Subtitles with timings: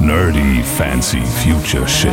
[0.00, 2.12] Nerdy fancy future shit.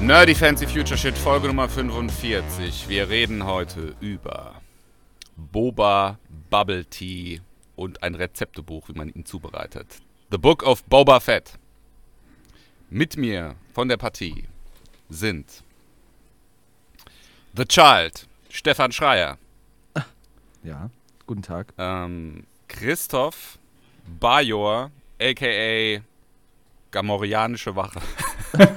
[0.00, 2.88] Nerdy Fancy Future Shit, Folge Nummer 45.
[2.88, 4.62] Wir reden heute über
[5.36, 6.18] Boba
[6.48, 7.42] Bubble Tea
[7.76, 10.00] und ein Rezeptebuch, wie man ihn zubereitet.
[10.30, 11.58] The Book of Boba Fett.
[12.88, 14.44] Mit mir von der Partie
[15.10, 15.62] sind
[17.54, 19.38] The Child, Stefan Schreier,
[20.62, 20.90] Ja,
[21.26, 21.72] guten Tag.
[21.78, 23.58] ähm, Christoph
[24.20, 26.00] Bajor, a.k.a.
[26.90, 28.00] Gamorianische Wache.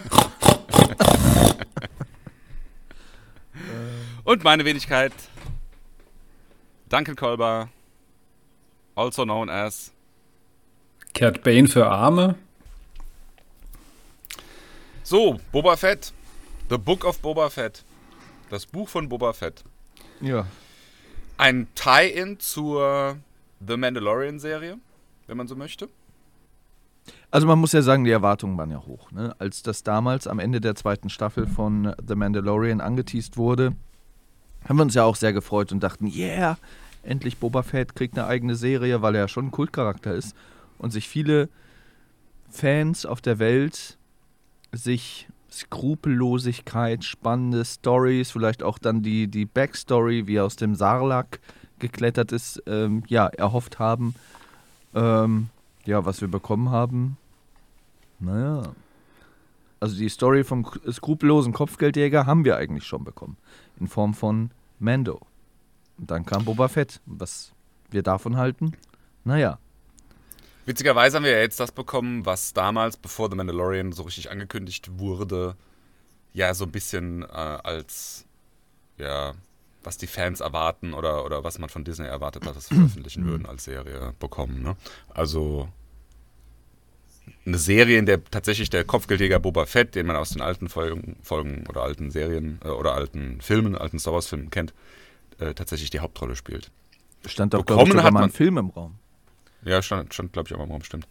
[4.24, 5.14] Und meine Wenigkeit,
[6.90, 7.70] Duncan Kolber,
[8.96, 9.92] also known as
[11.14, 12.36] Cat Bane für Arme.
[15.04, 16.14] So, Boba Fett.
[16.70, 17.84] The Book of Boba Fett.
[18.52, 19.64] Das Buch von Boba Fett.
[20.20, 20.46] Ja.
[21.38, 23.16] Ein Tie-In zur
[23.66, 24.78] The Mandalorian-Serie,
[25.28, 25.88] wenn man so möchte.
[27.32, 29.10] Also man muss ja sagen, die Erwartungen waren ja hoch.
[29.14, 29.34] Ne?
[29.40, 33.74] Als das damals am Ende der zweiten Staffel von The Mandalorian angeteased wurde,
[34.68, 36.58] haben wir uns ja auch sehr gefreut und dachten, yeah,
[37.04, 40.36] endlich Boba Fett kriegt eine eigene Serie, weil er ja schon ein Kultcharakter ist
[40.78, 41.48] und sich viele
[42.50, 43.98] Fans auf der Welt
[44.74, 51.40] sich Skrupellosigkeit, spannende Stories, vielleicht auch dann die, die Backstory, wie er aus dem Sarlacc
[51.80, 54.16] geklettert ist, ähm, ja, erhofft haben.
[54.96, 55.50] Ähm,
[55.86, 57.18] ja, was wir bekommen haben,
[58.20, 58.74] naja.
[59.80, 63.38] Also die Story vom skrupellosen Kopfgeldjäger haben wir eigentlich schon bekommen.
[63.80, 65.20] In Form von Mando.
[65.98, 67.02] Und dann kam Boba Fett.
[67.08, 67.52] Was
[67.90, 68.74] wir davon halten?
[69.24, 69.58] Naja.
[70.66, 75.00] Witzigerweise haben wir ja jetzt das bekommen, was damals, bevor The Mandalorian so richtig angekündigt
[75.00, 75.56] wurde,
[76.34, 78.26] ja so ein bisschen äh, als,
[78.98, 79.34] ja,
[79.84, 83.26] was die Fans erwarten oder, oder was man von Disney erwartet hat, dass sie veröffentlichen
[83.26, 84.62] würden als Serie bekommen.
[84.62, 84.76] Ne?
[85.10, 85.68] Also
[87.46, 91.18] eine Serie, in der tatsächlich der Kopfgeldjäger Boba Fett, den man aus den alten Folgen,
[91.24, 94.74] Folgen oder alten Serien äh, oder alten Filmen, alten Star Wars Filmen kennt,
[95.40, 96.70] äh, tatsächlich die Hauptrolle spielt.
[97.26, 98.96] Stand doch, glaube Bekommen ich, sogar hat man- Film im Raum.
[99.64, 101.08] Ja, stand, stand glaube ich, auch Raum, stimmt.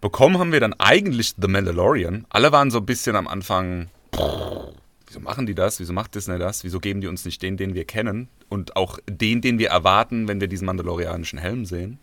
[0.00, 2.26] Bekommen haben wir dann eigentlich The Mandalorian.
[2.30, 5.78] Alle waren so ein bisschen am Anfang, wieso machen die das?
[5.78, 6.64] Wieso macht Disney das?
[6.64, 8.28] Wieso geben die uns nicht den, den wir kennen?
[8.48, 11.98] Und auch den, den wir erwarten, wenn wir diesen mandalorianischen Helm sehen?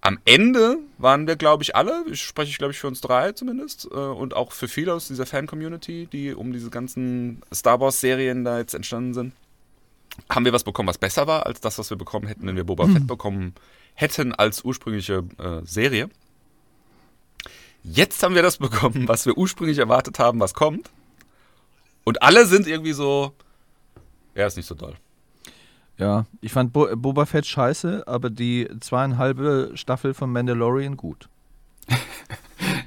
[0.00, 3.86] Am Ende waren wir, glaube ich, alle, ich spreche, glaube ich, für uns drei zumindest,
[3.90, 8.58] äh, und auch für viele aus dieser Fan-Community, die um diese ganzen Star Wars-Serien da
[8.58, 9.32] jetzt entstanden sind,
[10.30, 12.64] haben wir was bekommen, was besser war als das, was wir bekommen hätten, wenn wir
[12.64, 13.54] Boba Fett bekommen
[13.94, 16.08] hätten als ursprüngliche äh, Serie.
[17.82, 20.90] Jetzt haben wir das bekommen, was wir ursprünglich erwartet haben, was kommt.
[22.04, 23.32] Und alle sind irgendwie so,
[24.34, 24.94] ja, ist nicht so doll.
[25.98, 31.28] Ja, ich fand Bo Boba Fett scheiße, aber die zweieinhalbe Staffel von Mandalorian gut.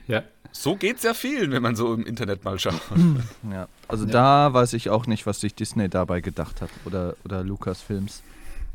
[0.09, 0.23] Ja.
[0.51, 2.81] So geht's ja vielen, wenn man so im Internet mal schaut.
[3.51, 3.67] Ja.
[3.87, 8.23] Also da weiß ich auch nicht, was sich Disney dabei gedacht hat oder, oder Lucasfilms.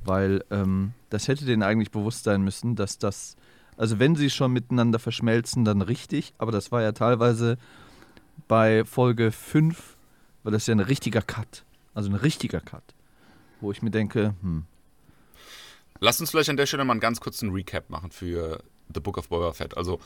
[0.04, 3.36] Weil ähm, das hätte denen eigentlich bewusst sein müssen, dass das,
[3.76, 7.58] also wenn sie schon miteinander verschmelzen, dann richtig, aber das war ja teilweise
[8.48, 9.96] bei Folge 5,
[10.42, 11.64] war das ja ein richtiger Cut.
[11.94, 12.82] Also ein richtiger Cut.
[13.60, 14.64] Wo ich mir denke, hm,
[16.00, 18.62] Lass uns vielleicht an der Stelle mal einen ganz kurzen Recap machen für
[18.92, 19.76] The Book of Boba Fett.
[19.76, 20.00] Also,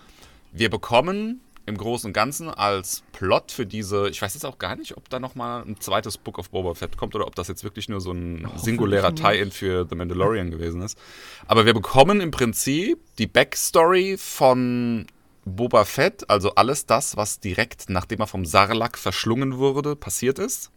[0.52, 4.74] wir bekommen im Großen und Ganzen als Plot für diese, ich weiß jetzt auch gar
[4.74, 7.62] nicht, ob da nochmal ein zweites Book of Boba Fett kommt oder ob das jetzt
[7.62, 9.14] wirklich nur so ein singulärer.
[9.14, 10.98] Tie-In für The Mandalorian gewesen ist.
[11.46, 15.06] Aber wir bekommen im Prinzip die Backstory von
[15.44, 20.70] Boba Fett, also alles das, was direkt nachdem er vom Sarlacc verschlungen wurde, passiert ist.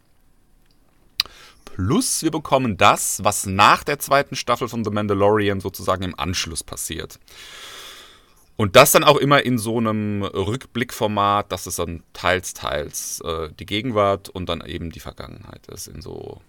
[1.63, 6.63] Plus wir bekommen das, was nach der zweiten Staffel von The Mandalorian sozusagen im Anschluss
[6.63, 7.17] passiert.
[8.61, 13.49] Und das dann auch immer in so einem Rückblickformat, dass es dann teils, teils äh,
[13.59, 16.41] die Gegenwart und dann eben die Vergangenheit ist, in so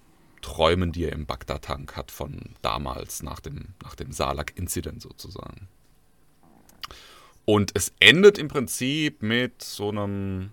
[0.43, 5.69] Träumen, die er im Bagdad-Tank hat von damals, nach dem, nach dem Salak-Incident sozusagen.
[7.47, 10.51] Und es endet im Prinzip mit so einem,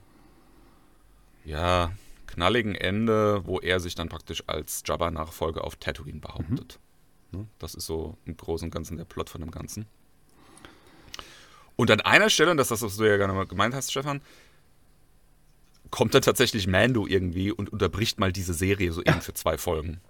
[1.43, 1.91] ja,
[2.27, 6.79] knalligen Ende, wo er sich dann praktisch als Jabba-Nachfolger auf Tatooine behauptet.
[7.33, 7.47] Ne?
[7.59, 9.87] Das ist so im Großen und Ganzen der Plot von dem Ganzen.
[11.79, 13.89] Und an einer Stelle, und das ist das, was du ja gerne mal gemeint hast,
[13.89, 14.19] Stefan,
[15.91, 20.01] kommt dann tatsächlich Mando irgendwie und unterbricht mal diese Serie so eben für zwei Folgen.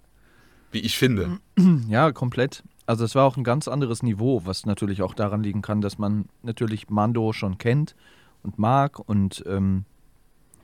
[0.72, 1.38] Wie ich finde.
[1.88, 2.64] Ja, komplett.
[2.86, 5.96] Also es war auch ein ganz anderes Niveau, was natürlich auch daran liegen kann, dass
[5.96, 7.94] man natürlich Mando schon kennt
[8.42, 8.98] und mag.
[8.98, 9.84] Und ähm,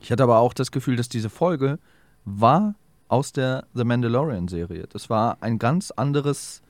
[0.01, 1.79] ich hatte aber auch das Gefühl, dass diese Folge
[2.25, 2.75] war
[3.07, 4.87] aus der The Mandalorian-Serie.
[4.89, 6.61] Das war ein ganz anderes,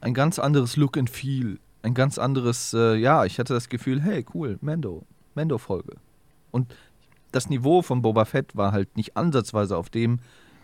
[0.00, 1.60] ein ganz anderes Look and Feel.
[1.82, 5.04] Ein ganz anderes, äh, ja, ich hatte das Gefühl, hey, cool, Mando,
[5.34, 5.96] Mando-Folge.
[6.50, 6.74] Und
[7.32, 10.18] das Niveau von Boba Fett war halt nicht ansatzweise auf dem,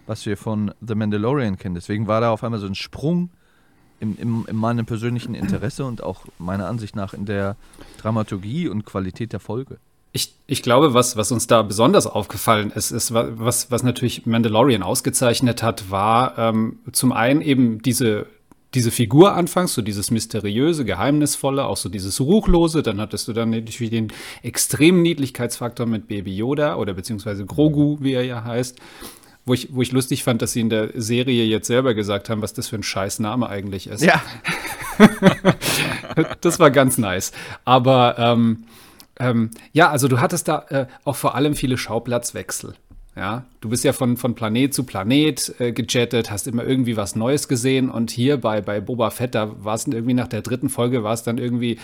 [0.07, 1.75] was wir von The Mandalorian kennen.
[1.75, 3.31] Deswegen war da auf einmal so ein Sprung
[4.01, 7.57] in, in, in meinem persönlichen Interesse und auch meiner Ansicht nach in der
[7.99, 9.79] Dramaturgie und Qualität der Folge.
[10.13, 14.83] Ich, ich glaube, was, was uns da besonders aufgefallen ist, ist, was, was natürlich Mandalorian
[14.83, 18.27] ausgezeichnet hat, war ähm, zum einen eben diese,
[18.77, 22.83] diese Figur anfangs, so dieses mysteriöse, geheimnisvolle, auch so dieses Ruchlose.
[22.83, 24.13] Dann hattest du dann natürlich den
[24.43, 28.79] extremen Niedlichkeitsfaktor mit Baby Yoda oder beziehungsweise Grogu, wie er ja heißt.
[29.47, 32.43] Wo ich, wo ich lustig fand, dass sie in der Serie jetzt selber gesagt haben,
[32.43, 34.03] was das für ein scheiß Name eigentlich ist.
[34.03, 34.21] Ja.
[36.41, 37.33] das war ganz nice.
[37.65, 38.65] Aber ähm,
[39.19, 42.75] ähm, ja, also du hattest da äh, auch vor allem viele Schauplatzwechsel.
[43.17, 47.17] Ja, du bist ja von, von Planet zu Planet äh, gejettet, hast immer irgendwie was
[47.17, 50.69] Neues gesehen und hier bei, bei Boba Fett, da war es irgendwie nach der dritten
[50.69, 51.79] Folge, war es dann irgendwie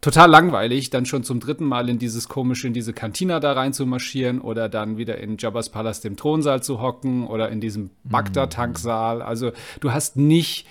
[0.00, 3.72] total langweilig, dann schon zum dritten Mal in dieses komische, in diese Kantina da rein
[3.72, 7.90] zu marschieren oder dann wieder in Jabba's Palast im Thronsaal zu hocken oder in diesem
[8.04, 9.22] Bagdad-Tanksaal.
[9.22, 10.66] Also du hast nicht,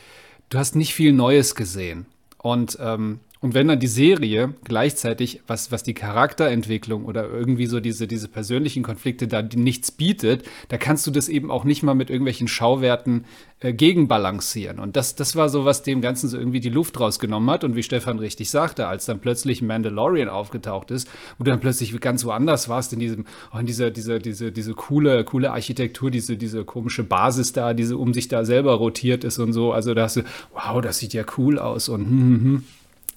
[0.49, 2.05] du hast nicht viel Neues gesehen.
[2.37, 7.79] Und ähm, und wenn dann die Serie gleichzeitig, was, was die Charakterentwicklung oder irgendwie so
[7.79, 11.95] diese, diese persönlichen Konflikte da nichts bietet, da kannst du das eben auch nicht mal
[11.95, 13.25] mit irgendwelchen Schauwerten
[13.59, 14.77] äh, gegenbalancieren.
[14.77, 17.63] Und das, das war so, was dem Ganzen so irgendwie die Luft rausgenommen hat.
[17.63, 21.09] Und wie Stefan richtig sagte, als dann plötzlich Mandalorian aufgetaucht ist,
[21.39, 24.75] wo du dann plötzlich ganz woanders warst, in diesem, oh, in dieser, dieser, diese, diese
[24.75, 29.39] coole, coole Architektur, diese, diese komische Basis da, diese um sich da selber rotiert ist
[29.39, 29.73] und so.
[29.73, 30.21] Also da hast du,
[30.53, 32.63] wow, das sieht ja cool aus und hm, hm, hm.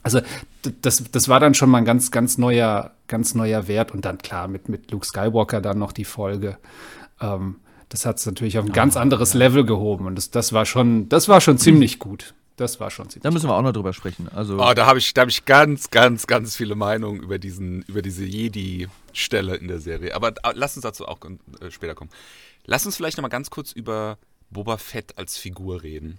[0.05, 0.21] Also
[0.83, 3.93] das, das war dann schon mal ein ganz, ganz neuer, ganz neuer Wert.
[3.93, 6.59] Und dann klar, mit, mit Luke Skywalker dann noch die Folge.
[7.21, 7.57] Ähm,
[7.89, 9.41] das hat es natürlich auf ein ganz oh, anderes ja.
[9.41, 10.07] Level gehoben.
[10.07, 12.35] Und das, das war schon, das war schon ziemlich gut.
[12.57, 13.23] Das war schon ziemlich.
[13.23, 14.29] Da müssen wir auch noch drüber sprechen.
[14.29, 18.03] Also oh, da habe ich, hab ich ganz, ganz, ganz viele Meinungen über, diesen, über
[18.03, 20.15] diese Jedi-Stelle in der Serie.
[20.15, 21.19] Aber äh, lass uns dazu auch
[21.61, 22.11] äh, später kommen.
[22.67, 24.19] Lass uns vielleicht noch mal ganz kurz über
[24.51, 26.19] Boba Fett als Figur reden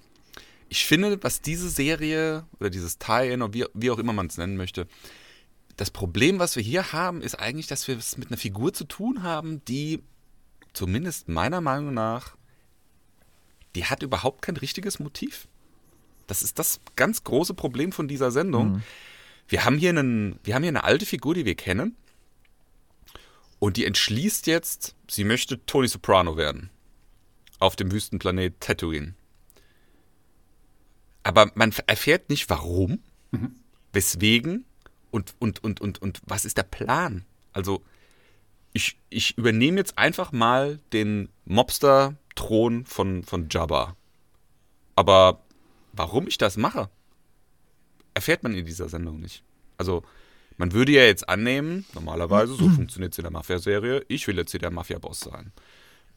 [0.75, 4.37] ich finde, was diese Serie oder dieses Tie-In oder wie, wie auch immer man es
[4.37, 4.87] nennen möchte,
[5.77, 8.83] das Problem, was wir hier haben, ist eigentlich, dass wir es mit einer Figur zu
[8.83, 10.03] tun haben, die
[10.73, 12.35] zumindest meiner Meinung nach,
[13.75, 15.47] die hat überhaupt kein richtiges Motiv.
[16.27, 18.73] Das ist das ganz große Problem von dieser Sendung.
[18.73, 18.83] Mhm.
[19.47, 21.95] Wir haben hier einen, wir haben hier eine alte Figur, die wir kennen.
[23.59, 26.69] Und die entschließt jetzt, sie möchte Tony Soprano werden.
[27.59, 29.13] Auf dem Wüstenplanet Tatooine.
[31.25, 32.99] Aber man erfährt nicht warum,
[33.31, 33.55] mhm.
[33.91, 34.63] weswegen
[35.09, 37.25] und, und, und, und, und was ist der Plan.
[37.51, 37.83] Also
[38.73, 43.95] ich, ich übernehme jetzt einfach mal den Mobster-Thron von, von Jabba.
[44.95, 45.41] Aber
[45.93, 46.91] warum ich das mache,
[48.13, 49.43] erfährt man in dieser Sendung nicht.
[49.77, 50.03] Also
[50.57, 54.51] man würde ja jetzt annehmen, normalerweise, so funktioniert es in der Mafia-Serie, ich will jetzt
[54.51, 55.51] hier der Mafia-Boss sein.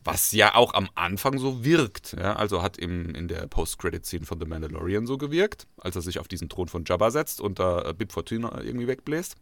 [0.05, 2.15] Was ja auch am Anfang so wirkt.
[2.19, 2.37] Ja?
[2.37, 6.29] Also hat im, in der Post-Credit-Scene von The Mandalorian so gewirkt, als er sich auf
[6.29, 9.37] diesen Thron von Jabba setzt und da äh, Bib Fortuna irgendwie wegbläst.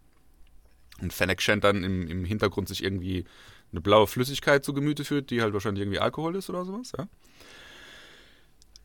[1.00, 3.26] Und Fennec Shand dann im, im Hintergrund sich irgendwie
[3.70, 6.92] eine blaue Flüssigkeit zu Gemüte führt, die halt wahrscheinlich irgendwie Alkohol ist oder sowas.
[6.97, 7.07] Ja?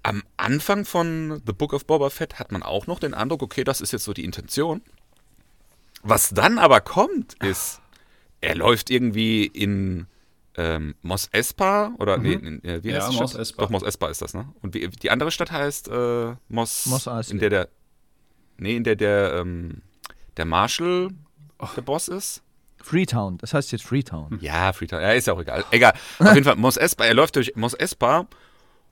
[0.04, 3.64] Am Anfang von The Book of Boba Fett hat man auch noch den Eindruck, okay,
[3.64, 4.82] das ist jetzt so die Intention.
[6.04, 7.80] Was dann aber kommt, ist,
[8.42, 10.08] er läuft irgendwie in
[10.58, 12.62] ähm, Mos Espa oder mhm.
[12.64, 13.64] nee, wie heißt ja, Mos Espa.
[13.64, 14.50] Doch, Mos Espa ist das, ne?
[14.62, 17.36] Und wie, die andere Stadt heißt äh, Mos, Mos Eisley.
[17.36, 17.70] in der der
[18.58, 19.82] nee, in der der ähm,
[20.38, 21.10] der Marshall
[21.60, 21.76] Och.
[21.76, 22.44] der Boss ist.
[22.84, 24.40] Freetown, das heißt jetzt Freetown.
[24.42, 25.64] Ja, Freetown, ja, ist ja auch egal.
[25.70, 25.94] Egal.
[26.18, 28.28] Auf jeden Fall, Mos Espa, er läuft durch Mos Espa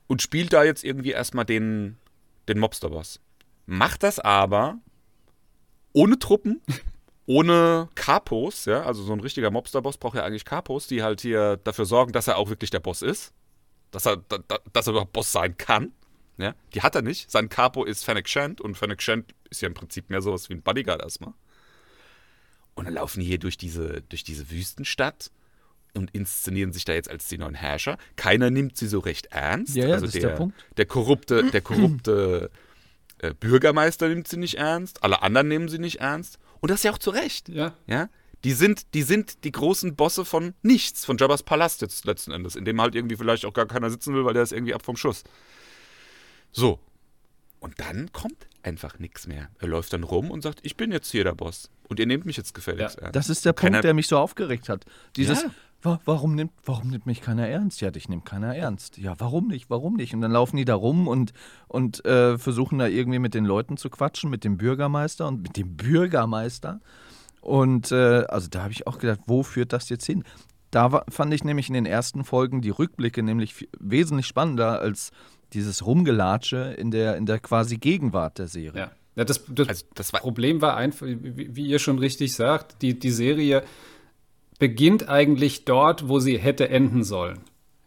[0.06, 1.96] und spielt da jetzt irgendwie erstmal den,
[2.48, 3.20] den Mobster-Boss.
[3.66, 4.78] Macht das aber
[5.92, 6.60] ohne Truppen
[7.30, 11.58] ohne Kapos, ja, also so ein richtiger Mobster-Boss braucht ja eigentlich Kapos, die halt hier
[11.58, 13.32] dafür sorgen, dass er auch wirklich der Boss ist.
[13.92, 14.38] Dass er, da,
[14.72, 15.92] dass er überhaupt Boss sein kann.
[16.38, 17.30] Ja, die hat er nicht.
[17.30, 20.54] Sein Capo ist Fennec Shand und Fennec Shand ist ja im Prinzip mehr sowas wie
[20.54, 21.34] ein Bodyguard erstmal.
[22.74, 25.30] Und dann laufen die hier durch diese, durch diese Wüstenstadt
[25.94, 27.96] und inszenieren sich da jetzt als die neuen Herrscher.
[28.16, 29.76] Keiner nimmt sie so recht ernst.
[29.76, 30.64] Ja, ja also das der, ist der Punkt.
[30.78, 32.50] Der korrupte, der korrupte
[33.18, 36.40] äh, Bürgermeister nimmt sie nicht ernst, alle anderen nehmen sie nicht ernst.
[36.60, 37.48] Und das ist ja auch zu Recht.
[37.48, 37.74] Ja.
[37.86, 38.08] ja?
[38.44, 42.56] Die sind, die sind die großen Bosse von nichts, von Jabba's Palast jetzt letzten Endes,
[42.56, 44.84] in dem halt irgendwie vielleicht auch gar keiner sitzen will, weil der ist irgendwie ab
[44.84, 45.24] vom Schuss.
[46.52, 46.80] So.
[47.58, 49.50] Und dann kommt einfach nichts mehr.
[49.58, 51.70] Er läuft dann rum und sagt, ich bin jetzt hier der Boss.
[51.88, 53.02] Und ihr nehmt mich jetzt gefälligst ja.
[53.02, 53.16] ernst.
[53.16, 54.86] Das ist der Punkt, der mich so aufgeregt hat.
[55.16, 55.50] Dieses, ja.
[55.82, 57.80] Wa warum, nimmt, warum nimmt mich keiner ernst?
[57.80, 58.98] Ja, dich nimmt keiner ernst.
[58.98, 59.70] Ja, warum nicht?
[59.70, 60.14] Warum nicht?
[60.14, 61.32] Und dann laufen die da rum und,
[61.68, 65.56] und äh, versuchen da irgendwie mit den Leuten zu quatschen, mit dem Bürgermeister und mit
[65.56, 66.80] dem Bürgermeister.
[67.40, 70.24] Und äh, also da habe ich auch gedacht, wo führt das jetzt hin?
[70.70, 75.10] Da war, fand ich nämlich in den ersten Folgen die Rückblicke nämlich wesentlich spannender als
[75.52, 78.80] dieses Rumgelatsche in der, in der quasi Gegenwart der Serie.
[78.80, 78.90] Ja.
[79.16, 82.80] Ja, das, das, also das war Problem war einfach, wie, wie, ihr schon richtig sagt,
[82.80, 83.64] die, die Serie
[84.60, 87.40] beginnt eigentlich dort, wo sie hätte enden sollen.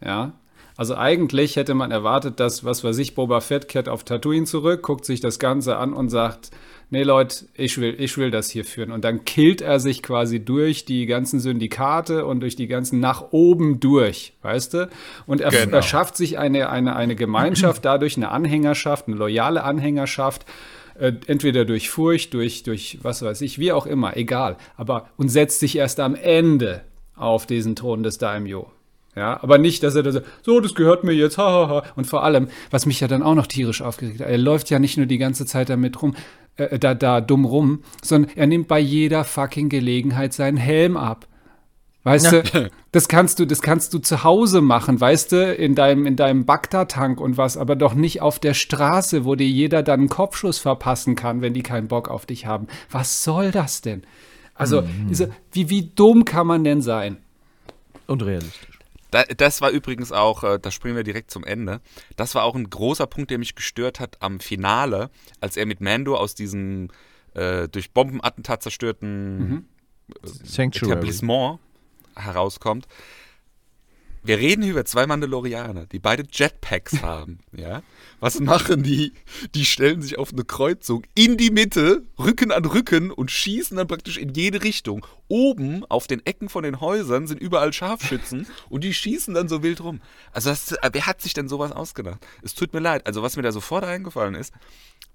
[0.04, 0.34] Ja.
[0.76, 4.82] Also eigentlich hätte man erwartet, dass, was weiß ich, Boba Fett kehrt auf Tatooine zurück,
[4.82, 6.50] guckt sich das Ganze an und sagt,
[6.90, 8.90] nee Leute, ich will, ich will das hier führen.
[8.90, 13.30] Und dann killt er sich quasi durch die ganzen Syndikate und durch die ganzen nach
[13.30, 14.90] oben durch, weißt du?
[15.26, 15.76] Und er, genau.
[15.76, 20.44] er schafft sich eine, eine, eine Gemeinschaft, dadurch eine Anhängerschaft, eine loyale Anhängerschaft,
[20.98, 24.56] äh, entweder durch Furcht, durch, durch was weiß ich, wie auch immer, egal.
[24.76, 26.82] Aber und setzt sich erst am Ende
[27.16, 28.70] auf diesen Thron des Daimyo.
[29.16, 31.68] Ja, aber nicht, dass er da so, so, das gehört mir jetzt, hahaha.
[31.68, 31.92] Ha, ha.
[31.94, 34.80] Und vor allem, was mich ja dann auch noch tierisch aufgeregt hat, er läuft ja
[34.80, 36.16] nicht nur die ganze Zeit damit rum,
[36.56, 41.28] äh, da, da dumm rum, sondern er nimmt bei jeder fucking Gelegenheit seinen Helm ab.
[42.04, 42.42] Weißt ja.
[42.42, 46.16] du, das kannst du, das kannst du zu Hause machen, weißt du, in deinem, in
[46.16, 50.08] deinem Bagdad-Tank und was, aber doch nicht auf der Straße, wo dir jeder dann einen
[50.10, 52.68] Kopfschuss verpassen kann, wenn die keinen Bock auf dich haben.
[52.90, 54.02] Was soll das denn?
[54.54, 55.32] Also, mhm.
[55.50, 57.16] wie, wie dumm kann man denn sein?
[58.06, 58.78] Und realistisch.
[59.38, 61.80] das war übrigens auch, äh, da springen wir direkt zum Ende.
[62.16, 65.08] Das war auch ein großer Punkt, der mich gestört hat am Finale,
[65.40, 66.90] als er mit Mando aus diesem
[67.32, 69.64] äh, durch Bombenattentat zerstörten mhm.
[70.58, 71.60] Äh, Etablissement
[72.16, 72.86] herauskommt.
[74.26, 77.40] Wir reden hier über zwei Mandalorianer, die beide Jetpacks haben.
[77.52, 77.82] Ja?
[78.20, 79.12] Was machen die?
[79.54, 83.86] Die stellen sich auf eine Kreuzung in die Mitte, Rücken an Rücken und schießen dann
[83.86, 85.06] praktisch in jede Richtung.
[85.28, 89.62] Oben auf den Ecken von den Häusern sind überall Scharfschützen und die schießen dann so
[89.62, 90.00] wild rum.
[90.32, 92.26] Also, das, wer hat sich denn sowas ausgedacht?
[92.42, 93.06] Es tut mir leid.
[93.06, 94.54] Also, was mir da sofort eingefallen ist,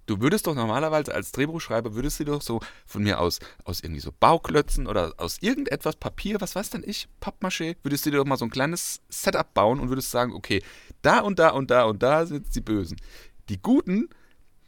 [0.09, 4.01] Du würdest doch normalerweise als Drehbuchschreiber, würdest du doch so von mir aus, aus irgendwie
[4.01, 8.25] so Bauklötzen oder aus irgendetwas Papier, was weiß denn ich, Pappmaché, würdest du dir doch
[8.25, 10.63] mal so ein kleines Setup bauen und würdest sagen, okay,
[11.03, 12.97] da und da und da und da sind die Bösen.
[13.49, 14.09] Die Guten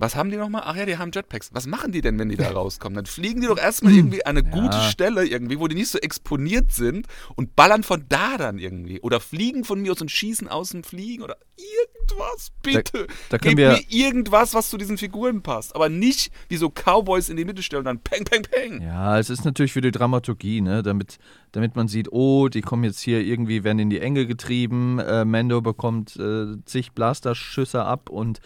[0.01, 0.63] was haben die nochmal?
[0.65, 1.51] Ach ja, die haben Jetpacks.
[1.53, 2.95] Was machen die denn, wenn die da rauskommen?
[2.95, 4.51] Dann fliegen die doch erstmal irgendwie an eine ja.
[4.51, 7.05] gute Stelle irgendwie, wo die nicht so exponiert sind
[7.35, 8.99] und ballern von da dann irgendwie.
[9.01, 13.05] Oder fliegen von mir aus und schießen aus dem Fliegen oder irgendwas, bitte.
[13.29, 15.75] Da, da Gib mir irgendwas, was zu diesen Figuren passt.
[15.75, 18.81] Aber nicht wie so Cowboys in die Mitte stellen und dann peng, peng, peng.
[18.81, 20.81] Ja, es ist natürlich für die Dramaturgie, ne?
[20.81, 21.19] damit,
[21.51, 25.25] damit man sieht, oh, die kommen jetzt hier irgendwie, werden in die Enge getrieben, äh,
[25.25, 28.41] Mando bekommt äh, zig Blasterschüsse ab und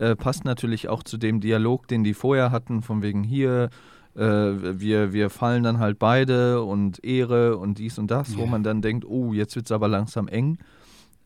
[0.00, 3.68] äh, passt natürlich auch zu dem Dialog, den die vorher hatten, von wegen hier,
[4.16, 8.38] äh, wir, wir fallen dann halt beide und Ehre und dies und das, yeah.
[8.38, 10.58] wo man dann denkt, oh, jetzt wird es aber langsam eng.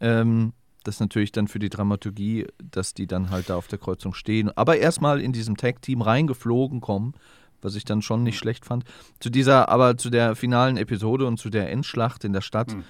[0.00, 0.52] Ähm,
[0.83, 4.12] das ist natürlich dann für die Dramaturgie, dass die dann halt da auf der Kreuzung
[4.12, 7.14] stehen, aber erstmal in diesem Tag-Team reingeflogen kommen,
[7.62, 8.85] was ich dann schon nicht schlecht fand.
[9.21, 12.83] Zu dieser, aber zu der finalen Episode und zu der Endschlacht in der Stadt mhm.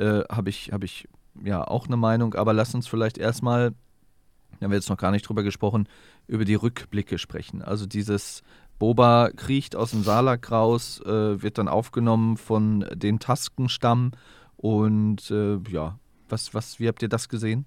[0.00, 1.06] äh, habe ich, hab ich
[1.44, 3.74] ja auch eine Meinung, aber lass uns vielleicht erstmal
[4.58, 5.88] da haben wir jetzt noch gar nicht drüber gesprochen,
[6.26, 7.62] über die Rückblicke sprechen.
[7.62, 8.42] Also dieses
[8.78, 14.12] Boba kriecht aus dem Salak raus, äh, wird dann aufgenommen von dem Taskenstamm
[14.56, 15.98] und äh, ja,
[16.28, 17.66] was, was, wie habt ihr das gesehen?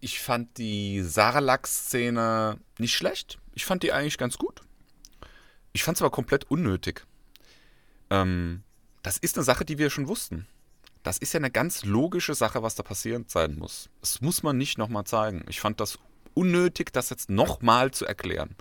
[0.00, 3.38] Ich fand die Sarlacc-Szene nicht schlecht.
[3.54, 4.60] Ich fand die eigentlich ganz gut.
[5.72, 7.06] Ich fand es aber komplett unnötig.
[8.10, 8.62] Ähm,
[9.02, 10.46] das ist eine Sache, die wir schon wussten.
[11.06, 13.88] Das ist ja eine ganz logische Sache, was da passiert sein muss.
[14.00, 15.44] Das muss man nicht nochmal zeigen.
[15.48, 16.00] Ich fand das
[16.34, 18.56] unnötig, das jetzt nochmal zu erklären.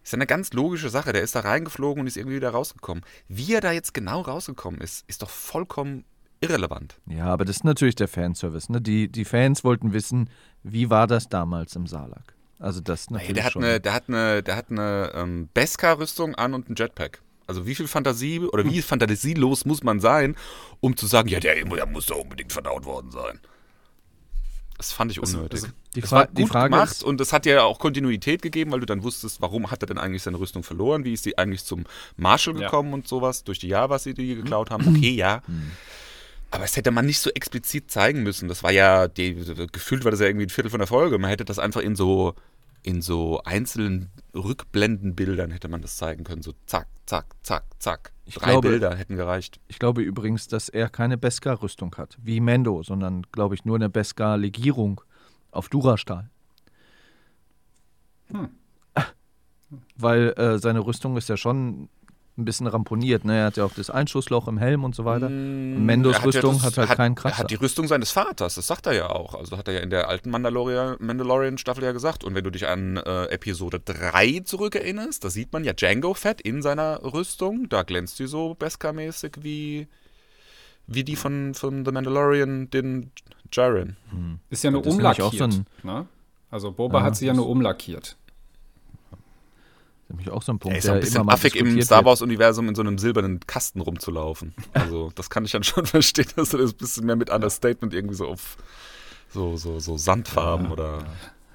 [0.00, 1.12] Das ist eine ganz logische Sache.
[1.12, 3.04] Der ist da reingeflogen und ist irgendwie wieder rausgekommen.
[3.28, 6.04] Wie er da jetzt genau rausgekommen ist, ist doch vollkommen
[6.40, 6.98] irrelevant.
[7.06, 8.72] Ja, aber das ist natürlich der Fanservice.
[8.72, 8.80] Ne?
[8.80, 10.30] Die, die Fans wollten wissen,
[10.64, 12.34] wie war das damals im Salak?
[12.58, 13.62] Also das natürlich hey, der hat schon.
[13.62, 17.22] Eine, der hat eine, der hat eine ähm, Beskar-Rüstung an und einen Jetpack.
[17.48, 18.82] Also wie viel Fantasie oder wie hm.
[18.82, 20.36] fantasielos muss man sein,
[20.80, 23.40] um zu sagen, ja, der, der muss da unbedingt verdaut worden sein.
[24.76, 25.54] Das fand ich unnötig.
[25.54, 28.70] Also, also die, Fra die Frage gemacht ist, und es hat ja auch Kontinuität gegeben,
[28.70, 31.38] weil du dann wusstest, warum hat er denn eigentlich seine Rüstung verloren, wie ist sie
[31.38, 31.84] eigentlich zum
[32.16, 32.94] Marshall gekommen ja.
[32.96, 34.86] und sowas, durch die Javas, die die geklaut haben.
[34.86, 35.42] Okay, ja.
[35.46, 35.70] Hm.
[36.50, 38.48] Aber es hätte man nicht so explizit zeigen müssen.
[38.48, 39.34] Das war ja, die,
[39.72, 41.18] gefühlt war das ja irgendwie ein Viertel von der Folge.
[41.18, 42.34] Man hätte das einfach in so
[42.82, 46.42] in so einzelnen Rückblendenbildern hätte man das zeigen können.
[46.42, 48.12] So zack, zack, zack, zack.
[48.24, 49.60] Ich Drei glaube, Bilder hätten gereicht.
[49.68, 53.88] Ich glaube übrigens, dass er keine Beskar-Rüstung hat, wie Mendo, sondern, glaube ich, nur eine
[53.88, 55.00] Beskar-Legierung
[55.50, 56.30] auf Durastahl.
[58.30, 58.50] Hm.
[59.96, 61.88] Weil äh, seine Rüstung ist ja schon
[62.38, 63.24] ein bisschen ramponiert.
[63.24, 63.36] Ne?
[63.38, 65.28] Er hat ja auch das Einschussloch im Helm und so weiter.
[65.28, 67.38] Mm, Und Mendos er hat ja Rüstung das- hat halt hat, keinen Er Kratzer.
[67.38, 69.34] hat die Rüstung seines Vaters, das sagt er ja auch.
[69.34, 72.24] Also hat er ja in der alten Mandalorian, Mandalorian-Staffel ja gesagt.
[72.24, 76.40] Und wenn du dich an äh, Episode 3 zurückerinnerst, da sieht man ja Django Fett
[76.40, 77.68] in seiner Rüstung.
[77.68, 79.88] Da glänzt die so Beskar-mäßig wie,
[80.86, 83.10] wie die von, von The Mandalorian, den
[83.52, 83.96] Jaren.
[84.50, 85.26] Ist ja nur umlackiert.
[85.26, 86.06] auch so ein- ne?
[86.50, 88.16] Also Boba Ja, hat sie ja nur umlackiert.
[90.08, 92.02] Das ist nämlich auch so ein Punkt, Er ist ein bisschen affig im Star.
[92.04, 94.54] Wars-Universum in so einem silbernen Kasten rumzulaufen.
[94.72, 97.92] Also, das kann ich dann schon verstehen, dass er das ein bisschen mehr mit Understatement
[97.92, 98.56] irgendwie so auf
[99.30, 101.04] so, so, so Sandfarben oder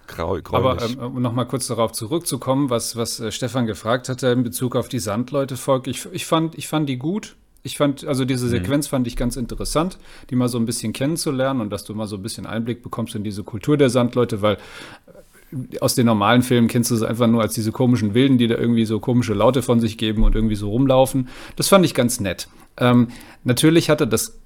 [0.06, 0.54] grau, gräulich.
[0.54, 4.76] Aber ähm, um nochmal kurz darauf zurückzukommen, was, was äh, Stefan gefragt hatte in Bezug
[4.76, 7.36] auf die Sandleute, Volk, ich, ich, fand, ich fand die gut.
[7.66, 9.98] Ich fand, also diese Sequenz fand ich ganz interessant,
[10.30, 13.16] die mal so ein bisschen kennenzulernen und dass du mal so ein bisschen Einblick bekommst
[13.16, 14.58] in diese Kultur der Sandleute, weil
[15.82, 18.56] aus den normalen Filmen kennst du sie einfach nur als diese komischen Wilden, die da
[18.56, 21.30] irgendwie so komische Laute von sich geben und irgendwie so rumlaufen.
[21.56, 22.48] Das fand ich ganz nett.
[22.78, 23.10] Ähm,
[23.44, 24.40] natürlich hatte das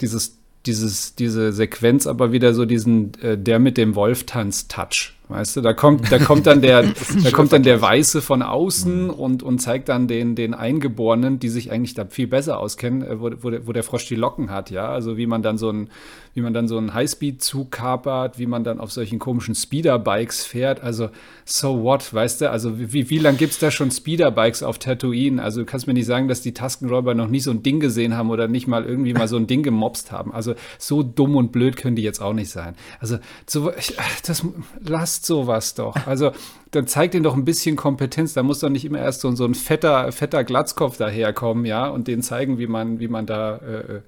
[0.00, 5.14] dieses, dieses, diese Sequenz aber wieder so diesen, äh, der mit dem Wolf-Tanz-Touch.
[5.32, 6.82] Weißt du, da kommt, da kommt dann der,
[7.24, 11.48] da kommt dann der Weiße von außen und, und zeigt dann den, den Eingeborenen, die
[11.48, 14.50] sich eigentlich da viel besser auskennen, äh, wo, wo, der, wo der Frosch die Locken
[14.50, 14.88] hat, ja.
[14.88, 15.88] Also wie man dann so ein,
[16.34, 20.82] wie man dann so einen Highspeed-Zug kapert, wie man dann auf solchen komischen Speederbikes fährt.
[20.82, 21.10] Also,
[21.44, 22.50] so what, weißt du?
[22.50, 25.42] Also, wie, wie lange gibt es da schon Speederbikes auf Tatooine?
[25.42, 28.16] Also, du kannst mir nicht sagen, dass die Taskenräuber noch nie so ein Ding gesehen
[28.16, 30.32] haben oder nicht mal irgendwie mal so ein Ding gemobst haben.
[30.32, 32.76] Also, so dumm und blöd können die jetzt auch nicht sein.
[32.98, 34.46] Also, so, ich, das,
[34.80, 35.94] lasst sowas doch.
[36.06, 36.32] Also,
[36.70, 38.34] dann zeigt ihnen doch ein bisschen Kompetenz.
[38.34, 42.08] Da muss doch nicht immer erst so, so ein fetter, fetter Glatzkopf daherkommen, ja, und
[42.08, 44.00] denen zeigen, wie man, wie man da äh, äh,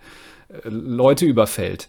[0.64, 1.88] Leute überfällt.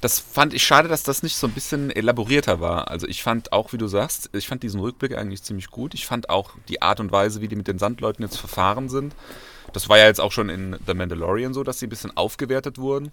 [0.00, 2.88] Das fand ich schade, dass das nicht so ein bisschen elaborierter war.
[2.88, 5.94] Also ich fand auch, wie du sagst, ich fand diesen Rückblick eigentlich ziemlich gut.
[5.94, 9.14] Ich fand auch die Art und Weise, wie die mit den Sandleuten jetzt verfahren sind.
[9.72, 12.78] Das war ja jetzt auch schon in The Mandalorian so, dass sie ein bisschen aufgewertet
[12.78, 13.12] wurden.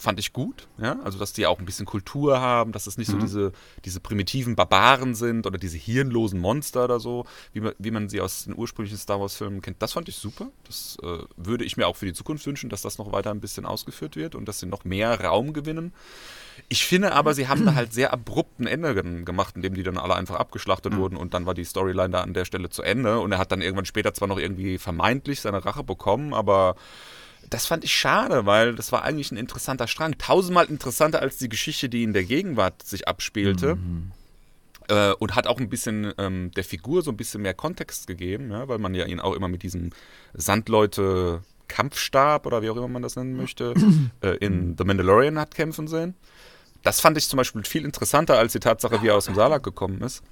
[0.00, 0.96] Fand ich gut, ja.
[1.02, 3.50] Also, dass die auch ein bisschen Kultur haben, dass es nicht so diese,
[3.84, 8.20] diese primitiven Barbaren sind oder diese hirnlosen Monster oder so, wie man, wie man sie
[8.20, 9.82] aus den ursprünglichen Star Wars-Filmen kennt.
[9.82, 10.50] Das fand ich super.
[10.68, 13.40] Das äh, würde ich mir auch für die Zukunft wünschen, dass das noch weiter ein
[13.40, 15.92] bisschen ausgeführt wird und dass sie noch mehr Raum gewinnen.
[16.68, 19.82] Ich finde aber, sie haben da halt sehr abrupt ein Ende ge- gemacht, indem die
[19.82, 22.82] dann alle einfach abgeschlachtet wurden und dann war die Storyline da an der Stelle zu
[22.82, 26.76] Ende und er hat dann irgendwann später zwar noch irgendwie vermeintlich seine Rache bekommen, aber
[27.50, 30.16] das fand ich schade, weil das war eigentlich ein interessanter Strang.
[30.18, 33.78] Tausendmal interessanter als die Geschichte, die in der Gegenwart sich abspielte.
[34.88, 38.50] Äh, und hat auch ein bisschen ähm, der Figur so ein bisschen mehr Kontext gegeben,
[38.50, 39.90] ja, weil man ja ihn auch immer mit diesem
[40.32, 43.74] Sandleute Kampfstab oder wie auch immer man das nennen möchte,
[44.22, 46.14] äh, in The Mandalorian hat kämpfen sehen.
[46.82, 49.62] Das fand ich zum Beispiel viel interessanter als die Tatsache, wie er aus dem Salak
[49.62, 50.22] gekommen ist.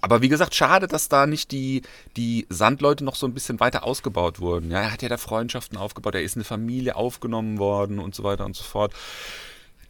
[0.00, 1.82] Aber wie gesagt, schade, dass da nicht die,
[2.16, 4.70] die Sandleute noch so ein bisschen weiter ausgebaut wurden.
[4.70, 8.14] Ja, er hat ja da Freundschaften aufgebaut, er ist in eine Familie aufgenommen worden und
[8.14, 8.94] so weiter und so fort.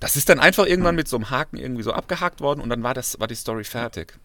[0.01, 2.83] Das ist dann einfach irgendwann mit so einem Haken irgendwie so abgehakt worden und dann
[2.83, 4.19] war das, war die Story fertig.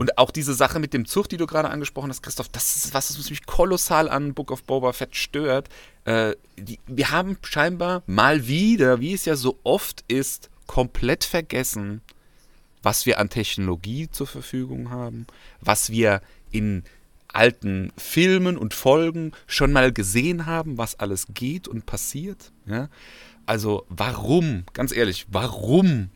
[0.00, 2.94] Und auch diese Sache mit dem Zug, die du gerade angesprochen hast, Christoph, das ist
[2.94, 5.68] was, was mich kolossal an Book of Boba Fett stört.
[6.04, 12.02] Äh, die, wir haben scheinbar mal wieder, wie es ja so oft ist, komplett vergessen,
[12.82, 15.26] was wir an Technologie zur Verfügung haben,
[15.60, 16.84] was wir in
[17.28, 22.52] alten Filmen und Folgen schon mal gesehen haben, was alles geht und passiert.
[22.66, 22.88] Ja?
[23.46, 26.10] Also warum, ganz ehrlich, warum,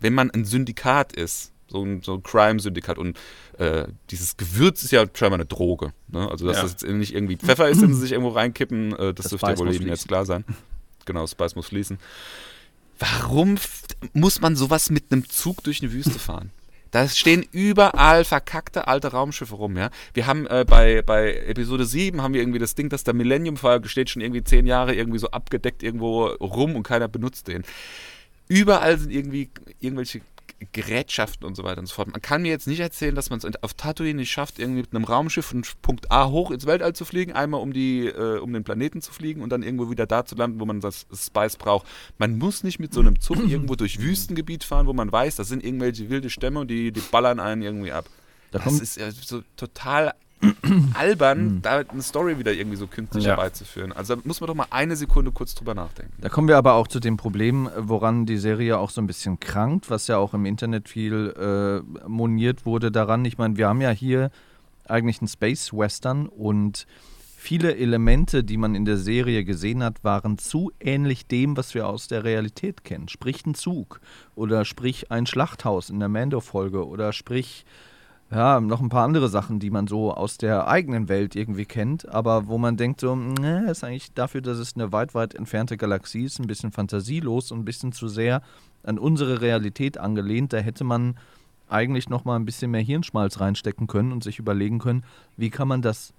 [0.00, 3.18] wenn man ein Syndikat ist, so ein, so ein Crime-Syndikat und
[3.58, 5.92] äh, dieses Gewürz ist ja scheinbar eine Droge.
[6.08, 6.28] Ne?
[6.30, 6.62] Also dass Ja.
[6.62, 9.50] das jetzt nicht irgendwie Pfeffer ist, den sie sich irgendwo reinkippen, äh, das, Das dürfte
[9.50, 10.44] ja wohl jedem jetzt klar sein.
[11.06, 11.98] Genau, Spice muss fließen.
[12.98, 13.56] Warum
[14.12, 16.50] muss man sowas mit einem Zug durch eine Wüste fahren?
[16.90, 19.90] Da stehen überall verkackte alte Raumschiffe rum, ja.
[20.14, 23.56] Wir haben äh, bei, bei Episode 7 haben wir irgendwie das Ding, dass der Millennium
[23.56, 27.64] Falcon steht schon irgendwie zehn Jahre irgendwie so abgedeckt irgendwo rum und keiner benutzt den.
[28.48, 30.20] Überall sind irgendwie irgendwelche
[30.72, 32.08] Gerätschaften und so weiter und so fort.
[32.08, 34.94] Man kann mir jetzt nicht erzählen, dass man es auf Tatooine nicht schafft, irgendwie mit
[34.94, 38.52] einem Raumschiff von Punkt A hoch ins Weltall zu fliegen, einmal um, die, äh, um
[38.52, 41.56] den Planeten zu fliegen und dann irgendwo wieder da zu landen, wo man das Spice
[41.56, 41.86] braucht.
[42.16, 45.48] Man muss nicht mit so einem Zug irgendwo durch Wüstengebiet fahren, wo man weiß, das
[45.48, 48.06] sind irgendwelche wilde Stämme und die, die ballern einen irgendwie ab.
[48.50, 50.14] Da das ist ja so total
[50.94, 53.30] albern, da eine Story wieder irgendwie so künstlich Ja.
[53.30, 53.92] herbeizuführen.
[53.92, 56.12] Also da muss man doch mal eine Sekunde kurz drüber nachdenken.
[56.20, 59.40] Da kommen wir aber auch zu dem Problem, woran die Serie auch so ein bisschen
[59.40, 63.24] krankt, was ja auch im Internet viel äh, moniert wurde daran.
[63.24, 64.30] Ich meine, wir haben ja hier
[64.86, 66.86] eigentlich einen Space Western und
[67.36, 71.88] viele Elemente, die man in der Serie gesehen hat, waren zu ähnlich dem, was wir
[71.88, 73.08] aus der Realität kennen.
[73.08, 74.00] Sprich ein Zug
[74.34, 77.64] oder sprich ein Schlachthaus in der Mando-Folge oder sprich
[78.30, 82.08] ja, noch ein paar andere Sachen, die man so aus der eigenen Welt irgendwie kennt,
[82.08, 85.76] aber wo man denkt so, ne, ist eigentlich dafür, dass es eine weit, weit entfernte
[85.76, 88.42] Galaxie ist, ein bisschen fantasielos und ein bisschen zu sehr
[88.82, 90.52] an unsere Realität angelehnt.
[90.52, 91.16] Da hätte man
[91.68, 95.04] eigentlich noch mal ein bisschen mehr Hirnschmalz reinstecken können und sich überlegen können,
[95.36, 96.12] wie kann man das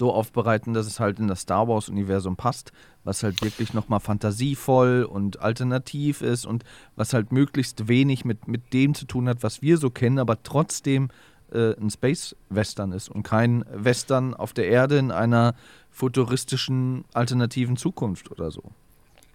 [0.00, 2.72] so aufbereiten, dass es halt in das Star Wars Universum passt,
[3.04, 6.64] was halt wirklich noch mal fantasievoll und alternativ ist und
[6.96, 10.42] was halt möglichst wenig mit, mit dem zu tun hat, was wir so kennen, aber
[10.42, 11.10] trotzdem
[11.52, 15.54] äh, ein Space Western ist und kein Western auf der Erde in einer
[15.90, 18.62] futuristischen alternativen Zukunft oder so.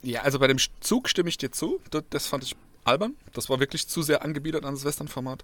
[0.02, 1.80] Ja, also bei dem Zug stimme ich dir zu.
[1.92, 3.14] Das, das fand ich albern.
[3.34, 5.44] Das war wirklich zu sehr angebiedert an das Western-Format.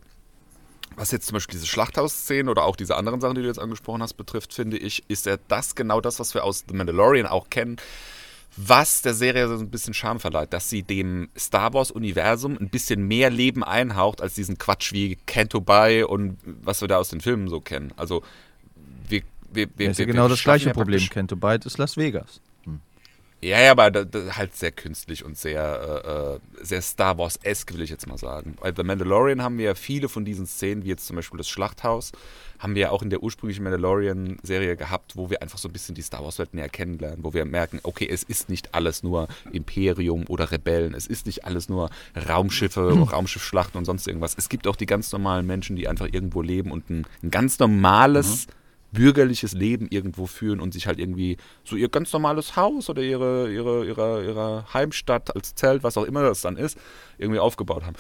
[0.95, 4.01] Was jetzt zum Beispiel diese Schlachthausszenen oder auch diese anderen Sachen, die du jetzt angesprochen
[4.03, 7.49] hast, betrifft, finde ich, ist ja das genau das, was wir aus The Mandalorian auch
[7.49, 7.77] kennen,
[8.57, 13.07] was der Serie so ein bisschen Charme verleiht, dass sie dem Star Wars-Universum ein bisschen
[13.07, 17.21] mehr Leben einhaucht, als diesen Quatsch wie Canto Bay und was wir da aus den
[17.21, 17.93] Filmen so kennen.
[17.95, 18.23] Also
[19.07, 19.21] wir,
[19.53, 20.99] wir, wir, ja wir- genau das gleiche Problem.
[21.09, 22.41] Kento Byte ist Las Vegas.
[23.43, 27.73] Ja, ja, aber da, da, halt sehr künstlich und sehr, äh, äh, sehr Star Wars-esque,
[27.73, 28.55] will ich jetzt mal sagen.
[28.61, 31.49] Bei The Mandalorian haben wir ja viele von diesen Szenen, wie jetzt zum Beispiel das
[31.49, 32.11] Schlachthaus,
[32.59, 35.95] haben wir ja auch in der ursprünglichen Mandalorian-Serie gehabt, wo wir einfach so ein bisschen
[35.95, 40.25] die Star Wars-Welt näher kennenlernen, wo wir merken, okay, es ist nicht alles nur Imperium
[40.27, 41.89] oder Rebellen, es ist nicht alles nur
[42.29, 44.35] Raumschiffe, Raumschiffschlachten und sonst irgendwas.
[44.37, 47.57] Es gibt auch die ganz normalen Menschen, die einfach irgendwo leben und ein, ein ganz
[47.57, 48.45] normales
[48.91, 53.51] bürgerliches Leben irgendwo führen und sich halt irgendwie so ihr ganz normales Haus oder ihre,
[53.51, 56.77] ihre, ihre, ihre Heimstadt als Zelt, was auch immer das dann ist,
[57.17, 57.95] irgendwie aufgebaut haben.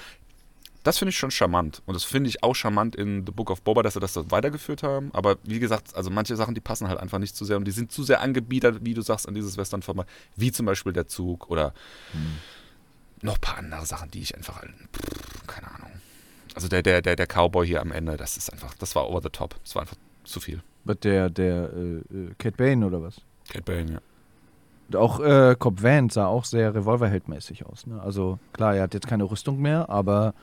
[0.83, 1.83] Das finde ich schon charmant.
[1.85, 4.31] Und das finde ich auch charmant in The Book of Boba, dass sie das so
[4.31, 5.11] weitergeführt haben.
[5.13, 7.71] Aber wie gesagt, also manche Sachen, die passen halt einfach nicht zu sehr und die
[7.71, 10.07] sind zu sehr angebiedert, wie du sagst, an dieses Western-Format.
[10.35, 11.73] Wie zum Beispiel der Zug oder
[13.21, 15.91] noch ein paar andere Sachen, die ich einfach, halt- pff, keine Ahnung.
[16.55, 19.21] Also der, der, der, der Cowboy hier am Ende, das ist einfach, das war over
[19.21, 19.55] the top.
[19.63, 20.61] Das war einfach zu viel.
[20.83, 23.21] Wird der, der äh, äh, Cat Bane oder was?
[23.49, 23.99] Cat Bane, ja.
[24.89, 27.87] Und auch äh, Cobb Vance sah auch sehr Revolverheldmäßig aus.
[27.87, 28.01] Ne?
[28.01, 30.33] Also klar, er hat jetzt keine Rüstung mehr, aber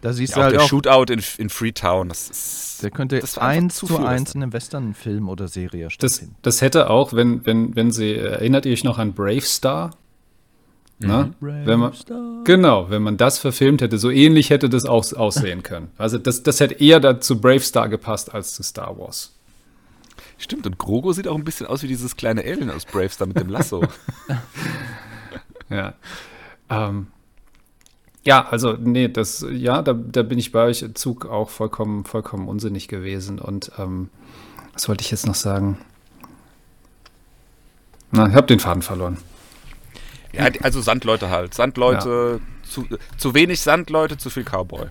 [0.00, 2.82] da siehst ja du auch halt der auch, Shootout in, in Freetown, das ist.
[2.82, 4.38] der könnte das eins zu zu eins Western.
[4.38, 6.34] in einem Western-Film oder Serie Das, stattfinden.
[6.42, 9.90] das hätte auch, wenn, wenn, wenn Sie, erinnert ihr euch noch an Brave Star?
[11.08, 11.30] Na?
[11.40, 11.92] Wenn man,
[12.44, 15.90] genau, wenn man das verfilmt hätte, so ähnlich hätte das auch aussehen können.
[15.98, 19.34] Also das, das hätte eher dazu Brave Star gepasst als zu Star Wars.
[20.38, 23.38] Stimmt, und Grogo sieht auch ein bisschen aus wie dieses kleine Alien aus Bravestar mit
[23.38, 23.84] dem Lasso.
[25.72, 25.94] Ja.
[26.68, 27.06] Ähm,
[28.24, 30.84] ja, also, nee, das, ja, da, da bin ich bei euch.
[30.94, 33.38] Zug auch vollkommen, vollkommen unsinnig gewesen.
[33.38, 34.10] Und ähm,
[34.74, 35.78] was wollte ich jetzt noch sagen?
[38.10, 39.16] Na, ich habe den Faden verloren.
[40.32, 41.54] Ja, also Sandleute halt.
[41.54, 44.86] Sandleute, zu, zu wenig Sandleute, zu viel Cowboy.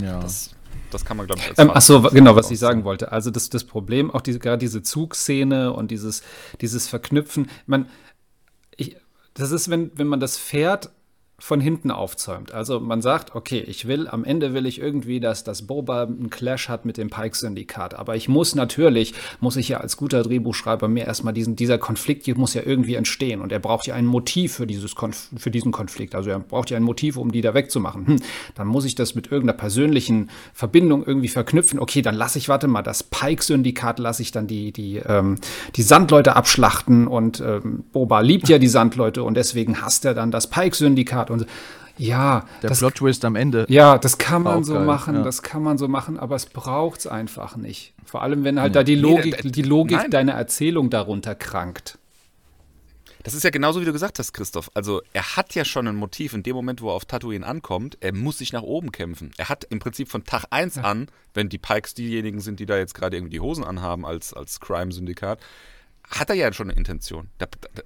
[0.00, 0.20] Ja.
[0.20, 0.54] Das,
[0.90, 3.12] das kann man, glaube ich, als Ähm, Fazit ach so, genau, was ich sagen wollte.
[3.12, 6.22] Also das, das Problem, auch diese, gerade diese Zugszene und dieses,
[6.60, 7.88] dieses Verknüpfen, man,
[8.76, 8.96] ich,
[9.34, 10.90] das ist, wenn, wenn man das Pferd
[11.40, 12.52] von hinten aufzäumt.
[12.52, 16.28] Also man sagt, okay, ich will, am Ende will ich irgendwie, dass das Boba einen
[16.28, 17.94] Clash hat mit dem Pike-Syndikat.
[17.94, 22.26] Aber ich muss natürlich, muss ich ja als guter Drehbuchschreiber mir erstmal diesen, dieser Konflikt
[22.26, 23.40] hier muss ja irgendwie entstehen.
[23.40, 26.14] Und er braucht ja ein Motiv für, dieses Konf für diesen Konflikt.
[26.14, 28.06] Also er braucht ja ein Motiv, um die da wegzumachen.
[28.06, 28.16] Hm,
[28.54, 31.78] dann muss ich das mit irgendeiner persönlichen Verbindung irgendwie verknüpfen.
[31.78, 35.38] Okay, dann lasse ich, warte mal, das Pike-Syndikat lasse ich dann die, die, ähm,
[35.76, 40.30] die Sandleute abschlachten und ähm, Boba liebt ja die Sandleute und deswegen hasst er dann
[40.30, 41.46] das Pike-Syndikat und so.
[41.98, 43.66] ja, Der das, Plot-Twist am Ende.
[43.68, 45.22] ja, das kann man so geil, machen, ja.
[45.22, 47.94] das kann man so machen, aber es braucht es einfach nicht.
[48.04, 50.10] Vor allem, wenn halt da die Logik, Nee, die Logik nein.
[50.10, 51.98] deiner Erzählung darunter krankt.
[53.22, 54.70] Das ist ja genauso, wie du gesagt hast, Christoph.
[54.72, 57.98] Also, er hat ja schon ein Motiv in dem Moment, wo er auf Tatooine ankommt.
[58.00, 59.30] Er muss sich nach oben kämpfen.
[59.36, 62.78] Er hat im Prinzip von Tag 1 an, wenn die Pikes diejenigen sind, die da
[62.78, 65.38] jetzt gerade irgendwie die Hosen anhaben als, als Crime-Syndikat,
[66.10, 67.28] hat er ja schon eine Intention.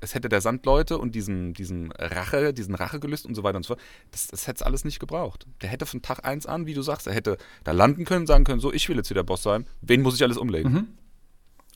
[0.01, 3.75] Es hätte der Sandleute und diesen, diesen Rache, diesen Rachegelüst und so weiter und so
[3.75, 3.81] fort,
[4.13, 5.47] das, das hätte es alles nicht gebraucht.
[5.61, 8.45] Der hätte von Tag 1 an, wie du sagst, er hätte da landen können, sagen
[8.45, 9.67] können, so, ich will jetzt hier der Boss sein.
[9.83, 10.75] Wen muss ich alles umlegen?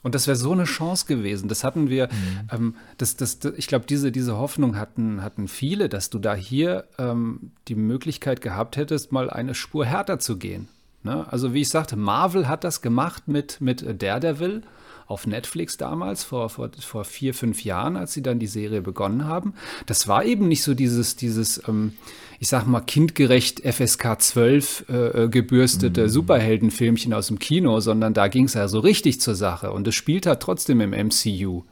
[0.02, 1.48] Und das wäre so eine Chance gewesen.
[1.48, 2.08] Das hatten wir,
[2.52, 6.34] ähm, das, das, das, ich glaube, diese, diese Hoffnung hatten, hatten viele, dass du da
[6.34, 10.68] hier ähm, die Möglichkeit gehabt hättest, mal eine Spur härter zu gehen.
[11.02, 11.30] Ne?
[11.30, 14.62] Also wie ich sagte, Marvel hat das gemacht mit, mit Daredevil
[15.08, 19.24] auf Netflix damals, vor, vor, vor vier, fünf Jahren, als sie dann die Serie begonnen
[19.24, 19.54] haben.
[19.86, 21.94] Das war eben nicht so dieses, dieses ähm,
[22.40, 24.94] ich sag mal, kindgerecht FSK 12 äh,
[25.24, 29.72] äh, gebürstete Superheldenfilmchen aus dem Kino, sondern da ging es ja so richtig zur Sache.
[29.72, 31.64] Und es spielt halt trotzdem im MCU.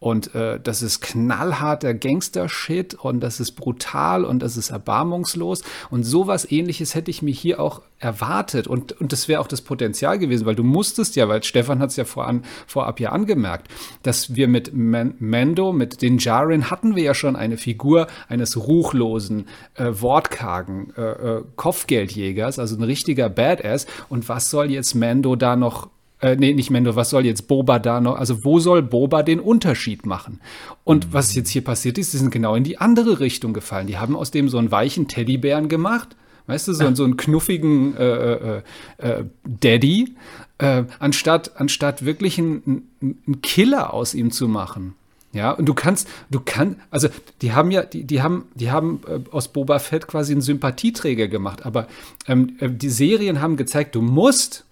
[0.00, 5.62] Und äh, das ist knallharter Gangster-Shit und das ist brutal und das ist erbarmungslos.
[5.90, 8.68] Und sowas ähnliches hätte ich mir hier auch erwartet.
[8.68, 11.90] Und, und das wäre auch das Potenzial gewesen, weil du musstest ja, weil Stefan hat
[11.90, 13.68] es ja voran, vorab ja angemerkt,
[14.04, 18.56] dass wir mit Man Mando, mit den Jaren hatten wir ja schon eine Figur eines
[18.56, 23.86] ruchlosen, äh, wortkargen äh, äh, Kopfgeldjägers, also ein richtiger Badass.
[24.08, 25.88] Und was soll jetzt Mando da noch
[26.20, 29.40] äh, nee, nicht Mendo, was soll jetzt Boba da noch, also wo soll Boba den
[29.40, 30.40] Unterschied machen?
[30.84, 31.12] Und mhm.
[31.12, 33.86] was jetzt hier passiert ist, die sind genau in die andere Richtung gefallen.
[33.86, 36.94] Die haben aus dem so einen weichen Teddybären gemacht, weißt du, so, ja.
[36.94, 38.62] so einen knuffigen äh, äh,
[38.98, 40.14] äh, Daddy,
[40.58, 44.94] äh, anstatt, anstatt wirklich einen, einen Killer aus ihm zu machen.
[45.32, 47.08] Ja, und du kannst, du kannst, also
[47.42, 51.28] die haben ja, die, die haben, die haben äh, aus Boba Fett quasi einen Sympathieträger
[51.28, 51.86] gemacht, aber
[52.26, 54.64] ähm, äh, die Serien haben gezeigt, du musst,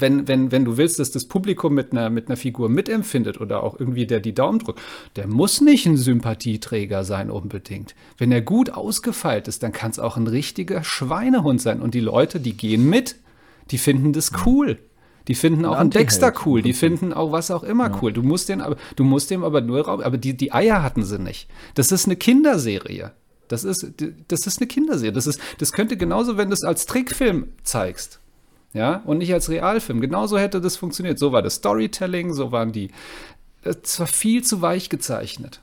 [0.00, 3.62] wenn, wenn, wenn du willst, dass das Publikum mit einer, mit einer Figur mitempfindet oder
[3.62, 4.80] auch irgendwie der die Daumen drückt,
[5.16, 7.94] der muss nicht ein Sympathieträger sein unbedingt.
[8.18, 11.80] Wenn er gut ausgefeilt ist, dann kann es auch ein richtiger Schweinehund sein.
[11.80, 13.16] Und die Leute, die gehen mit,
[13.70, 14.78] die finden das cool.
[15.28, 17.98] Die finden auch einen Dexter cool, die finden auch was auch immer ja.
[18.00, 18.12] cool.
[18.12, 21.04] Du musst den aber, du musst dem aber nur Raum, aber die, die Eier hatten
[21.04, 21.48] sie nicht.
[21.74, 23.12] Das ist eine Kinderserie.
[23.46, 23.92] Das ist,
[24.28, 25.12] das ist eine Kinderserie.
[25.12, 28.19] Das, ist, das könnte genauso, wenn du es als Trickfilm zeigst
[28.72, 30.00] ja, und nicht als Realfilm.
[30.00, 31.18] Genauso hätte das funktioniert.
[31.18, 32.90] So war das Storytelling, so waren die.
[33.62, 35.60] Es war viel zu weich gezeichnet.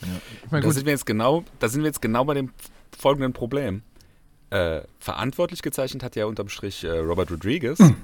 [0.00, 0.08] Ja.
[0.44, 2.50] Ich meine, da sind wir jetzt genau, da sind wir jetzt genau bei dem
[2.96, 3.82] folgenden Problem.
[4.50, 7.78] Äh, verantwortlich gezeichnet hat ja unterm Strich äh, Robert Rodriguez.
[7.80, 7.96] Mhm.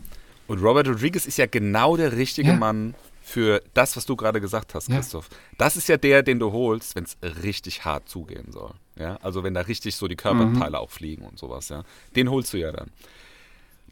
[0.47, 2.57] Und Robert Rodriguez ist ja genau der richtige ja.
[2.57, 5.31] Mann für das, was du gerade gesagt hast, Christoph.
[5.31, 5.37] Ja.
[5.57, 8.73] Das ist ja der, den du holst, wenn es richtig hart zugehen soll.
[8.97, 10.75] Ja, also wenn da richtig so die Körperteile mhm.
[10.75, 11.85] auch fliegen und sowas, ja.
[12.15, 12.91] Den holst du ja dann.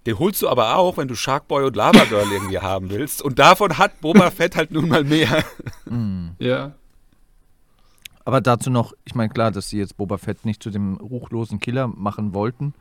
[0.07, 3.23] Den holst du aber auch, wenn du Sharkboy und Lava Girl irgendwie haben willst.
[3.23, 5.45] Und davon hat Boba Fett halt nun mal mehr.
[5.85, 6.31] Mm.
[6.39, 6.73] Ja.
[8.25, 11.61] Aber dazu noch, ich meine, klar, dass sie jetzt Boba Fett nicht zu dem ruchlosen
[11.61, 12.75] Killer machen wollten,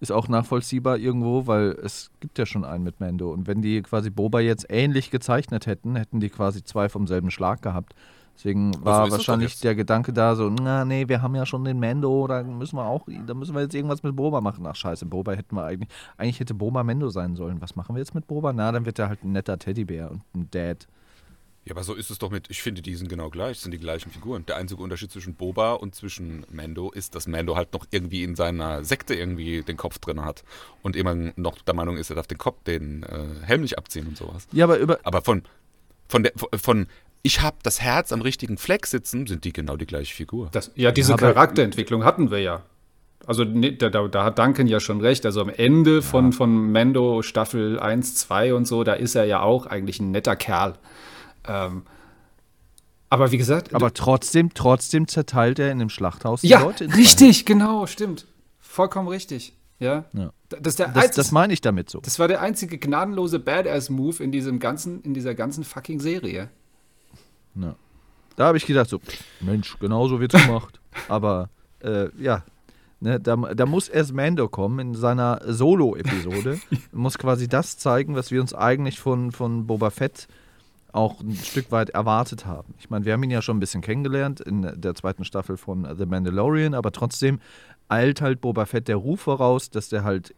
[0.00, 3.32] ist auch nachvollziehbar irgendwo, weil es gibt ja schon einen mit Mando.
[3.32, 7.30] Und wenn die quasi Boba jetzt ähnlich gezeichnet hätten, hätten die quasi zwei vom selben
[7.30, 7.94] Schlag gehabt.
[8.36, 11.78] Deswegen war also wahrscheinlich der Gedanke da so, na nee, wir haben ja schon den
[11.78, 14.66] Mendo, da müssen wir auch, da müssen wir jetzt irgendwas mit Boba machen.
[14.66, 17.60] Ach scheiße, Boba hätten wir eigentlich, eigentlich hätte Boba Mendo sein sollen.
[17.62, 18.52] Was machen wir jetzt mit Boba?
[18.52, 20.86] Na, dann wird er halt ein netter Teddybär und ein Dad.
[21.64, 23.78] Ja, aber so ist es doch mit, ich finde, die sind genau gleich, sind die
[23.78, 24.46] gleichen Figuren.
[24.46, 28.36] Der einzige Unterschied zwischen Boba und zwischen Mando ist, dass Mando halt noch irgendwie in
[28.36, 30.44] seiner Sekte irgendwie den Kopf drin hat
[30.82, 34.06] und immer noch der Meinung ist, er darf den Kopf, den äh, Helm nicht abziehen
[34.06, 34.46] und sowas.
[34.52, 35.00] Ja, aber über.
[35.02, 35.42] Aber von,
[36.08, 36.86] von, der, von
[37.22, 40.48] ich habe das Herz am richtigen Fleck sitzen, sind die genau die gleiche Figur.
[40.52, 42.62] Das, ja, diese ja, Charakterentwicklung hatten wir ja.
[43.26, 45.26] Also da, da, da, hat Duncan ja schon recht.
[45.26, 46.02] Also am Ende ja.
[46.02, 50.12] von, von Mando Staffel 1, 2 und so, da ist er ja auch eigentlich ein
[50.12, 50.74] netter Kerl.
[51.46, 51.82] Ähm,
[53.08, 53.74] aber wie gesagt.
[53.74, 56.84] Aber trotzdem, trotzdem zerteilt er in dem Schlachthaus die ja, Leute.
[56.84, 58.26] Ja, richtig, genau, stimmt.
[58.60, 59.54] Vollkommen richtig.
[59.78, 60.04] Ja.
[60.12, 60.32] ja.
[60.48, 62.00] Das, das, das, meine ich damit so.
[62.00, 66.50] Das war der einzige gnadenlose Badass-Move in diesem ganzen, in dieser ganzen fucking Serie.
[67.54, 67.74] Ja.
[68.36, 69.00] Da habe ich gedacht, so,
[69.40, 70.80] Mensch, genauso wird es gemacht.
[71.08, 72.44] Aber äh, ja,
[73.00, 76.60] ne, da, da muss erst Mando kommen in seiner Solo-Episode.
[76.92, 80.28] muss quasi das zeigen, was wir uns eigentlich von, von Boba Fett
[80.92, 82.74] auch ein Stück weit erwartet haben.
[82.78, 85.86] Ich meine, wir haben ihn ja schon ein bisschen kennengelernt in der zweiten Staffel von
[85.96, 87.40] The Mandalorian, aber trotzdem
[87.88, 90.34] eilt halt Boba Fett der Ruf voraus, dass der halt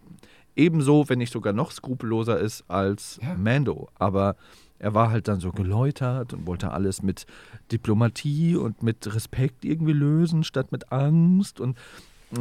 [0.56, 3.34] ebenso, wenn nicht sogar noch skrupelloser ist als ja.
[3.34, 3.88] Mando.
[3.98, 4.36] Aber
[4.78, 7.26] er war halt dann so geläutert und wollte alles mit
[7.72, 11.76] Diplomatie und mit Respekt irgendwie lösen, statt mit Angst und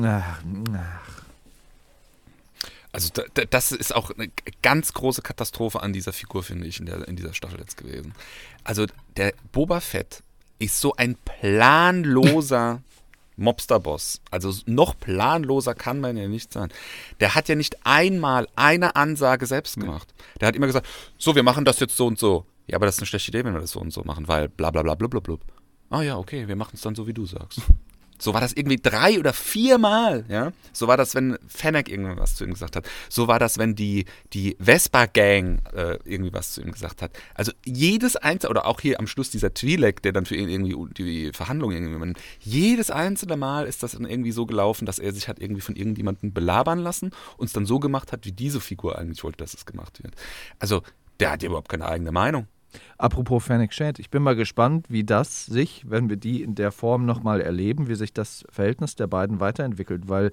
[0.02, 0.42] ach,
[0.74, 1.24] ach.
[2.92, 3.12] Also
[3.50, 4.30] das ist auch eine
[4.64, 8.14] ganz große Katastrophe an dieser Figur, finde ich, in, der, in dieser Staffel jetzt gewesen.
[8.64, 10.24] Also der Boba Fett
[10.58, 12.82] ist so ein planloser
[13.38, 14.22] Mobsterboss.
[14.32, 16.70] Also noch planloser kann man ja nicht sein.
[17.20, 20.14] Der hat ja nicht einmal eine Ansage selbst gemacht.
[20.42, 22.46] Der hat immer gesagt, so, wir machen das jetzt so und so.
[22.68, 24.50] Ja, aber das ist eine schlechte Idee, wenn wir das so und so machen, weil
[24.50, 25.42] bla bla bla blub blub blub.
[25.90, 27.62] Ah ja, okay, wir machen es dann so, wie du sagst.
[28.20, 30.52] So war das irgendwie drei oder viermal, ja.
[30.74, 32.88] So war das, wenn Fennec irgendwas zu ihm gesagt hat.
[33.10, 37.12] So war das, wenn die, die Vespa-Gang äh, irgendwie was zu ihm gesagt hat.
[37.36, 40.94] Also jedes einzelne, oder auch hier am Schluss dieser Twi'lek, der dann für ihn irgendwie
[40.94, 45.28] die Verhandlungen irgendwie, jedes einzelne Mal ist das dann irgendwie so gelaufen, dass er sich
[45.28, 48.98] hat irgendwie von irgendjemandem belabern lassen und es dann so gemacht hat, wie diese Figur
[48.98, 50.16] eigentlich wollte, dass es gemacht wird.
[50.60, 50.82] Also
[51.20, 52.48] der hat ja überhaupt keine eigene Meinung.
[52.98, 56.72] Apropos Fennec Shad, ich bin mal gespannt, wie das sich, wenn wir die in der
[56.72, 60.32] Form nochmal erleben, wie sich das Verhältnis der beiden weiterentwickelt, weil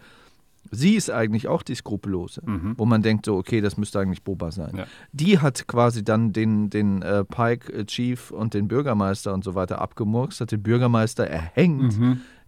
[0.71, 2.43] Sie ist eigentlich auch die Skrupellose,
[2.79, 4.75] wo man denkt, so, okay, das müsste eigentlich Boba sein.
[4.77, 4.87] Ja.
[5.13, 9.55] Die hat quasi dann den, den äh, Pike äh, Chief und den Bürgermeister und so
[9.55, 11.99] weiter abgemurkst, hat den Bürgermeister erhängt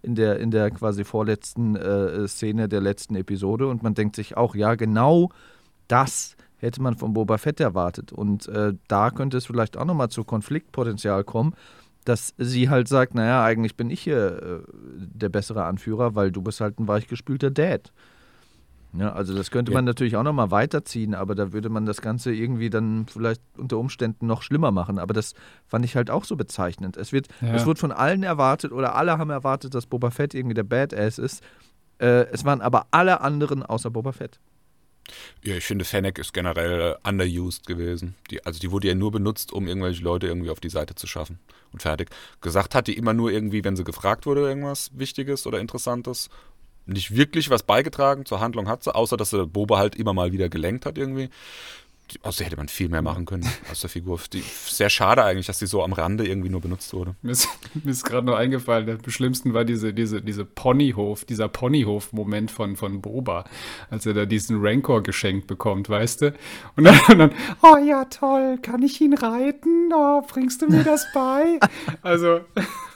[0.01, 4.35] in, der, in der quasi vorletzten äh, Szene der letzten Episode und man denkt sich
[4.35, 5.29] auch, ja, genau
[5.87, 8.11] das hätte man von Boba Fett erwartet.
[8.11, 11.53] Und äh, da könnte es vielleicht auch nochmal zu Konfliktpotenzial kommen,
[12.05, 16.41] dass sie halt sagt, naja, eigentlich bin ich hier äh, der bessere Anführer, weil du
[16.41, 17.91] bist halt ein weichgespülter Dad.
[18.93, 22.33] Ja, also das könnte man natürlich auch nochmal weiterziehen, aber da würde man das Ganze
[22.33, 24.97] irgendwie dann vielleicht unter Umständen noch schlimmer machen.
[24.97, 25.33] Aber das
[25.67, 26.95] fand ich halt auch so bezeichnend.
[26.97, 27.53] Es wird, Ja.
[27.53, 31.19] es wird von allen erwartet oder alle haben erwartet, dass Boba Fett irgendwie der Badass
[31.19, 31.43] ist.
[31.99, 34.39] Äh, es waren aber alle anderen außer Boba Fett.
[35.43, 38.15] Ja, ich finde, Fennec ist generell underused gewesen.
[38.29, 41.07] Die, also die wurde ja nur benutzt, um irgendwelche Leute irgendwie auf die Seite zu
[41.07, 41.39] schaffen.
[41.71, 42.09] Und fertig.
[42.41, 46.29] Gesagt hat die immer nur irgendwie, wenn sie gefragt wurde, irgendwas Wichtiges oder Interessantes.
[46.85, 50.31] Nicht wirklich was beigetragen zur Handlung hat sie, außer dass sie Boba halt immer mal
[50.31, 51.29] wieder gelenkt hat irgendwie.
[52.11, 54.19] Die, außer hätte man viel mehr machen können aus der Figur.
[54.31, 57.15] Die, sehr schade eigentlich, dass die so am Rande irgendwie nur benutzt wurde.
[57.21, 57.49] Mir ist,
[57.85, 63.01] ist gerade noch eingefallen, der schlimmsten war diese, diese, diese Ponyhof, dieser Ponyhof-Moment von, von
[63.01, 63.45] Boba,
[63.89, 66.33] als er da diesen Rancor geschenkt bekommt, weißt du?
[66.75, 69.91] Und dann, und dann, oh ja, toll, kann ich ihn reiten?
[69.93, 71.59] Oh, bringst du mir das bei?
[72.01, 72.41] Also,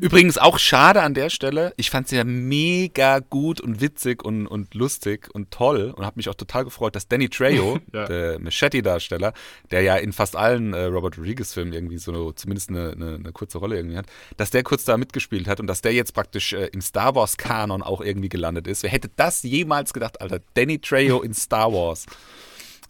[0.00, 1.72] Übrigens auch schade an der Stelle.
[1.76, 6.16] Ich fand sie ja mega gut und witzig und, und lustig und toll und habe
[6.16, 8.06] mich auch total gefreut, dass Danny Trejo, Ja.
[8.06, 9.32] der Machete-Darsteller,
[9.70, 13.58] der ja in fast allen äh, Robert Rodriguez-Filmen irgendwie so zumindest eine, eine, eine kurze
[13.58, 14.06] Rolle irgendwie hat,
[14.36, 17.82] dass der kurz da mitgespielt hat und dass der jetzt praktisch äh, im Star Wars-Kanon
[17.82, 18.82] auch irgendwie gelandet ist.
[18.82, 20.40] Wer hätte das jemals gedacht, Alter?
[20.54, 22.06] Danny Trejo in Star Wars.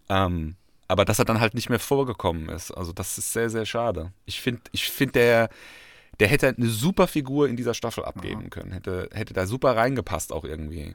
[0.09, 0.57] Ähm,
[0.88, 2.71] aber dass er dann halt nicht mehr vorgekommen ist.
[2.71, 4.12] Also das ist sehr, sehr schade.
[4.25, 5.49] Ich finde, ich finde, der,
[6.20, 8.72] der hätte eine super Figur in dieser Staffel abgeben können.
[8.72, 10.94] Hätte, hätte da super reingepasst auch irgendwie.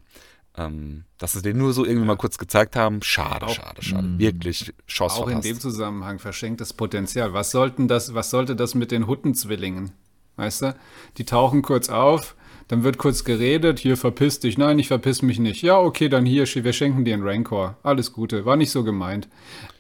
[0.58, 4.18] Ähm, dass sie den nur so irgendwie mal kurz gezeigt haben, schade, Auch- schade, schade.
[4.20, 5.48] Wirklich Chance auch in verpasst.
[5.50, 7.32] dem Zusammenhang verschenktes Potenzial.
[7.34, 9.92] Was sollten das, was sollte das mit den Huttenzwillingen?
[10.36, 10.76] Weißt du?
[11.18, 12.36] Die tauchen kurz auf,
[12.72, 14.58] dann wird kurz geredet, hier verpiss dich.
[14.58, 15.62] Nein, ich verpiss mich nicht.
[15.62, 17.76] Ja, okay, dann hier, wir schenken dir einen Rancor.
[17.84, 19.28] Alles Gute, war nicht so gemeint.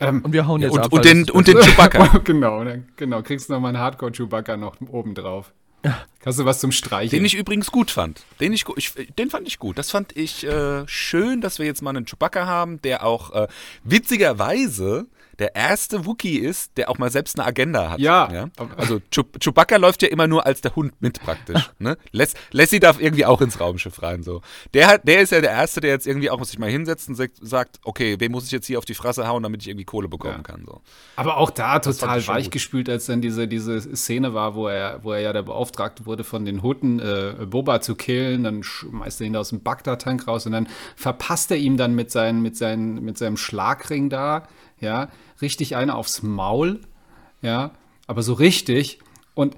[0.01, 0.91] Ähm, Und wir hauen jetzt und, ab.
[0.91, 2.17] und, den, und den Chewbacca.
[2.25, 2.65] genau,
[2.97, 5.54] genau, kriegst du noch mal einen Hardcore-Chewbacca noch oben drauf.
[6.25, 7.21] Hast du was zum Streicheln?
[7.21, 8.23] Den ich übrigens gut fand.
[8.41, 9.77] Den, ich, ich, den fand ich gut.
[9.77, 13.47] Das fand ich äh, schön, dass wir jetzt mal einen Chewbacca haben, der auch äh,
[13.86, 15.08] witzigerweise
[15.41, 17.99] der erste Wookie ist, der auch mal selbst eine Agenda hat.
[17.99, 18.47] Ja.
[18.77, 21.69] Also Chew Chewbacca läuft ja immer nur als der Hund mit praktisch.
[21.80, 21.97] Ne?
[22.12, 24.21] Les Lassie darf irgendwie auch ins Raumschiff rein.
[24.23, 24.41] So.
[24.75, 27.15] Der, hat, der ist ja der Erste, der jetzt irgendwie auch sich mal hinsetzt und
[27.15, 30.08] sagt- okay, wem muss ich jetzt hier auf die Fresse hauen, damit ich irgendwie Kohle
[30.08, 30.43] bekommen Ja.
[30.43, 30.63] kann.
[30.65, 30.82] So.
[31.15, 35.12] Aber auch da fand total weichgespült, als dann diese, diese Szene war, wo er, wo
[35.12, 38.43] er ja der Beauftragte wurde, von den Hutten äh, Boba zu killen.
[38.43, 41.95] Dann schmeißt er ihn da aus dem Bagdad-Tank raus und dann verpasst er ihm dann
[41.95, 44.47] mit, seinen, mit, seinen, mit seinem Schlagring da,
[44.82, 45.10] ja,
[45.41, 46.82] richtig eine aufs Maul,
[47.41, 47.72] ja,
[48.08, 49.00] aber so richtig.
[49.34, 49.56] Und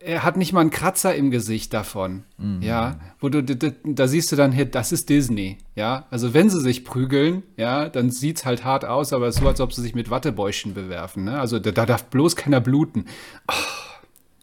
[0.00, 2.22] er hat nicht mal einen Kratzer im Gesicht davon.
[2.62, 5.58] Ja, wo du, da, siehst du dann, hey, das ist Disney.
[5.74, 9.42] Ja, also wenn sie sich prügeln, ja, dann sieht's halt hart aus, aber es ist
[9.42, 11.24] so, als ob sie sich mit Wattebäuschen bewerfen.
[11.24, 11.40] Ne?
[11.40, 13.06] Also da, da darf bloß keiner bluten.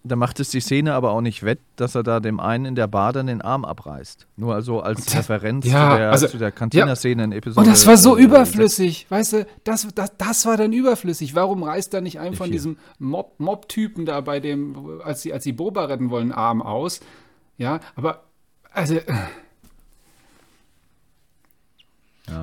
[0.06, 2.76] Da macht es die Szene aber auch nicht wett, dass er da dem einen in
[2.76, 4.28] der Bar dann den Arm abreißt.
[4.36, 7.66] Nur also als Das- Referenz ja, zu der, also- zu der Cantina-Szene in Episode.
[7.66, 11.36] Und das war so äh, überflüssig, weißt du, das, das, das war dann überflüssig.
[11.36, 15.46] Warum reißt da nicht ein von diesem Mob- Mob-Typen da bei dem, als sie, als
[15.46, 17.00] sie Boba retten wollen, Arm aus?
[17.58, 18.24] Ja, aber,
[18.74, 19.00] also,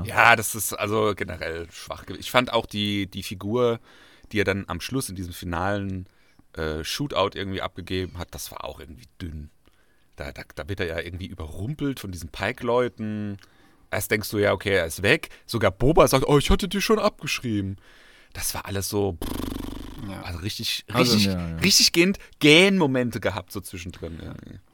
[0.04, 2.04] Ja, das ist also generell schwach.
[2.06, 2.20] gewesen.
[2.20, 3.80] Ich fand auch die, die Figur,
[4.32, 6.06] die er dann am Schluss in diesem finalen
[6.56, 9.50] äh, Shootout irgendwie abgegeben hat, das war auch irgendwie dünn.
[10.16, 13.38] Da, da, da wird er ja irgendwie überrumpelt von diesen Pike-Leuten.
[13.90, 15.30] Erst denkst du ja, okay, er ist weg.
[15.46, 17.76] Sogar Boba sagt, oh, ich hatte dir schon abgeschrieben.
[18.32, 19.18] Das war alles so,
[20.08, 20.22] ja.
[20.22, 21.56] also richtig, Also, richtig, ja, ja.
[21.56, 24.18] richtig gehend Gähn-Momente gehabt so zwischendrin.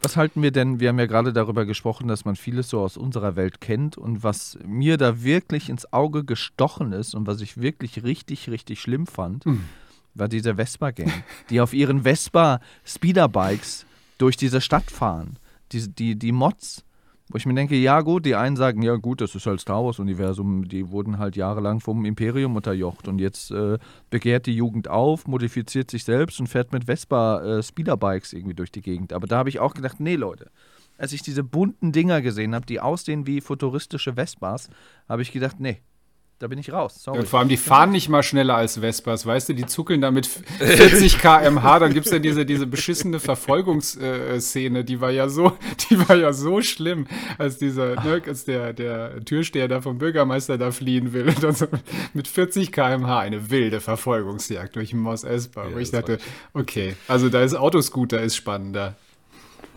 [0.03, 0.81] Was halten wir denn?
[0.81, 3.97] Wir haben ja gerade darüber gesprochen, dass man vieles so aus unserer Welt kennt.
[3.97, 8.81] Und was mir da wirklich ins Auge gestochen ist und was ich wirklich richtig, richtig
[8.81, 9.45] schlimm fand,
[10.19, 11.13] war diese Vespa-Gang,
[11.51, 13.87] die auf ihren Vespa-Speederbikes
[14.19, 15.39] durch diese Stadt fahren.
[15.73, 16.85] Die, die, die Mods.
[17.29, 19.85] Wo ich mir denke, ja gut, die einen sagen, ja gut, das ist halt Star
[19.85, 23.79] Wars-Universum, die wurden halt jahrelang vom Imperium unterjocht und jetzt äh,
[24.11, 28.71] begehrt die Jugend auf, modifiziert sich selbst und fährt mit Vespa äh, Speederbikes irgendwie durch
[28.71, 29.13] die Gegend.
[29.13, 30.53] Aber da habe ich auch gedacht, nee Leute,
[30.99, 34.71] als ich diese bunten Dinger gesehen habe, die aussehen wie futuristische Vespas,
[35.09, 35.81] habe ich gedacht, nee,
[36.39, 37.03] da bin ich raus.
[37.03, 37.19] Sorry.
[37.19, 39.55] Und vor allem, die fahren nicht mal schneller als Vespas, weißt du?
[39.55, 40.27] Die zuckeln da mit
[40.59, 41.79] 40 km/h.
[41.79, 45.57] Dann gibt es ja diese, diese beschissene Verfolgungsszene, die war ja so,
[45.91, 47.07] die war ja so schlimm,
[47.39, 51.29] als dieser, ne, als der, der Türsteher da vom Bürgermeister da fliehen will.
[51.29, 51.67] Und dann so
[52.13, 55.65] mit 40 km/h eine wilde Verfolgungsjagd durch Moss Espa.
[55.65, 56.19] Ja, wo ich dachte,
[56.53, 58.95] okay, also da ist Autoscooter ist spannender.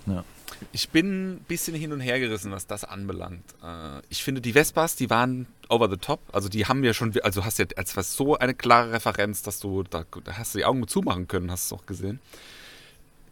[0.08, 0.24] Ja.
[0.72, 3.44] Ich bin ein bisschen hin und her gerissen, was das anbelangt.
[3.64, 6.20] Äh, ich finde, die Vespas, die waren over the top.
[6.32, 9.60] Also die haben ja schon, also hast ja als was so eine klare Referenz, dass
[9.60, 12.20] du, da, hast du die Augen zumachen können, hast du es auch gesehen.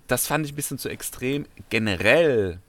[0.08, 1.46] Das fand ich ein bisschen zu extrem.
[1.70, 2.60] Generell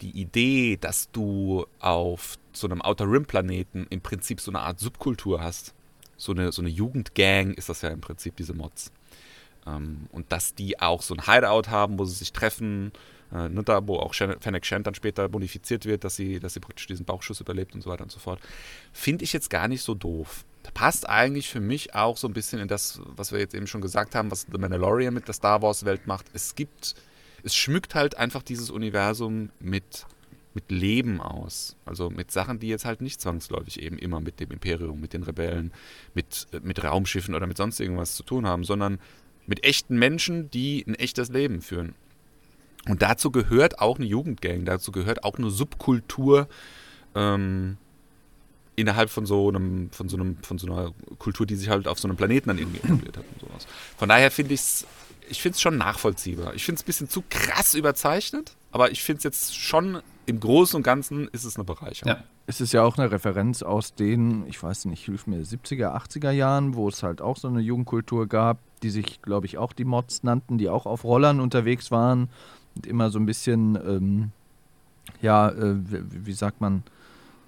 [0.00, 4.78] die Idee, dass du auf so einem Outer Rim Planeten im Prinzip so eine Art
[4.78, 5.74] Subkultur hast.
[6.16, 8.92] So eine, so eine Jugendgang ist das ja im Prinzip, diese Mods.
[9.66, 12.92] Ähm, und dass die auch so ein Hideout haben, wo sie sich treffen,
[13.32, 16.60] äh, ne, da, wo auch Fennec Shand dann später modifiziert wird, dass sie, dass sie
[16.60, 18.40] praktisch diesen Bauchschuss überlebt und so weiter und so fort.
[18.92, 20.44] Finde ich jetzt gar nicht so doof.
[20.74, 23.80] Passt eigentlich für mich auch so ein bisschen in das, was wir jetzt eben schon
[23.80, 26.26] gesagt haben, was The Mandalorian mit der Star Wars-Welt macht.
[26.32, 26.94] Es gibt,
[27.42, 30.06] es schmückt halt einfach dieses Universum mit,
[30.54, 31.76] mit Leben aus.
[31.84, 35.22] Also mit Sachen, die jetzt halt nicht zwangsläufig eben immer mit dem Imperium, mit den
[35.22, 35.72] Rebellen,
[36.14, 38.98] mit, mit Raumschiffen oder mit sonst irgendwas zu tun haben, sondern
[39.46, 41.94] mit echten Menschen, die ein echtes Leben führen.
[42.86, 46.48] Und dazu gehört auch eine Jugendgang, dazu gehört auch eine Subkultur
[47.14, 47.76] ähm,
[48.76, 51.98] innerhalb von so einem, von so einem, von so einer Kultur, die sich halt auf
[51.98, 53.66] so einem Planeten dann irgendwie etabliert hat und sowas.
[53.96, 54.86] Von daher finde ich es,
[55.28, 56.54] ich finde es schon nachvollziehbar.
[56.54, 60.40] Ich finde es ein bisschen zu krass überzeichnet, aber ich finde es jetzt schon im
[60.40, 62.14] Großen und Ganzen ist es eine Bereicherung.
[62.14, 62.24] Ja.
[62.46, 66.30] Es ist ja auch eine Referenz aus den, ich weiß nicht, hilf mir, 70er, 80er
[66.30, 69.84] Jahren, wo es halt auch so eine Jugendkultur gab, die sich, glaube ich, auch die
[69.84, 72.30] Mods nannten, die auch auf Rollern unterwegs waren
[72.86, 74.30] immer so ein bisschen, ähm,
[75.20, 76.82] ja, äh, wie, wie sagt man,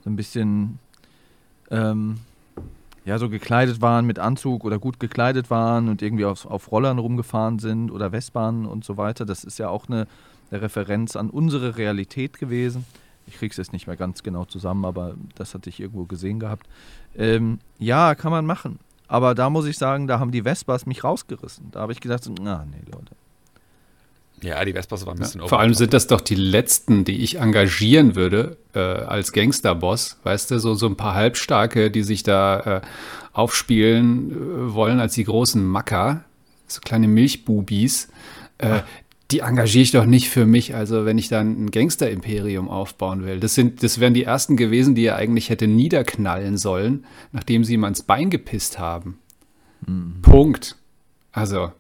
[0.05, 0.79] so ein bisschen,
[1.71, 2.19] ähm,
[3.05, 6.99] ja, so gekleidet waren mit Anzug oder gut gekleidet waren und irgendwie auf, auf Rollern
[6.99, 9.25] rumgefahren sind oder Westbahnen und so weiter.
[9.25, 10.07] Das ist ja auch eine,
[10.51, 12.85] eine Referenz an unsere Realität gewesen.
[13.27, 16.67] Ich krieg's jetzt nicht mehr ganz genau zusammen, aber das hatte ich irgendwo gesehen gehabt.
[17.17, 18.79] Ähm, ja, kann man machen.
[19.09, 21.71] Aber da muss ich sagen, da haben die Vespas mich rausgerissen.
[21.73, 23.17] Da habe ich gedacht, so, na, nee, Leute.
[24.43, 27.39] Ja, die Vespas waren ein bisschen Vor allem sind das doch die letzten, die ich
[27.39, 30.19] engagieren würde äh, als Gangsterboss.
[30.23, 32.81] Weißt du, so, so ein paar Halbstarke, die sich da äh,
[33.33, 36.25] aufspielen äh, wollen als die großen Macker,
[36.67, 38.09] so kleine Milchbubis.
[38.59, 38.81] Äh,
[39.31, 43.39] die engagiere ich doch nicht für mich, also wenn ich dann ein Gangster-Imperium aufbauen will.
[43.39, 47.75] Das, sind, das wären die ersten gewesen, die er eigentlich hätte niederknallen sollen, nachdem sie
[47.75, 49.19] ihm ans Bein gepisst haben.
[50.23, 50.77] Punkt.
[51.33, 51.73] Also,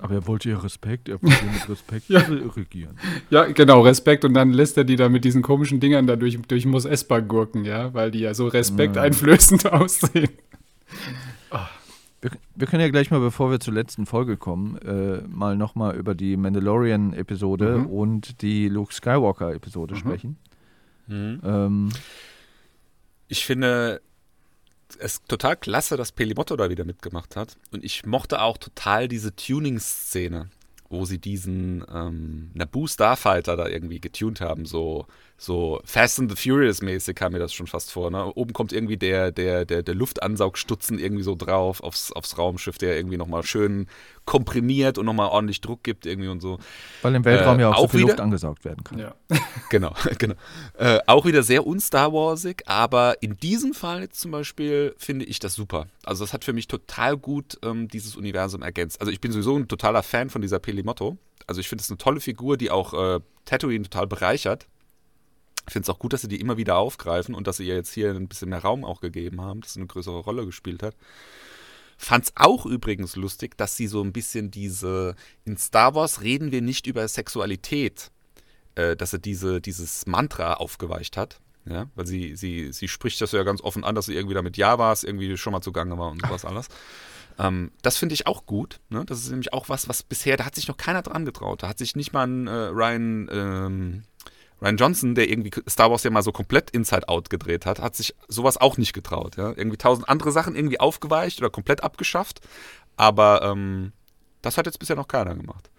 [0.00, 2.10] Aber er wollte ja Respekt, er wollte mit Respekt
[2.56, 2.96] regieren.
[3.30, 4.24] Ja, genau, Respekt.
[4.24, 7.20] Und dann lässt er die da mit diesen komischen Dingern da durch, durch Mos Espa
[7.20, 10.28] gurken, ja, weil die ja so respekteinflößend aussehen.
[12.20, 15.94] Wir, wir können ja gleich mal, bevor wir zur letzten Folge kommen, äh, mal nochmal
[15.96, 17.86] über die Mandalorian-Episode Mhm.
[17.86, 20.36] und die Luke Skywalker-Episode sprechen.
[21.06, 21.40] Mhm.
[21.44, 21.88] Ähm,
[23.28, 24.00] Ich finde
[24.98, 27.56] es total klasse, dass Pelimotto da wieder mitgemacht hat.
[27.70, 30.48] Und ich mochte auch total diese Tuning-Szene,
[30.88, 34.64] wo sie diesen ähm, Naboo Starfighter da irgendwie getuned haben.
[34.66, 35.06] So,
[35.40, 38.10] so Fast and the Furious-mäßig kam mir das schon fast vor.
[38.10, 38.32] Ne?
[38.34, 42.96] Oben kommt irgendwie der, der, der, der Luftansaugstutzen irgendwie so drauf aufs, aufs Raumschiff, der
[42.96, 43.86] irgendwie nochmal schön
[44.24, 46.58] komprimiert und nochmal ordentlich Druck gibt irgendwie und so.
[47.02, 48.98] weil im Weltraum Äh, ja auch, so auch viel wieder- Luft angesaugt werden kann.
[48.98, 49.14] Ja.
[49.70, 50.34] Genau, genau.
[50.78, 55.38] Äh, auch wieder sehr un-Star Warsig, aber in diesem Fall jetzt zum Beispiel finde ich
[55.40, 55.86] das super.
[56.04, 58.98] Also das hat für mich total gut ähm, dieses Universum ergänzt.
[59.00, 61.18] Also ich bin sowieso ein totaler Fan von dieser Pelimotto.
[61.46, 64.66] Also ich finde es eine tolle Figur, die auch äh, Tatooine total bereichert.
[65.68, 67.74] Ich finde es auch gut, dass sie die immer wieder aufgreifen und dass sie ihr
[67.74, 70.82] jetzt hier ein bisschen mehr Raum auch gegeben haben, dass sie eine größere Rolle gespielt
[70.82, 70.96] hat.
[71.98, 75.14] Fand es auch übrigens lustig, dass sie so ein bisschen diese,
[75.44, 78.10] in Star Wars reden wir nicht über Sexualität,
[78.76, 81.40] äh, dass er diese, dieses Mantra aufgeweicht hat.
[81.66, 84.56] Ja, weil sie, sie, sie spricht das ja ganz offen an, dass sie irgendwie damit
[84.56, 86.68] Javas irgendwie schon mal zugange war und sowas alles.
[87.38, 88.80] Ähm, das finde ich auch gut.
[88.88, 89.04] Ne?
[89.04, 91.62] Das ist nämlich auch was, was bisher, da hat sich noch keiner dran getraut.
[91.62, 94.02] Da hat sich nicht mal ein äh, Ryan, ähm,
[94.60, 97.94] Ryan Johnson, der irgendwie Star Wars ja mal so komplett Inside Out gedreht hat, hat
[97.94, 99.36] sich sowas auch nicht getraut.
[99.36, 99.50] Ja?
[99.50, 102.40] Irgendwie tausend andere Sachen irgendwie aufgeweicht oder komplett abgeschafft.
[102.96, 103.92] Aber ähm,
[104.42, 105.70] das hat jetzt bisher noch keiner gemacht.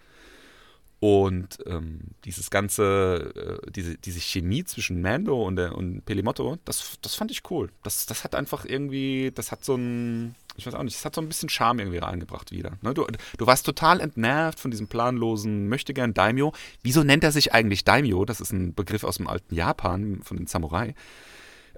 [1.00, 3.32] Und ähm, dieses ganze,
[3.64, 7.70] äh, diese, diese Chemie zwischen Mando und, der, und Pelimotto, das, das fand ich cool.
[7.82, 11.14] Das, das hat einfach irgendwie, das hat so ein, ich weiß auch nicht, das hat
[11.14, 12.72] so ein bisschen Charme irgendwie reingebracht wieder.
[12.82, 12.92] Ne?
[12.92, 13.06] Du,
[13.38, 16.52] du warst total entnervt von diesem planlosen Möchtegern Daimyo.
[16.82, 18.26] Wieso nennt er sich eigentlich Daimyo?
[18.26, 20.94] Das ist ein Begriff aus dem alten Japan, von den Samurai.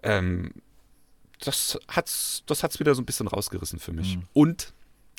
[0.02, 0.50] Ähm,
[1.38, 4.18] das hat's, das hat's wieder so ein bisschen rausgerissen für mich.
[4.32, 4.72] Und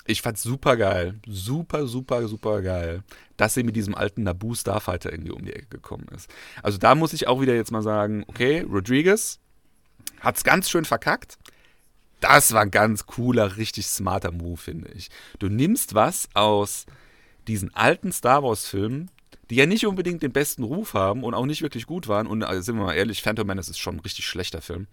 [0.05, 3.03] ich fand's super geil, super, super, super geil,
[3.37, 6.29] dass sie mit diesem alten Naboo Starfighter irgendwie um die Ecke gekommen ist.
[6.61, 9.39] Also da muss ich auch wieder jetzt mal sagen, okay, Rodriguez
[10.19, 11.37] hat's ganz schön verkackt.
[12.19, 15.09] Das war ein ganz cooler, richtig smarter Move, finde ich.
[15.39, 16.85] Du nimmst was aus
[17.47, 19.09] diesen alten Star Wars-Filmen,
[19.49, 22.27] die ja nicht unbedingt den besten Ruf haben und auch nicht wirklich gut waren.
[22.27, 24.87] Und also sind wir mal ehrlich, Phantom Menace ist schon ein richtig schlechter Film.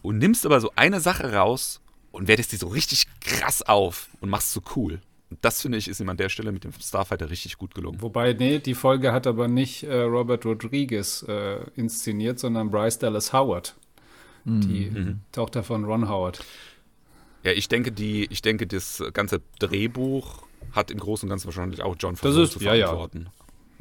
[0.00, 1.80] Und nimmst aber so eine Sache raus
[2.12, 5.00] und wertest die so richtig krass auf und machst so cool.
[5.30, 8.00] Und das finde ich, ist ihm an der Stelle mit dem Starfighter richtig gut gelungen.
[8.02, 13.32] Wobei, nee, die Folge hat aber nicht äh, Robert Rodriguez äh, inszeniert, sondern Bryce Dallas
[13.32, 13.74] Howard,
[14.44, 16.44] die Tochter von Ron Howard.
[17.44, 20.42] Ja, ich denke, die, ich denke, das ganze Drehbuch
[20.72, 22.86] hat im Großen und Ganzen wahrscheinlich auch John Das Favreau ist- zu ja, ja.
[22.88, 23.28] verantworten.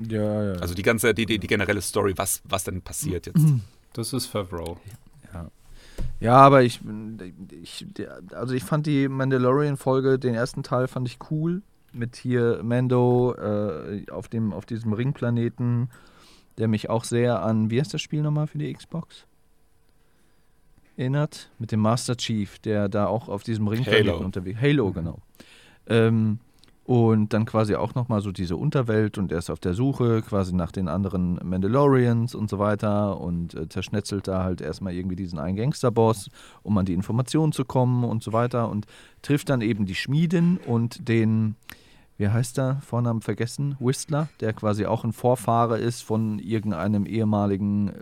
[0.09, 0.59] Ja, ja.
[0.59, 3.43] Also die ganze, die, die, die generelle Story, was, was denn passiert jetzt.
[3.93, 4.79] Das ist Favreau.
[5.33, 5.51] Ja,
[6.35, 6.79] aber ich,
[7.51, 7.85] ich,
[8.33, 11.61] also ich fand die Mandalorian-Folge, den ersten Teil fand ich cool.
[11.93, 15.89] Mit hier Mando äh, auf, dem, auf diesem Ringplaneten,
[16.57, 19.25] der mich auch sehr an, wie heißt das Spiel nochmal für die Xbox?
[20.95, 21.49] Erinnert?
[21.59, 24.23] Mit dem Master Chief, der da auch auf diesem Ringplaneten Halo.
[24.23, 25.19] unterwegs Halo, genau.
[25.87, 26.39] Ähm,
[26.91, 30.53] und dann quasi auch nochmal so diese Unterwelt und er ist auf der Suche quasi
[30.53, 35.39] nach den anderen Mandalorians und so weiter und äh, zerschnetzelt da halt erstmal irgendwie diesen
[35.39, 36.29] einen Gangsterboss,
[36.63, 38.87] um an die Informationen zu kommen und so weiter und
[39.21, 41.55] trifft dann eben die Schmiedin und den,
[42.17, 47.87] wie heißt er, Vornamen vergessen, Whistler, der quasi auch ein Vorfahre ist von irgendeinem ehemaligen
[47.87, 47.93] ähm,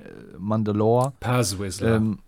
[0.00, 1.14] äh, Mandalore.
[1.18, 1.96] Paz Whistler.
[1.96, 2.18] Ähm,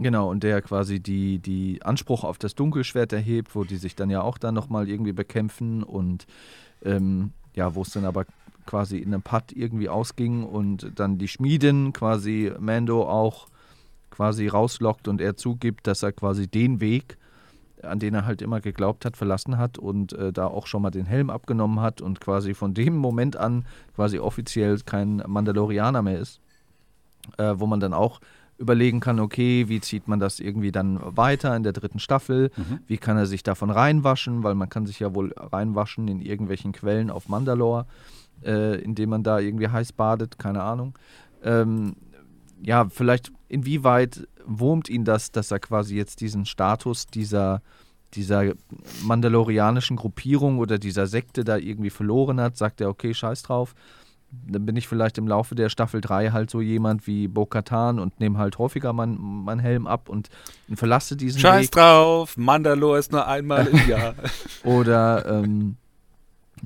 [0.00, 4.10] genau, und der quasi die, die Anspruch auf das Dunkelschwert erhebt, wo die sich dann
[4.10, 6.26] ja auch dann nochmal irgendwie bekämpfen und
[6.84, 8.26] ähm, ja, wo es dann aber
[8.66, 13.48] quasi in einem Putt irgendwie ausging und dann die Schmiedin quasi Mando auch
[14.10, 17.16] quasi rauslockt und er zugibt, dass er quasi den Weg,
[17.82, 20.90] an den er halt immer geglaubt hat, verlassen hat und äh, da auch schon mal
[20.90, 26.18] den Helm abgenommen hat und quasi von dem Moment an quasi offiziell kein Mandalorianer mehr
[26.18, 26.40] ist
[27.38, 28.20] äh, wo man dann auch
[28.60, 32.50] überlegen kann, okay, wie zieht man das irgendwie dann weiter in der dritten Staffel?
[32.86, 34.44] Wie kann er sich davon reinwaschen?
[34.44, 37.86] Weil man kann sich ja wohl reinwaschen in irgendwelchen Quellen auf Mandalore,
[38.44, 40.94] äh, indem man da irgendwie heiß badet, keine Ahnung.
[41.42, 41.96] Ähm,
[42.62, 47.62] ja, vielleicht inwieweit wurmt ihn das, dass er quasi jetzt diesen Status dieser,
[48.12, 48.52] dieser
[49.02, 52.58] mandalorianischen Gruppierung oder dieser Sekte da irgendwie verloren hat?
[52.58, 53.74] Sagt er, okay, scheiß drauf,
[54.30, 58.20] dann bin ich vielleicht im Laufe der Staffel 3 halt so jemand wie Bo-Katan und
[58.20, 60.28] nehme halt häufiger meinen mein Helm ab und,
[60.68, 61.72] und verlasse diesen Scheiß Weg.
[61.72, 64.14] drauf, Mandalore ist nur einmal im Jahr.
[64.64, 65.76] Oder, ähm,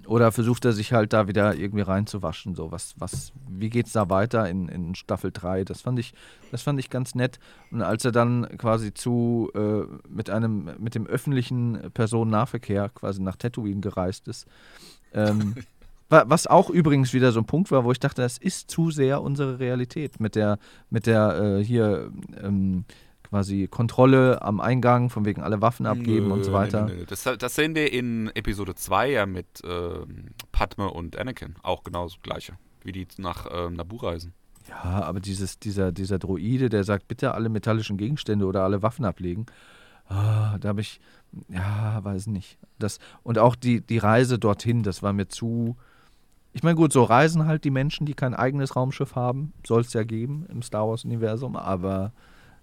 [0.06, 2.54] oder versucht er sich halt da wieder irgendwie reinzuwaschen.
[2.54, 5.64] So, was, was, wie geht's da weiter in, in Staffel 3?
[5.64, 6.14] Das fand ich,
[6.50, 7.38] das fand ich ganz nett.
[7.70, 13.36] Und als er dann quasi zu äh, mit einem, mit dem öffentlichen Personennahverkehr quasi nach
[13.36, 14.46] Tatooine gereist ist,
[15.12, 15.54] ähm,
[16.09, 19.22] was auch übrigens wieder so ein Punkt war, wo ich dachte, das ist zu sehr
[19.22, 20.59] unsere Realität mit der,
[20.90, 22.84] mit der äh, hier ähm,
[23.22, 26.86] quasi Kontrolle am Eingang, von wegen alle Waffen abgeben und so Nö, weiter.
[26.86, 27.05] nö, nö.
[27.07, 31.57] Das, das sehen wir in Episode 2 ja mit ähm, Padme und Anakin.
[31.62, 32.52] Auch genau das gleiche.
[32.84, 34.34] Wie die nach ähm, Naboo reisen.
[34.68, 39.05] Ja, aber dieses, dieser, dieser Droide, der sagt, bitte alle metallischen Gegenstände oder alle Waffen
[39.05, 39.46] ablegen.
[40.07, 41.00] Ah, da habe ich,
[41.48, 42.59] ja, weiß nicht.
[42.78, 45.76] Das, und auch die, die Reise dorthin, das war mir zu.
[46.55, 49.52] Ich meine, gut, so reisen halt die Menschen, die kein eigenes Raumschiff haben.
[49.66, 52.12] Soll es ja geben im Star Wars-Universum, aber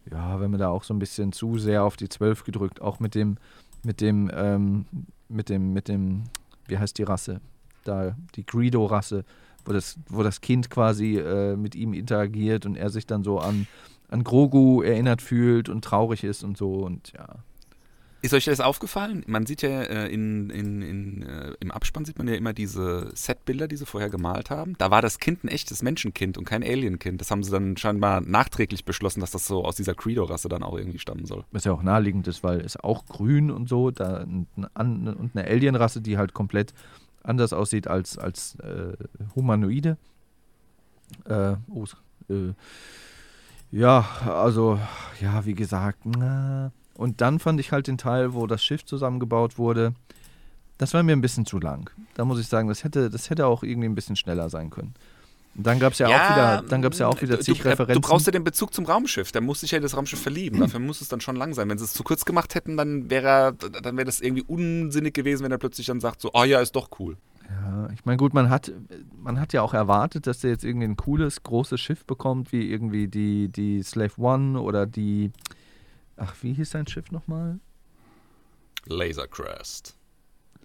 [0.09, 3.01] ja, wenn man da auch so ein bisschen zu sehr auf die Zwölf gedrückt, auch
[3.01, 3.37] mit dem,
[3.83, 4.85] mit dem, ähm,
[5.27, 6.23] mit dem, mit dem,
[6.67, 7.41] wie heißt die Rasse?
[7.83, 9.25] Da, die Greedo-Rasse,
[9.65, 13.39] wo das, wo das Kind quasi äh, mit ihm interagiert und er sich dann so
[13.39, 13.67] an,
[14.07, 17.27] an Grogu erinnert fühlt und traurig ist und so und ja.
[18.23, 19.23] Ist euch das aufgefallen?
[19.25, 23.09] Man sieht ja äh, in, in, in, äh, im Abspann sieht man ja immer diese
[23.15, 24.75] Setbilder, die sie vorher gemalt haben.
[24.77, 27.19] Da war das Kind ein echtes Menschenkind und kein Alienkind.
[27.19, 30.77] Das haben sie dann scheinbar nachträglich beschlossen, dass das so aus dieser Credo-Rasse dann auch
[30.77, 31.45] irgendwie stammen soll.
[31.51, 34.47] Was ja auch naheliegend ist, weil es auch grün und so, da ein,
[35.07, 36.75] und eine Alienrasse, die halt komplett
[37.23, 38.93] anders aussieht als, als äh,
[39.35, 39.97] Humanoide.
[41.25, 41.85] Äh, oh,
[42.29, 42.53] äh,
[43.71, 44.79] ja, also,
[45.19, 46.71] ja, wie gesagt, na.
[47.01, 49.93] Und dann fand ich halt den Teil, wo das Schiff zusammengebaut wurde,
[50.77, 51.89] das war mir ein bisschen zu lang.
[52.13, 54.93] Da muss ich sagen, das hätte, das hätte auch irgendwie ein bisschen schneller sein können.
[55.55, 57.69] Und dann gab es ja, auch wieder, dann gab's ja auch wieder du, zig du,
[57.69, 58.01] Referenzen.
[58.01, 59.31] Du brauchst ja den Bezug zum Raumschiff.
[59.31, 60.59] Da muss sich ja das Raumschiff verlieben.
[60.59, 61.67] Dafür muss es dann schon lang sein.
[61.69, 65.43] Wenn sie es zu kurz gemacht hätten, dann wäre dann wäre das irgendwie unsinnig gewesen,
[65.43, 67.17] wenn er plötzlich dann sagt so, oh ja, ist doch cool.
[67.49, 68.71] Ja, Ja, ich meine, gut, man hat,
[69.17, 72.69] man hat ja auch erwartet, dass der jetzt irgendwie ein cooles, großes Schiff bekommt, wie
[72.69, 75.31] irgendwie die, die Slave One oder die.
[76.17, 77.59] Ach, wie hieß sein Schiff nochmal?
[78.85, 79.95] Laser Crest.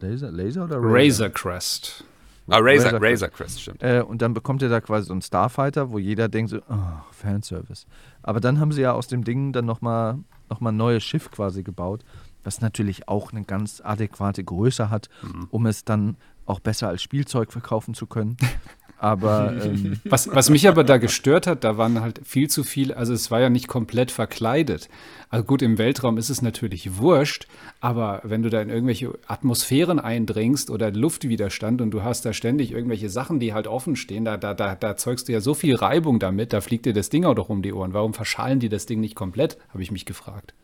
[0.01, 2.05] Laser, Laser oder Razor Crest.
[2.49, 3.83] Ah, Razor, Razor Razor Crest, stimmt.
[3.83, 7.03] Äh, und dann bekommt er da quasi so einen Starfighter, wo jeder denkt so, oh,
[7.11, 7.87] Fanservice.
[8.23, 10.19] Aber dann haben sie ja aus dem Ding dann nochmal
[10.49, 12.05] noch mal ein neues Schiff quasi gebaut,
[12.45, 15.09] was natürlich auch eine ganz adäquate Größe hat,
[15.51, 18.37] um es dann auch besser als Spielzeug verkaufen zu können.
[18.99, 22.95] Aber ähm, Was, was mich aber da gestört hat, da waren halt viel zu viel,
[22.95, 24.89] also es war ja nicht komplett verkleidet.
[25.29, 27.47] Also gut, im Weltraum ist es natürlich wurscht,
[27.81, 32.73] aber wenn du da in irgendwelche Atmosphären eindringst oder Luftwiderstand und du hast da ständig
[32.73, 35.75] irgendwelche Sachen, die halt offen stehen, da, da, da, da zeugst du ja so viel
[35.75, 37.93] Reibung damit, da fliegt dir das Ding auch doch um die Ohren.
[37.93, 40.55] Warum verschalen die das Ding nicht komplett, habe ich mich gefragt.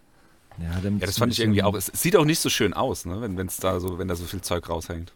[0.58, 1.74] ja, Ja, das es fand ich irgendwie auch.
[1.74, 3.20] Es sieht auch nicht so schön aus, ne?
[3.20, 5.12] wenn, wenn's da so, wenn da so viel Zeug raushängt.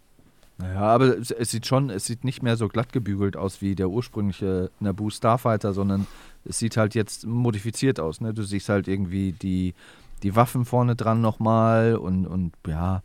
[0.62, 3.74] Ja, aber es, es sieht schon, es sieht nicht mehr so glatt gebügelt aus wie
[3.74, 6.06] der ursprüngliche Naboo Starfighter, sondern
[6.44, 8.20] es sieht halt jetzt modifiziert aus.
[8.22, 8.32] Ne?
[8.32, 9.74] Du siehst halt irgendwie die,
[10.22, 13.02] die Waffen vorne dran nochmal und, und ja.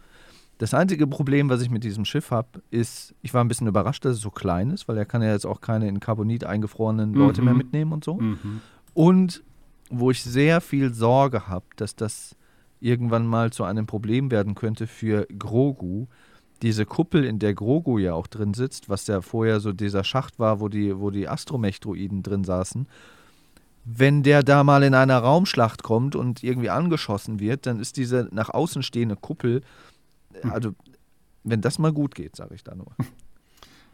[0.59, 4.05] Das einzige Problem, was ich mit diesem Schiff habe, ist, ich war ein bisschen überrascht,
[4.05, 7.13] dass es so klein ist, weil er kann ja jetzt auch keine in Carbonit eingefrorenen
[7.15, 7.45] Leute Mhm.
[7.45, 8.15] mehr mitnehmen und so.
[8.15, 8.61] Mhm.
[8.93, 9.43] Und
[9.89, 12.35] wo ich sehr viel Sorge habe, dass das
[12.79, 16.07] irgendwann mal zu einem Problem werden könnte für Grogu.
[16.62, 20.39] Diese Kuppel, in der Grogu ja auch drin sitzt, was ja vorher so dieser Schacht
[20.39, 22.88] war, wo die, wo die Astromech-Droiden drin saßen.
[23.84, 28.28] Wenn der da mal in einer Raumschlacht kommt und irgendwie angeschossen wird, dann ist diese
[28.32, 29.62] nach außen stehende Kuppel,
[30.43, 30.74] also
[31.43, 32.91] wenn das mal gut geht, sage ich da nur.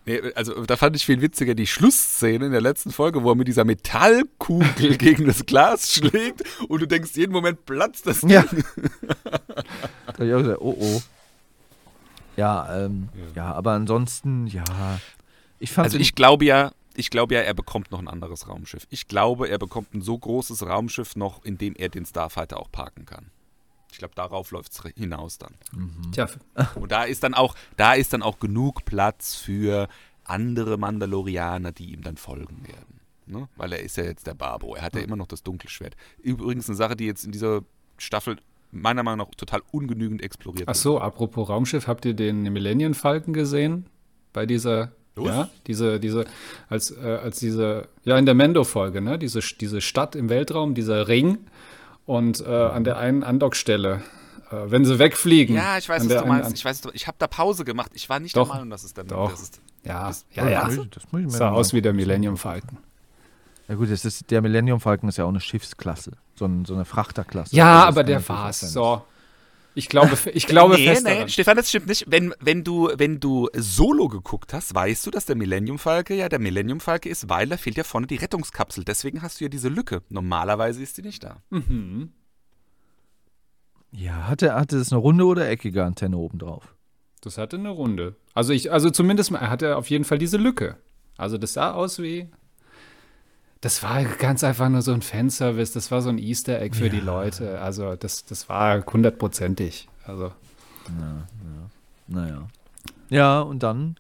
[0.06, 3.36] Nee, also da fand ich viel witziger die Schlussszene in der letzten Folge, wo er
[3.36, 8.30] mit dieser Metallkugel gegen das Glas schlägt und du denkst, jeden Moment platzt das Ding.
[8.30, 8.46] Ja.
[8.46, 9.64] da
[10.08, 11.02] hab ich auch gesagt, oh oh.
[12.38, 13.52] Ja, ähm, ja.
[13.54, 14.64] aber ansonsten, ja.
[15.60, 18.88] Ich fand Also ich glaube ja, ich glaube ja, er bekommt noch ein anderes Raumschiff.
[18.90, 22.72] Ich glaube, er bekommt ein so großes Raumschiff noch, in dem er den Starfighter auch
[22.72, 23.32] parken kann.
[23.92, 25.56] Ich glaube, darauf läuft es hinaus dann.
[26.12, 26.28] Tja,
[26.76, 29.88] Und da ist dann auch, da ist dann auch genug Platz für
[30.24, 33.00] andere Mandalorianer, die ihm dann folgen werden.
[33.26, 33.48] Ne?
[33.56, 34.76] Weil er ist ja jetzt der Barbo.
[34.76, 35.96] Er hat ja immer noch das Dunkelschwert.
[36.22, 37.62] Übrigens eine Sache, die jetzt in dieser
[37.98, 38.38] Staffel
[38.72, 43.34] meiner Meinung nach total ungenügend exploriert Ach so, apropos Raumschiff, habt ihr den Millennium Falcon
[43.34, 43.86] gesehen?
[44.34, 45.28] Bei dieser, Los.
[45.28, 46.26] ja, diese, diese,
[46.70, 49.18] als, äh, als diese, ja, in der Mendo-Folge, ne?
[49.18, 51.40] Diese, diese Stadt im Weltraum, dieser Ring
[52.06, 54.02] und äh, an der einen Andockstelle,
[54.52, 55.56] äh, wenn sie wegfliegen.
[55.56, 56.54] Ja, ich weiß, was der du meinst.
[56.54, 57.92] Ich weiß, ich habe da Pause gemacht.
[57.96, 58.48] Ich war nicht Doch.
[58.48, 59.32] der Meinung, dass es dann Doch.
[59.32, 60.66] Das ist, ja, das- ja, ja.
[60.66, 61.94] Das muss ich- das muss ich mir Sah aus wie der.
[61.94, 62.78] Millennium Falcon.
[63.68, 66.74] Ja gut, das ist, der Millennium Falcon ist ja auch eine Schiffsklasse, so, ein, so
[66.74, 67.56] eine Frachterklasse.
[67.56, 68.60] Ja, Also das aber der war's.
[68.62, 69.04] So.
[69.78, 71.30] Ich glaube, ich glaube nee, fest nee, daran.
[71.30, 72.06] Stefan, das stimmt nicht.
[72.08, 76.30] Wenn, wenn, du, wenn du Solo geguckt hast, weißt du, dass der Millennium Falke ja
[76.30, 78.84] der Millennium Falke ist, weil da fehlt ja vorne die Rettungskapsel.
[78.84, 80.02] Deswegen hast du ja diese Lücke.
[80.10, 81.44] Normalerweise ist die nicht da.
[81.52, 82.12] Mhm.
[83.92, 86.76] Ja, hatte, hatte es eine runde oder eckige Antenne oben drauf?
[87.22, 88.16] Das hatte eine Runde.
[88.34, 90.78] Also ich, also zumindest mal, er hatte auf jeden Fall diese Lücke.
[91.18, 92.30] Also das sah aus wie.
[93.62, 96.90] Das war ganz einfach nur so ein Fanservice, das war so ein Easter Egg für
[96.90, 97.60] die Leute.
[97.60, 99.88] Also das, das war hundertprozentig.
[100.06, 100.32] Also
[102.08, 102.48] Naja.
[103.10, 103.96] Ja, und dann.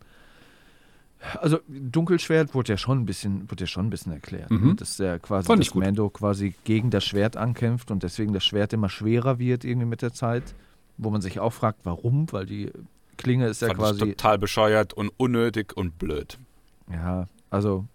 [1.41, 4.51] Also Dunkelschwert wurde ja schon ein bisschen, wurde ja schon ein bisschen erklärt.
[4.51, 4.67] Mhm.
[4.67, 4.75] ne?
[4.75, 5.83] Dass der quasi dass gut.
[5.83, 10.01] Mando quasi gegen das Schwert ankämpft und deswegen das Schwert immer schwerer wird irgendwie mit
[10.01, 10.43] der Zeit.
[10.99, 12.71] Wo man sich auch fragt, warum, weil die
[13.17, 13.99] Klinge ist ja Fand ich quasi.
[13.99, 16.39] total bescheuert und unnötig und blöd.
[16.91, 17.85] Ja, also,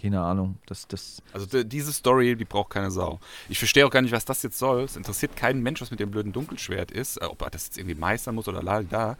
[0.00, 0.58] keine Ahnung.
[0.66, 3.20] Das, das, Also diese Story, die braucht keine Sau.
[3.48, 4.82] Ich verstehe auch gar nicht, was das jetzt soll.
[4.82, 7.18] Es interessiert keinen Mensch, was mit dem blöden Dunkelschwert ist.
[7.18, 9.16] Äh, Ob er das jetzt irgendwie meistern muss oder la da.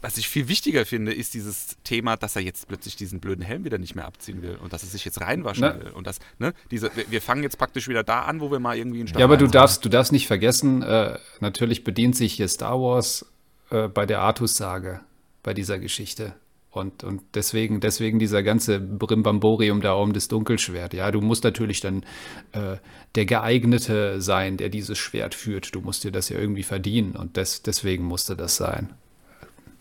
[0.00, 3.64] Was ich viel wichtiger finde, ist dieses Thema, dass er jetzt plötzlich diesen blöden Helm
[3.64, 5.74] wieder nicht mehr abziehen will und dass er sich jetzt reinwaschen Na.
[5.76, 5.90] will.
[5.90, 9.00] Und das, ne, diese, wir- fangen jetzt praktisch wieder da an, wo wir mal irgendwie
[9.00, 12.80] einen Ja, aber du darfst, du darfst nicht vergessen, äh, natürlich bedient sich hier Star
[12.80, 13.26] Wars
[13.70, 15.00] äh, bei der Artus-Sage,
[15.42, 16.32] bei dieser Geschichte.
[16.78, 20.94] Und, und deswegen, deswegen dieser ganze Brimbamborium da um das Dunkelschwert.
[20.94, 22.04] Ja, du musst natürlich dann
[22.52, 22.76] äh,
[23.14, 25.74] der Geeignete sein, der dieses Schwert führt.
[25.74, 27.12] Du musst dir das ja irgendwie verdienen.
[27.12, 28.94] Und des, deswegen musste das sein.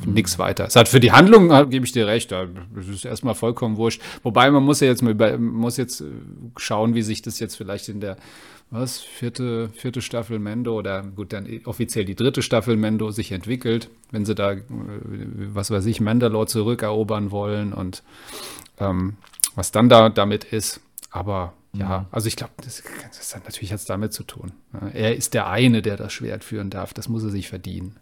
[0.05, 0.65] Nix weiter.
[0.65, 2.45] Es hat für die Handlung, äh, gebe ich dir recht, da
[2.75, 4.01] das ist erstmal vollkommen wurscht.
[4.21, 6.05] Wobei man muss ja jetzt mal über, muss jetzt äh,
[6.57, 8.17] schauen, wie sich das jetzt vielleicht in der
[8.69, 13.89] was vierte vierte Staffel Mendo oder gut dann offiziell die dritte Staffel Mendo sich entwickelt,
[14.11, 14.61] wenn sie da äh,
[15.53, 18.03] was weiß ich Mandalore zurückerobern wollen und
[18.79, 19.15] ähm,
[19.55, 20.81] was dann da damit ist.
[21.11, 22.83] Aber ja, also ich glaube, das,
[23.17, 24.51] das hat natürlich jetzt damit zu tun.
[24.73, 26.93] Ja, Er ist der eine, der das Schwert führen darf.
[26.93, 27.95] Das muss er sich verdienen.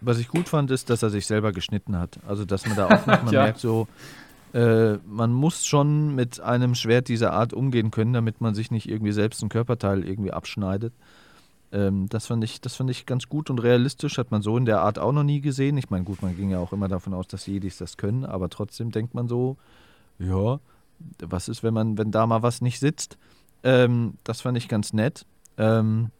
[0.00, 2.18] Was ich gut fand, ist, dass er sich selber geschnitten hat.
[2.26, 3.42] Also, dass man da auch noch mal Ja.
[3.44, 3.86] merkt, so,
[4.52, 8.88] äh, man muss schon mit einem Schwert dieser Art umgehen können, damit man sich nicht
[8.88, 10.92] irgendwie selbst ein Körperteil irgendwie abschneidet.
[11.72, 14.64] Ähm, das, fand ich, das fand ich ganz gut und realistisch, hat man so in
[14.64, 15.76] der Art auch noch nie gesehen.
[15.78, 18.48] Ich meine, gut, man ging ja auch immer davon aus, dass Jedis das können, aber
[18.48, 19.56] trotzdem denkt man so,
[20.18, 20.58] ja,
[21.20, 23.18] was ist, wenn man, wenn da mal was nicht sitzt?
[23.62, 25.26] Ähm, das fand ich ganz nett.
[25.58, 26.10] Ähm,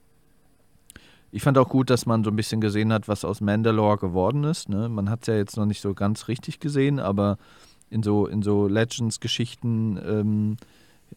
[1.33, 4.45] ich fand auch gut, dass man so ein bisschen gesehen hat, was aus Mandalore geworden
[4.45, 4.69] ist.
[4.69, 4.89] Ne?
[4.89, 7.39] Man hat es ja jetzt noch nicht so ganz richtig gesehen, aber
[7.91, 10.57] in so, in so Legends-Geschichten ähm,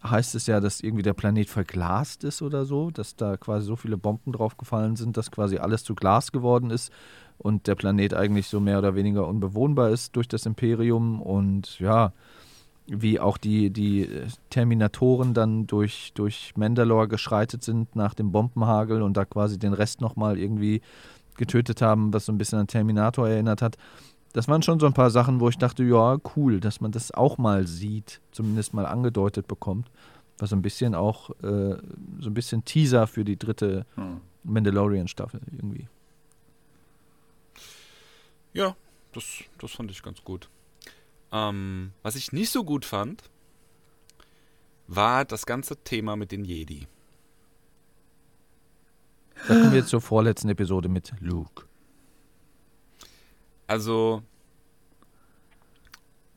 [0.03, 3.75] heißt es ja, dass irgendwie der Planet verglast ist oder so, dass da quasi so
[3.75, 6.91] viele Bomben draufgefallen sind, dass quasi alles zu Glas geworden ist
[7.37, 12.11] und der Planet eigentlich so mehr oder weniger unbewohnbar ist durch das Imperium und ja,
[12.87, 14.09] wie auch die, die
[14.49, 20.01] Terminatoren dann durch, durch Mandalore geschreitet sind nach dem Bombenhagel und da quasi den Rest
[20.01, 20.81] nochmal irgendwie
[21.37, 23.77] getötet haben, was so ein bisschen an Terminator erinnert hat.
[24.33, 27.11] Das waren schon so ein paar Sachen, wo ich dachte, ja, cool, dass man das
[27.11, 29.89] auch mal sieht, zumindest mal angedeutet bekommt.
[30.39, 31.77] Was so ein bisschen auch, äh,
[32.19, 33.85] so ein bisschen Teaser für die dritte
[34.43, 35.87] Mandalorian-Staffel irgendwie.
[38.53, 38.75] Ja,
[39.13, 39.23] das,
[39.59, 40.49] das fand ich ganz gut.
[41.31, 43.23] Ähm, was ich nicht so gut fand,
[44.87, 46.87] war das ganze Thema mit den Jedi.
[49.47, 51.65] Da kommen wir zur vorletzten Episode mit Luke.
[53.67, 54.23] Also,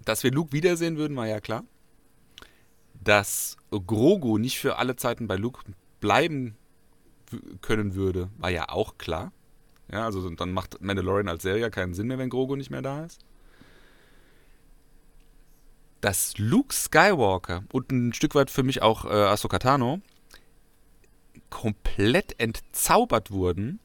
[0.04, 1.64] dass wir Luke wiedersehen würden, war ja klar.
[3.02, 5.62] Dass Grogu nicht für alle Zeiten bei Luke
[6.00, 6.56] bleiben
[7.60, 9.32] können würde, war ja auch klar.
[9.90, 12.82] Ja, also dann macht Mandalorian als Serie ja keinen Sinn mehr, wenn Grogu nicht mehr
[12.82, 13.20] da ist.
[16.00, 19.58] Dass Luke Skywalker und ein Stück weit für mich auch äh, Ahsoka
[21.50, 23.78] komplett entzaubert wurden,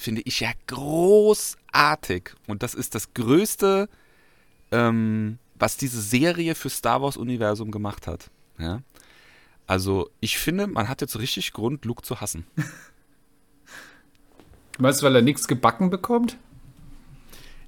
[0.00, 2.30] finde ich ja großartig.
[2.46, 3.88] Und das ist das Größte,
[4.72, 8.30] ähm, was diese Serie für Star Wars-Universum gemacht hat.
[8.58, 8.80] Ja?
[9.66, 12.46] Also, ich finde, man hat jetzt richtig Grund, Luke zu hassen.
[14.78, 16.38] Meinst du, weil er nichts gebacken bekommt?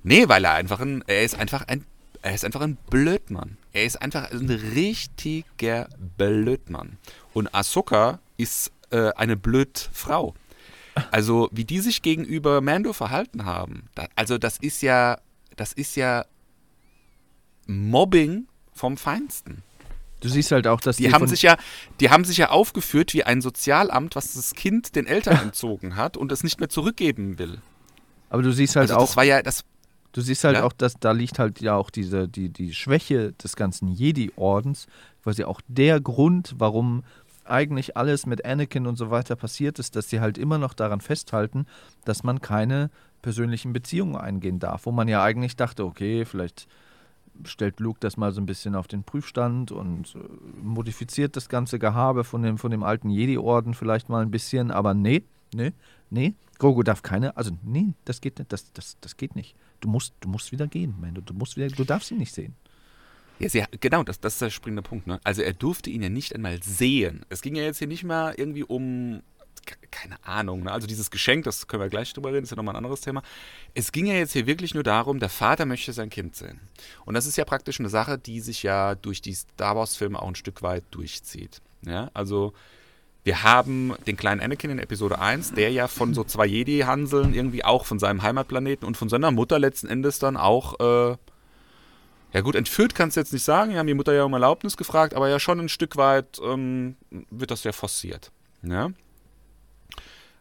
[0.03, 1.85] Nee, weil er einfach ein, er ist einfach ein,
[2.22, 3.59] er ist einfach ein Blödmann.
[3.72, 6.99] Er ist einfach ein richtiger Blödmann.
[7.35, 10.35] Und Ahsoka ist äh, eine Blödfrau.
[11.11, 15.18] Also, wie die sich gegenüber Mando verhalten haben, da, also das ist ja,
[15.57, 16.24] das ist ja
[17.66, 19.62] Mobbing vom Feinsten.
[20.20, 21.57] Du siehst halt auch, dass Die, die, haben sich ja,
[22.01, 26.16] die haben sich ja aufgeführt wie ein Sozialamt, was das Kind den Eltern entzogen hat
[26.16, 27.61] und es nicht mehr zurückgeben will.
[28.30, 29.64] aber du siehst halt Also auch, das war ja, das,
[30.14, 30.64] Du siehst halt Ja?
[30.64, 34.86] auch, dass da liegt halt ja auch diese, die, die Schwäche des ganzen Jedi-Ordens,
[35.22, 37.03] quasi auch der Grund, warum
[37.45, 41.01] eigentlich alles mit Anakin und so weiter passiert ist, dass sie halt immer noch daran
[41.01, 41.66] festhalten,
[42.05, 42.90] dass man keine
[43.20, 44.86] persönlichen Beziehungen eingehen darf.
[44.86, 46.66] Wo man ja eigentlich dachte, okay, vielleicht
[47.45, 50.18] stellt Luke das mal so ein bisschen auf den Prüfstand und äh,
[50.62, 54.95] modifiziert das ganze Gehabe von dem, von dem alten Jedi-Orden vielleicht mal ein bisschen, aber
[54.95, 55.22] nee,
[55.55, 55.72] nee,
[56.11, 59.57] nee, Grogu darf keine, also nee, das geht nicht, das, das, das geht nicht.
[59.80, 62.55] Du musst, du musst wieder gehen, Mando, du musst wieder, du darfst ihn nicht sehen.
[63.43, 65.07] Ja, sie, genau, das, das ist der springende Punkt.
[65.07, 65.20] Ne?
[65.24, 67.24] Also er durfte ihn ja nicht einmal sehen.
[67.28, 69.22] Es ging ja jetzt hier nicht mal irgendwie um,
[69.66, 70.72] ke- keine Ahnung, ne?
[70.72, 73.22] also dieses Geschenk, das können wir gleich drüber reden, ist ja nochmal ein anderes Thema.
[73.74, 76.61] Es ging ja jetzt hier wirklich nur darum, der Vater möchte sein Kind sehen.
[77.05, 80.28] Und das ist ja praktisch eine Sache, die sich ja durch die Star Wars-Filme auch
[80.28, 81.61] ein Stück weit durchzieht.
[81.84, 82.53] Ja, also
[83.24, 87.64] wir haben den kleinen Anakin in Episode 1, der ja von so zwei Jedi-Hanseln irgendwie
[87.64, 90.80] auch von seinem Heimatplaneten und von seiner Mutter letzten Endes dann auch,
[91.12, 91.16] äh,
[92.33, 94.76] ja gut, entführt kannst du jetzt nicht sagen, wir haben die Mutter ja um Erlaubnis
[94.76, 96.97] gefragt, aber ja schon ein Stück weit ähm,
[97.30, 98.33] wird das ja forciert.
[98.62, 98.91] Ja?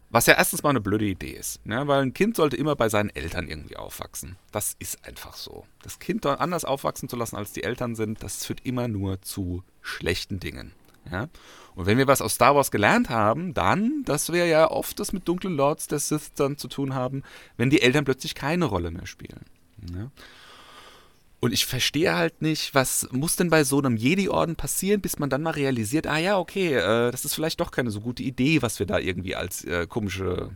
[0.10, 1.88] Was ja erstens mal eine blöde Idee ist, ne?
[1.88, 4.36] weil ein Kind sollte immer bei seinen Eltern irgendwie aufwachsen.
[4.52, 5.66] Das ist einfach so.
[5.84, 9.22] Das Kind dort anders aufwachsen zu lassen, als die Eltern sind, das führt immer nur
[9.22, 10.74] zu schlechten Dingen.
[11.10, 11.28] Ja?
[11.76, 15.14] Und wenn wir was aus Star Wars gelernt haben, dann, dass wir ja oft das
[15.14, 17.24] mit dunklen Lords der Sith dann zu tun haben,
[17.58, 19.46] wenn die Eltern plötzlich keine Rolle mehr spielen.
[19.94, 20.12] Ja?
[21.42, 25.32] Und ich verstehe halt nicht, was muss denn bei so einem Jedi-Orden passieren, bis man
[25.32, 28.62] dann mal realisiert, ah ja, okay, äh, das ist vielleicht doch keine so gute Idee,
[28.62, 30.52] was wir da irgendwie als äh, komische,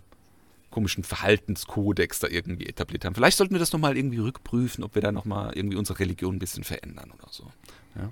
[0.70, 3.16] komischen Verhaltenskodex da irgendwie etabliert haben.
[3.16, 6.40] Vielleicht sollten wir das nochmal irgendwie rückprüfen, ob wir da nochmal irgendwie unsere Religion ein
[6.40, 7.52] bisschen verändern oder so.
[7.96, 8.12] Ja?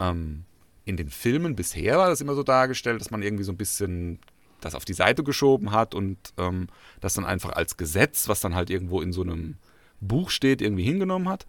[0.00, 0.46] Ähm,
[0.84, 4.18] in den Filmen bisher war das immer so dargestellt, dass man irgendwie so ein bisschen
[4.60, 6.66] das auf die Seite geschoben hat und ähm,
[7.00, 9.58] das dann einfach als Gesetz, was dann halt irgendwo in so einem
[10.00, 11.46] Buch steht, irgendwie hingenommen hat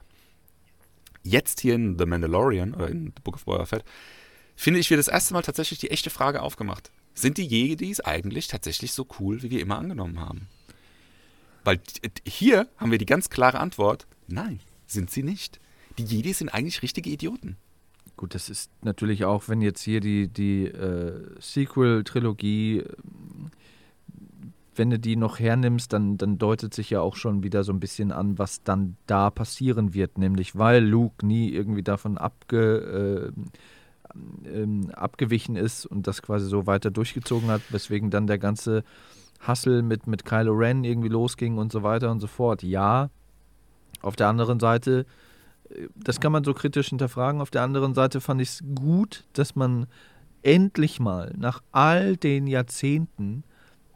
[1.26, 3.84] jetzt hier in The Mandalorian oder in The Book of Boba Fett,
[4.56, 6.92] finde ich, wird das erste Mal tatsächlich die echte Frage aufgemacht.
[7.14, 10.48] Sind die Jedis eigentlich tatsächlich so cool, wie wir immer angenommen haben?
[11.64, 11.80] Weil
[12.26, 15.60] hier haben wir die ganz klare Antwort, nein, sind sie nicht.
[15.98, 17.58] Die Jedi sind eigentlich richtige Idioten.
[18.18, 22.94] Gut, das ist natürlich auch, wenn jetzt hier die, die äh, Sequel-Trilogie, äh,
[24.78, 27.80] wenn du die noch hernimmst, dann, dann deutet sich ja auch schon wieder so ein
[27.80, 30.18] bisschen an, was dann da passieren wird.
[30.18, 36.68] Nämlich, weil Luke nie irgendwie davon abge, äh, ähm, abgewichen ist und das quasi so
[36.68, 38.84] weiter durchgezogen hat, weswegen dann der ganze
[39.40, 42.64] Hassel mit, mit Kylo Ren irgendwie losging und so weiter und so fort.
[42.64, 43.10] Ja,
[44.02, 45.06] auf der anderen Seite
[45.96, 47.42] das kann man so kritisch hinterfragen.
[47.42, 49.88] Auf der anderen Seite fand ich es gut, dass man
[50.44, 53.44] endlich mal nach all den Jahrzehnten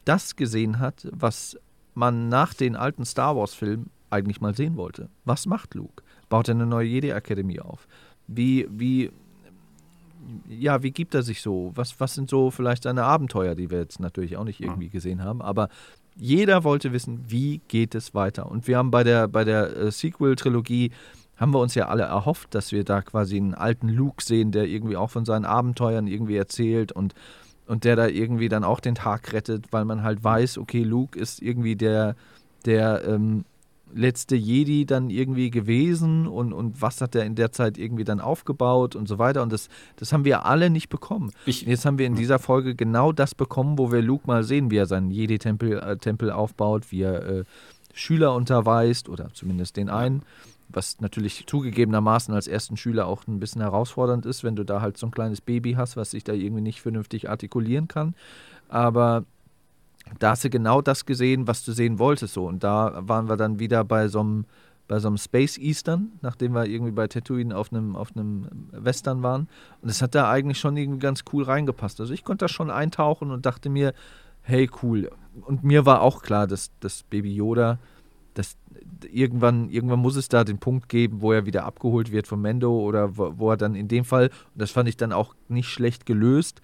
[0.10, 1.56] das gesehen hat, was
[1.94, 5.08] man nach den alten Star Wars-Filmen eigentlich mal sehen wollte.
[5.24, 6.04] Was macht Luke?
[6.30, 7.88] Baut er eine neue Jedi-Akademie auf?
[8.28, 9.12] Wie, wie,
[10.48, 11.72] ja, wie gibt er sich so?
[11.76, 15.24] Was, was sind so vielleicht seine Abenteuer, die wir jetzt natürlich auch nicht irgendwie gesehen
[15.24, 15.70] haben, aber
[16.16, 18.52] jeder wollte wissen, wie geht es weiter?
[18.52, 20.92] Und wir haben bei der, bei der äh, Sequel-Trilogie
[21.38, 24.66] haben wir uns ja alle erhofft, dass wir da quasi einen alten Luke sehen, der
[24.66, 27.14] irgendwie auch von seinen Abenteuern irgendwie erzählt und,
[27.70, 31.18] und der da irgendwie dann auch den Tag rettet, weil man halt weiß, okay, Luke
[31.18, 32.16] ist irgendwie der,
[32.66, 33.46] der ähm,
[33.94, 38.20] letzte Jedi dann irgendwie gewesen und, und was hat er in der Zeit irgendwie dann
[38.20, 39.44] aufgebaut und so weiter.
[39.44, 41.32] Und das, das haben wir alle nicht bekommen.
[41.46, 44.72] Ich, Jetzt haben wir in dieser Folge genau das bekommen, wo wir Luke mal sehen,
[44.72, 47.44] wie er seinen Jedi-Tempel äh, Tempel aufbaut, wie er äh,
[47.94, 50.24] Schüler unterweist oder zumindest den einen
[50.70, 54.98] was natürlich zugegebenermaßen als ersten Schüler auch ein bisschen herausfordernd ist, wenn du da halt
[54.98, 58.14] so ein kleines Baby hast, was sich da irgendwie nicht vernünftig artikulieren kann.
[58.70, 59.26] Aber
[60.20, 62.34] da hast du genau das gesehen, was du sehen wolltest.
[62.36, 62.48] So.
[62.48, 64.46] Und da waren wir dann wieder bei so einem,
[64.88, 69.24] bei so einem Space Eastern, nachdem wir irgendwie bei Tatooine auf einem, auf einem Western
[69.24, 69.48] waren.
[69.82, 72.00] Und es hat da eigentlich schon irgendwie ganz cool reingepasst.
[72.00, 73.94] Also ich konnte da schon eintauchen und dachte mir,
[74.42, 75.12] hey, cool.
[75.42, 77.80] Und mir war auch klar, dass das Baby Yoda
[78.34, 78.58] das,
[79.12, 82.72] irgendwann, irgendwann muss es da den Punkt geben, wo er wieder abgeholt wird von Mendo
[82.72, 85.70] oder wo, wo er dann in dem Fall, und das fand ich dann auch nicht
[85.70, 86.62] schlecht gelöst,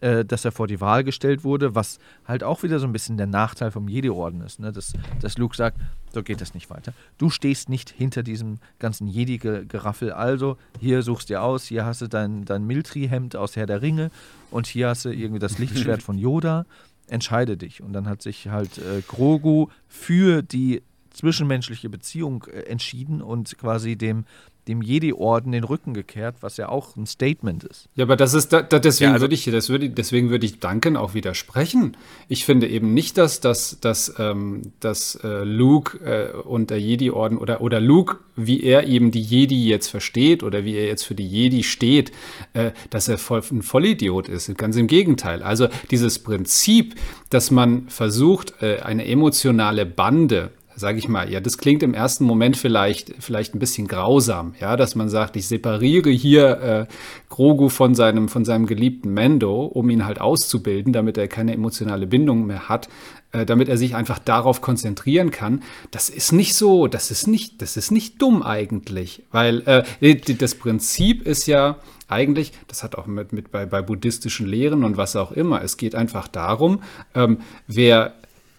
[0.00, 3.16] äh, dass er vor die Wahl gestellt wurde, was halt auch wieder so ein bisschen
[3.16, 4.72] der Nachteil vom Jedi-Orden ist, ne?
[4.72, 5.78] dass, dass Luke sagt,
[6.12, 6.94] so geht das nicht weiter.
[7.18, 12.00] Du stehst nicht hinter diesem ganzen Jedi-Geraffel, also hier suchst du dir aus, hier hast
[12.00, 14.10] du dein, dein Miltri-Hemd aus Herr der Ringe
[14.50, 16.64] und hier hast du irgendwie das Lichtschwert von Yoda
[17.10, 17.82] entscheide dich.
[17.82, 23.96] Und dann hat sich halt äh, Grogu für die zwischenmenschliche Beziehung äh, entschieden und quasi
[23.96, 24.24] dem,
[24.68, 27.88] dem Jedi-Orden den Rücken gekehrt, was ja auch ein Statement ist.
[27.96, 30.46] Ja, aber das ist, da, da, deswegen ja, also würde ich, das würde, deswegen würde
[30.46, 31.96] ich Duncan auch widersprechen.
[32.28, 37.38] Ich finde eben nicht, dass, dass, dass, ähm, dass äh, Luke äh, und der Jedi-Orden
[37.38, 41.14] oder, oder Luke, wie er eben die Jedi jetzt versteht oder wie er jetzt für
[41.14, 42.12] die Jedi steht,
[42.52, 44.56] äh, dass er voll, ein Vollidiot ist.
[44.56, 45.42] Ganz im Gegenteil.
[45.42, 46.94] Also dieses Prinzip,
[47.30, 52.24] dass man versucht, äh, eine emotionale Bande sage ich mal, ja, das klingt im ersten
[52.24, 56.86] Moment vielleicht, vielleicht ein bisschen grausam, ja, dass man sagt, ich separiere hier äh,
[57.28, 62.06] Grogu von seinem, von seinem geliebten Mendo, um ihn halt auszubilden, damit er keine emotionale
[62.06, 62.88] Bindung mehr hat,
[63.32, 65.62] äh, damit er sich einfach darauf konzentrieren kann.
[65.90, 69.62] Das ist nicht so, das ist nicht, das ist nicht dumm eigentlich, weil
[70.00, 71.76] äh, das Prinzip ist ja,
[72.08, 75.76] eigentlich, das hat auch mit, mit bei, bei buddhistischen Lehren und was auch immer, es
[75.76, 76.82] geht einfach darum,
[77.14, 78.14] ähm, wer,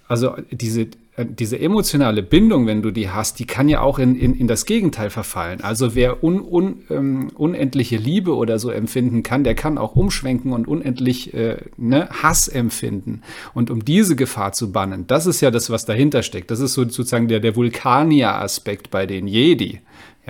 [0.08, 4.16] also diese, äh, diese emotionale Bindung, wenn du die hast, die kann ja auch in,
[4.16, 5.60] in, in das Gegenteil verfallen.
[5.62, 10.54] Also wer un, un, ähm, unendliche Liebe oder so empfinden kann, der kann auch umschwenken
[10.54, 13.22] und unendlich äh, ne, Hass empfinden.
[13.54, 16.50] Und um diese Gefahr zu bannen, das ist ja das, was dahinter steckt.
[16.50, 19.82] Das ist so sozusagen der, der Vulkanier-Aspekt bei den Jedi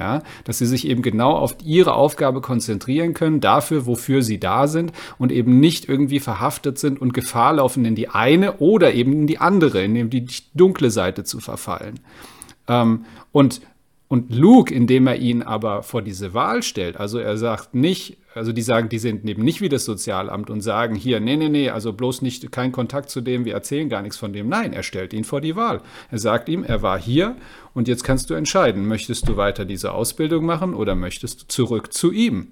[0.01, 4.67] ja, dass sie sich eben genau auf ihre Aufgabe konzentrieren können, dafür, wofür sie da
[4.67, 9.13] sind und eben nicht irgendwie verhaftet sind und Gefahr laufen, in die eine oder eben
[9.13, 10.25] in die andere, in die
[10.55, 11.99] dunkle Seite zu verfallen.
[12.67, 13.61] Ähm, und
[14.11, 18.51] und Luke, indem er ihn aber vor diese Wahl stellt, also er sagt nicht, also
[18.51, 21.69] die sagen, die sind eben nicht wie das Sozialamt und sagen hier, nee, nee, nee,
[21.69, 24.49] also bloß nicht, kein Kontakt zu dem, wir erzählen gar nichts von dem.
[24.49, 25.81] Nein, er stellt ihn vor die Wahl.
[26.09, 27.37] Er sagt ihm, er war hier
[27.73, 31.93] und jetzt kannst du entscheiden, möchtest du weiter diese Ausbildung machen oder möchtest du zurück
[31.93, 32.47] zu ihm?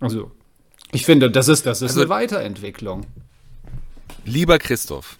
[0.00, 0.30] Also,
[0.92, 3.04] ich finde, das ist, das ist also, eine Weiterentwicklung.
[4.24, 5.18] Lieber Christoph,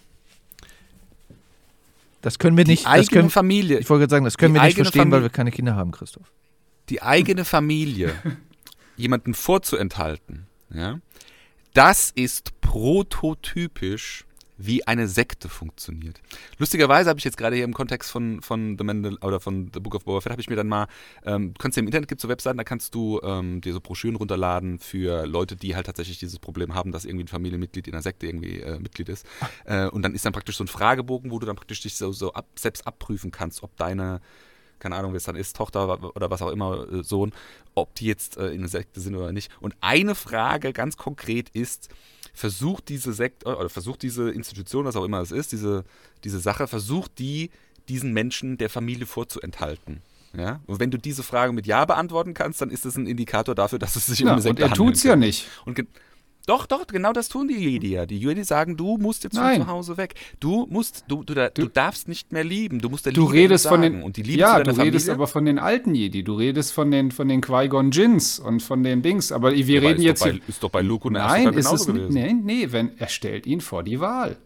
[2.23, 2.83] das können wir nicht.
[2.83, 3.79] Die eigene können, Familie.
[3.79, 5.91] Ich wollte gerade sagen, das können wir nicht verstehen, Familie, weil wir keine Kinder haben,
[5.91, 6.31] Christoph.
[6.89, 8.13] Die eigene Familie
[8.97, 10.99] jemanden vorzuenthalten, ja,
[11.73, 14.25] das ist prototypisch,
[14.65, 16.21] wie eine Sekte funktioniert.
[16.57, 19.79] Lustigerweise habe ich jetzt gerade hier im Kontext von, von The Mandal oder von The
[19.79, 20.87] Book of Boba Fett habe ich mir dann mal,
[21.25, 23.81] ähm, kannst du im Internet gibt es so Webseiten, da kannst du ähm, dir so
[23.81, 27.93] Broschüren runterladen für Leute, die halt tatsächlich dieses Problem haben, dass irgendwie ein Familienmitglied in
[27.93, 29.25] einer Sekte irgendwie äh, Mitglied ist.
[29.65, 32.11] Äh, und dann ist dann praktisch so ein Fragebogen, wo du dann praktisch dich so,
[32.11, 34.21] so ab, selbst abprüfen kannst, ob deine
[34.79, 37.31] keine Ahnung, wer es dann ist, Tochter oder was auch immer, äh, Sohn,
[37.73, 39.49] ob die jetzt äh, in einer Sekte sind oder nicht.
[39.61, 41.89] Und eine Frage ganz konkret ist,
[42.33, 45.85] versucht diese Sekte oder versucht diese Institution, was auch immer es ist, diese,
[46.23, 47.51] diese Sache, versucht die
[47.89, 50.01] diesen Menschen der Familie vorzuenthalten.
[50.35, 50.61] Ja?
[50.65, 53.77] Und wenn du diese Frage mit Ja beantworten kannst, dann ist das ein Indikator dafür,
[53.77, 54.87] dass es sich um Ja, eine und Sekte er handelt.
[54.87, 55.47] tut's ja nicht.
[55.65, 55.79] Und
[56.45, 58.05] doch, doch, genau das tun die Jedi ja.
[58.05, 59.61] Die Jedi sagen, du musst jetzt von Nein.
[59.61, 60.15] zu Hause weg.
[60.39, 62.79] Du musst, du, du, du, darfst nicht mehr lieben.
[62.79, 63.99] Du musst der Du Liebe redest von entsagen.
[63.99, 66.73] den und die Liebe Ja, du redest Familie, aber von den alten Jedi, du redest
[66.73, 70.21] von den von den Qui-Gon Jinns und von den Dings, aber wir Aber reden jetzt
[70.21, 71.95] doch bei, hier ist doch bei Luke und Nein, ist es nicht.
[71.95, 72.13] gewesen.
[72.13, 74.37] Nee, nee, wenn er stellt ihn vor die Wahl.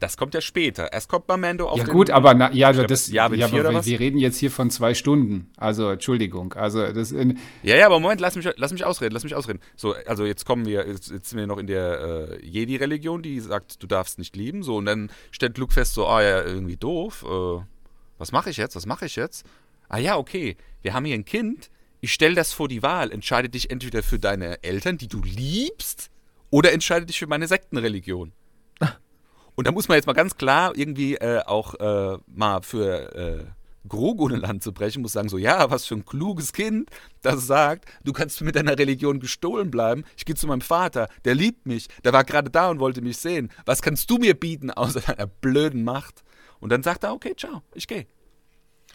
[0.00, 0.92] Das kommt ja später.
[0.92, 3.84] Erst kommt bei Mando auf Ja gut, aber na, ja, glaub, das ja, vier aber
[3.84, 5.50] wir, reden jetzt hier von zwei Stunden.
[5.56, 9.24] Also Entschuldigung, also das in, Ja, ja, aber Moment, lass mich, lass mich ausreden, lass
[9.24, 9.60] mich ausreden.
[9.76, 13.40] So, also jetzt kommen wir, jetzt, jetzt sind wir noch in der äh, Jedi-Religion, die
[13.40, 14.62] sagt, du darfst nicht lieben.
[14.62, 17.24] So, und dann stellt Luke fest, so, ah ja, irgendwie doof.
[17.28, 17.60] Äh,
[18.18, 18.76] was mache ich jetzt?
[18.76, 19.46] Was mache ich jetzt?
[19.88, 21.70] Ah ja, okay, wir haben hier ein Kind.
[22.00, 23.10] Ich stelle das vor die Wahl.
[23.10, 26.10] Entscheide dich entweder für deine Eltern, die du liebst,
[26.50, 28.32] oder entscheide dich für meine Sektenreligion.
[29.58, 33.44] Und da muss man jetzt mal ganz klar irgendwie äh, auch äh, mal für äh,
[33.88, 36.88] Grogu ein Land zu brechen, muss sagen so, ja, was für ein kluges Kind,
[37.22, 40.04] das sagt, du kannst mit deiner Religion gestohlen bleiben.
[40.16, 43.16] Ich gehe zu meinem Vater, der liebt mich, der war gerade da und wollte mich
[43.16, 43.50] sehen.
[43.66, 46.22] Was kannst du mir bieten außer deiner blöden Macht?
[46.60, 48.06] Und dann sagt er, okay, ciao, ich gehe.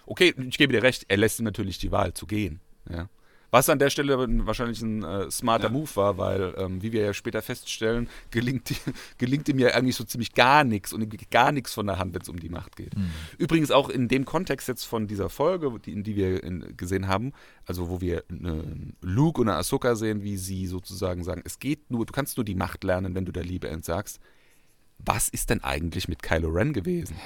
[0.06, 2.62] Okay, ich gebe dir recht, er lässt ihm natürlich die Wahl zu gehen.
[2.90, 3.10] Ja.
[3.54, 7.14] Was an der Stelle wahrscheinlich ein äh, smarter Move war, weil, ähm, wie wir ja
[7.14, 8.74] später feststellen, gelingt,
[9.20, 12.00] gelingt ihm ja eigentlich so ziemlich gar nichts und ihm geht gar nichts von der
[12.00, 12.94] Hand, wenn es um die Macht geht.
[13.38, 17.08] Übrigens auch in dem Kontext jetzt von dieser Folge, die, in die wir in, gesehen
[17.08, 17.32] haben,
[17.68, 18.64] also wo wir eine
[19.02, 22.46] Luke und eine Ahsoka sehen, wie sie sozusagen sagen, es geht nur, du kannst nur
[22.46, 24.20] die Macht lernen, wenn du der Liebe entsagst.
[24.98, 27.18] Was ist denn eigentlich mit Kylo Ren gewesen?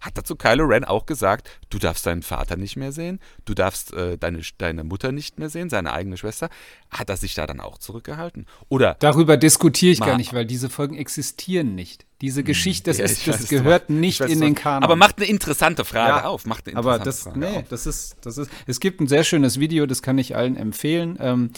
[0.00, 3.92] Hat dazu Kylo Ren auch gesagt, du darfst deinen Vater nicht mehr sehen, du darfst
[3.92, 6.48] äh, deine, deine Mutter nicht mehr sehen, seine eigene Schwester.
[6.90, 8.46] Hat er sich da dann auch zurückgehalten?
[8.68, 12.06] Oder darüber diskutiere ich gar nicht, weil diese Folgen existieren nicht.
[12.20, 14.82] Diese Geschichte, das, Ja, ist, das weiß, gehört ich nicht weiß, in was- den Kanon.
[14.84, 16.44] Aber macht eine interessante Frage Ja, auf.
[16.44, 17.68] Macht eine Aber interessante das, Frage nee, auf.
[17.70, 21.16] das ist, das ist, es gibt ein sehr schönes Video, das kann ich allen empfehlen.
[21.20, 21.50] Ähm,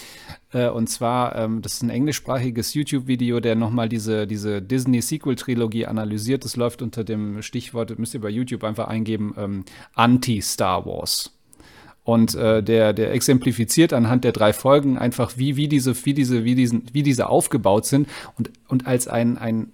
[0.53, 6.45] äh, und zwar, ähm, das ist ein englischsprachiges YouTube-Video, der nochmal diese, diese Disney-Sequel-Trilogie analysiert.
[6.45, 11.33] Das läuft unter dem Stichwort, das müsst ihr bei YouTube einfach eingeben, ähm, Anti-Star Wars.
[12.05, 16.45] Und äh, der, der exemplifiziert anhand der drei Folgen einfach, wie, wie, diese, wie, diese,
[16.45, 19.71] wie, diesen, wie diese aufgebaut sind und, und als ein, ein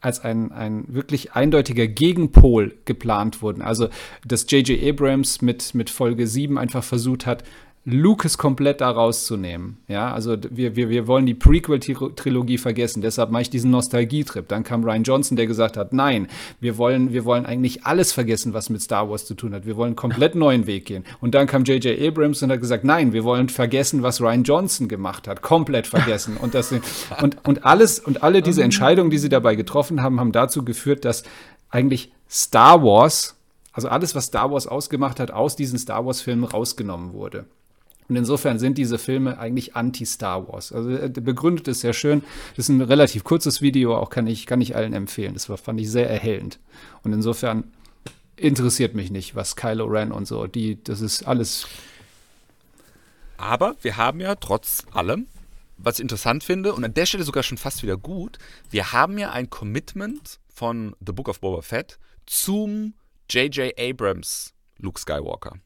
[0.00, 3.62] als ein, ein wirklich eindeutiger Gegenpol geplant wurden.
[3.62, 3.88] Also,
[4.24, 4.82] dass J.J.
[4.82, 7.44] Abrams mit, mit Folge 7 einfach versucht hat,
[7.86, 9.78] Lucas komplett da rauszunehmen.
[9.88, 14.46] Ja, also wir, wir, wir wollen die Prequel-Trilogie vergessen, deshalb mache ich diesen Nostalgietrip.
[14.48, 16.28] Dann kam Ryan Johnson, der gesagt hat, nein,
[16.60, 19.64] wir wollen, wir wollen eigentlich alles vergessen, was mit Star Wars zu tun hat.
[19.64, 21.04] Wir wollen einen komplett neuen Weg gehen.
[21.22, 21.98] Und dann kam J.J.
[22.06, 25.40] Abrams und hat gesagt, nein, wir wollen vergessen, was Ryan Johnson gemacht hat.
[25.40, 26.36] Komplett vergessen.
[26.36, 26.74] Und, das,
[27.22, 31.06] und, und alles und alle diese Entscheidungen, die sie dabei getroffen haben, haben dazu geführt,
[31.06, 31.22] dass
[31.70, 33.36] eigentlich Star Wars,
[33.72, 37.46] also alles, was Star Wars ausgemacht hat, aus diesen Star Wars-Filmen rausgenommen wurde.
[38.10, 40.72] Und insofern sind diese Filme eigentlich anti-Star Wars.
[40.72, 42.24] Also er begründet es sehr schön.
[42.56, 45.34] Das ist ein relativ kurzes Video, auch kann ich, kann ich allen empfehlen.
[45.34, 46.58] Das war, fand ich sehr erhellend.
[47.04, 47.70] Und insofern
[48.34, 51.68] interessiert mich nicht, was Kylo Ren und so, die, das ist alles.
[53.36, 55.28] Aber wir haben ja trotz allem,
[55.78, 58.38] was ich interessant finde, und an der Stelle sogar schon fast wieder gut,
[58.70, 62.94] wir haben ja ein Commitment von The Book of Boba Fett zum
[63.30, 63.72] J.J.
[63.78, 65.60] Abrams Luke Skywalker.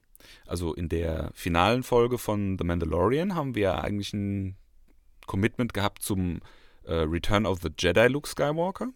[0.47, 4.57] Also in der finalen Folge von The Mandalorian haben wir eigentlich ein
[5.27, 6.41] Commitment gehabt zum
[6.85, 8.89] äh, Return of the Jedi Luke Skywalker.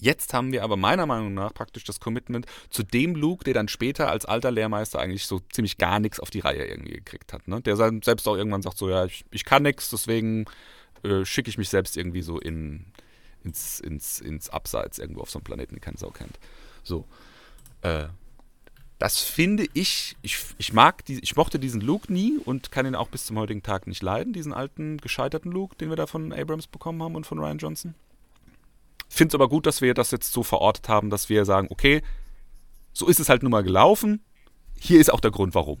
[0.00, 3.68] Jetzt haben wir aber meiner Meinung nach praktisch das Commitment zu dem Luke, der dann
[3.68, 7.46] später als alter Lehrmeister eigentlich so ziemlich gar nichts auf die Reihe irgendwie gekriegt hat.
[7.46, 7.60] Ne?
[7.60, 10.46] Der selbst auch irgendwann sagt so, ja, ich, ich kann nichts, deswegen
[11.04, 12.86] äh, schicke ich mich selbst irgendwie so in,
[13.44, 16.40] ins, ins, ins Abseits irgendwo auf so einem Planeten, den keine Sau kennt.
[16.82, 17.06] So.
[17.82, 18.08] Äh,
[18.98, 22.94] das finde ich, ich, ich mag, die, ich mochte diesen Luke nie und kann ihn
[22.94, 26.32] auch bis zum heutigen Tag nicht leiden, diesen alten, gescheiterten Luke, den wir da von
[26.32, 27.94] Abrams bekommen haben und von Ryan Johnson.
[29.08, 32.02] Finde es aber gut, dass wir das jetzt so verortet haben, dass wir sagen, okay,
[32.92, 34.22] so ist es halt nun mal gelaufen.
[34.78, 35.80] Hier ist auch der Grund, warum.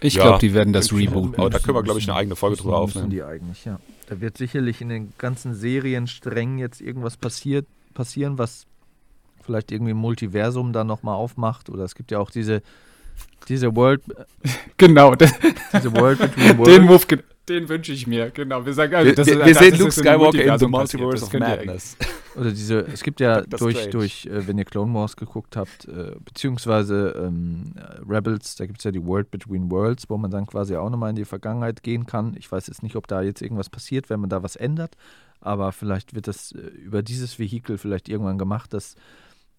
[0.00, 0.22] Ich Ja.
[0.24, 1.34] glaube, die werden das rebooten.
[1.40, 3.10] Aber da können wir, glaube ich, eine eigene Folge müssen, drüber müssen aufnehmen.
[3.10, 3.80] die eigentlich, ja.
[4.08, 8.66] Da wird sicherlich in den ganzen Seriensträngen jetzt irgendwas passiert, passieren, was
[9.44, 11.68] vielleicht irgendwie im Multiversum dann nochmal aufmacht.
[11.70, 12.62] Oder es gibt ja auch diese,
[13.48, 14.02] diese World,
[14.76, 15.30] Genau, den,
[15.74, 16.84] diese World Between den Worlds.
[16.84, 18.30] Move, ge- den wünsche ich mir.
[18.30, 20.58] Genau, wir sagen, also, Wir, das wir, ist- wir das sehen ist Luke Skywalker in
[20.58, 21.96] The Multiverse of Madness.
[22.36, 26.12] Oder diese, es gibt ja durch, durch äh, wenn ihr Clone Wars geguckt habt, äh,
[26.24, 30.46] beziehungsweise ähm, äh, Rebels, da gibt es ja die World Between Worlds, wo man dann
[30.46, 32.34] quasi auch nochmal in die Vergangenheit gehen kann.
[32.38, 34.96] Ich weiß jetzt nicht, ob da jetzt irgendwas passiert, wenn man da was ändert,
[35.40, 38.94] aber vielleicht wird das äh, über dieses Vehikel vielleicht irgendwann gemacht, dass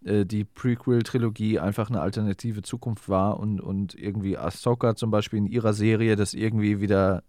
[0.05, 5.47] äh, die Prequel-Trilogie einfach eine alternative Zukunft war und, und irgendwie Ahsoka zum Beispiel in
[5.47, 7.23] ihrer Serie das irgendwie wieder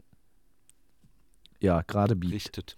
[1.60, 2.34] ja, gerade biegt.
[2.34, 2.76] Richtet.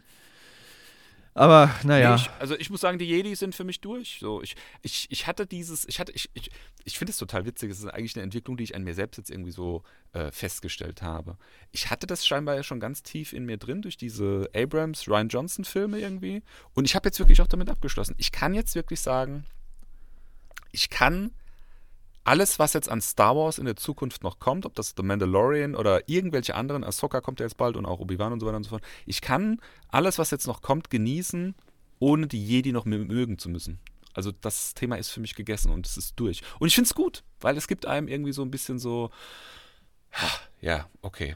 [1.34, 2.14] Aber naja.
[2.14, 4.18] Nee, ich, also ich muss sagen, die Jedi sind für mich durch.
[4.20, 6.50] So, ich, ich, ich hatte dieses, ich hatte, ich, ich,
[6.84, 7.70] ich finde es total witzig.
[7.70, 11.00] Es ist eigentlich eine Entwicklung, die ich an mir selbst jetzt irgendwie so äh, festgestellt
[11.00, 11.38] habe.
[11.70, 15.28] Ich hatte das scheinbar ja schon ganz tief in mir drin durch diese Abrams, Ryan
[15.28, 16.42] Johnson Filme irgendwie.
[16.74, 18.14] Und ich habe jetzt wirklich auch damit abgeschlossen.
[18.18, 19.46] Ich kann jetzt wirklich sagen,
[20.70, 21.32] ich kann
[22.24, 25.74] alles, was jetzt an Star Wars in der Zukunft noch kommt, ob das The Mandalorian
[25.74, 28.64] oder irgendwelche anderen, Ahsoka kommt ja jetzt bald und auch Obi-Wan und so weiter und
[28.64, 31.54] so fort, ich kann alles, was jetzt noch kommt, genießen,
[31.98, 33.80] ohne die Jedi noch mö- mögen zu müssen.
[34.14, 36.42] Also das Thema ist für mich gegessen und es ist durch.
[36.58, 39.10] Und ich finde es gut, weil es gibt einem irgendwie so ein bisschen so,
[40.60, 41.34] ja, okay,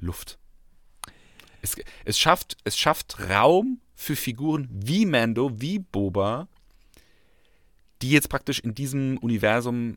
[0.00, 0.38] Luft.
[1.62, 6.46] Es, es, schafft, es schafft Raum für Figuren wie Mando, wie Boba,
[8.04, 9.96] die jetzt praktisch in diesem Universum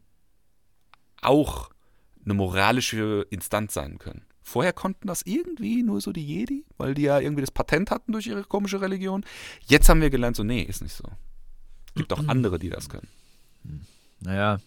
[1.21, 1.71] auch
[2.23, 4.21] eine moralische Instanz sein können.
[4.41, 8.13] Vorher konnten das irgendwie nur so die Jedi, weil die ja irgendwie das Patent hatten
[8.13, 9.25] durch ihre komische Religion.
[9.65, 11.03] Jetzt haben wir gelernt, so, nee, ist nicht so.
[11.95, 13.09] Gibt auch andere, die das können.
[14.21, 14.59] Naja,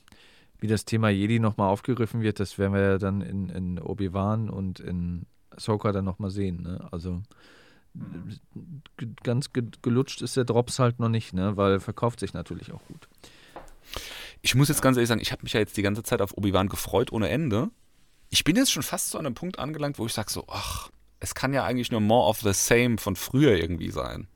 [0.58, 4.50] wie das Thema Jedi nochmal aufgegriffen wird, das werden wir ja dann in, in Obi-Wan
[4.50, 6.60] und in Ahsoka dann nochmal sehen.
[6.60, 6.86] Ne?
[6.92, 7.22] Also
[9.22, 11.56] ganz ge gelutscht ist der Drops halt noch nicht, ne?
[11.56, 13.08] weil verkauft sich natürlich auch gut.
[14.42, 16.36] Ich muss jetzt ganz ehrlich sagen, ich habe mich ja jetzt die ganze Zeit auf
[16.36, 17.70] Obi-Wan gefreut ohne Ende.
[18.30, 21.34] Ich bin jetzt schon fast zu einem Punkt angelangt, wo ich sage so, ach, es
[21.34, 24.28] kann ja eigentlich nur more of the same von früher irgendwie sein.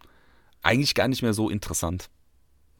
[0.62, 2.10] Eigentlich gar nicht mehr so interessant.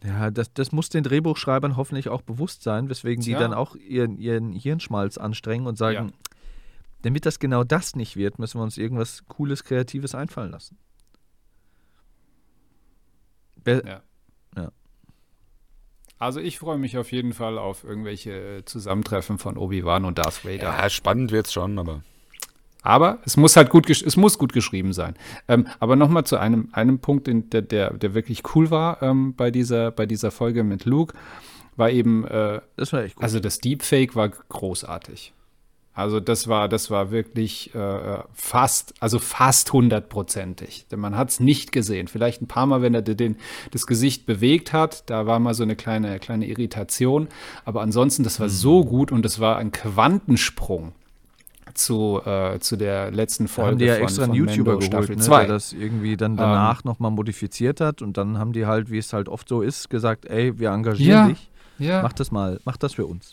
[0.05, 3.39] Ja, das, das muss den Drehbuchschreibern hoffentlich auch bewusst sein, weswegen die Tja.
[3.39, 6.12] dann auch ihren, ihren Hirnschmalz anstrengen und sagen,
[7.05, 10.77] damit das genau das nicht wird, müssen wir uns irgendwas Cooles, Kreatives einfallen lassen.
[13.65, 14.03] Wer- Ja.
[14.57, 14.73] Ja.
[16.19, 20.45] Also ich freue mich auf jeden Fall auf irgendwelche äh, Zusammentreffen von Obi-Wan und Darth
[20.45, 20.63] Vader.
[20.65, 22.03] Ja, spannend wird's schon, aber.
[22.83, 25.15] Aber es muss halt gut, gesch- es muss gut geschrieben sein.
[25.49, 29.35] Ähm, aber nochmal zu einem, einem Punkt, den, der, der, der wirklich cool war ähm,
[29.35, 31.15] bei, dieser, bei dieser Folge mit Luke,
[31.77, 33.25] war eben, äh, Das war echt gut.
[33.25, 35.33] also das Deepfake war großartig.
[35.95, 40.87] Also das war, das war wirklich äh, fast, also fast hundertprozentig.
[40.91, 42.09] Denn man hat es nicht gesehen.
[42.09, 43.37] Vielleicht ein paar Mal, wenn er den,
[43.71, 47.29] das Gesicht bewegt hat, da war mal so eine kleine, kleine Irritation.
[47.65, 50.93] Aber ansonsten, das war so gut und das war ein Quantensprung
[51.75, 54.89] zu, äh, zu der letzten Da Folge haben die ja von, extra einen YouTuber Mando
[54.89, 55.39] geholt, Staffel ne, 2.
[55.39, 59.13] der das irgendwie dann danach nochmal modifiziert hat und dann haben die halt, wie es
[59.13, 61.29] halt oft so ist, gesagt, ey, wir engagieren Ja.
[61.29, 62.03] dich, ja.
[62.03, 63.33] mach das mal, mach das für uns.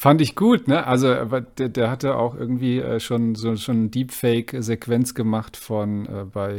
[0.00, 0.86] Fand ich gut, ne?
[0.86, 6.06] Also, aber der, der hatte auch irgendwie äh, schon so schon eine Deepfake-Sequenz gemacht von
[6.06, 6.52] äh, bei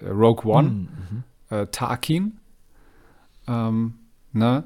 [0.00, 1.24] äh, Rogue One, Mhm.
[1.50, 2.38] äh, Tarkin.
[3.48, 3.94] Ähm,
[4.32, 4.62] ne?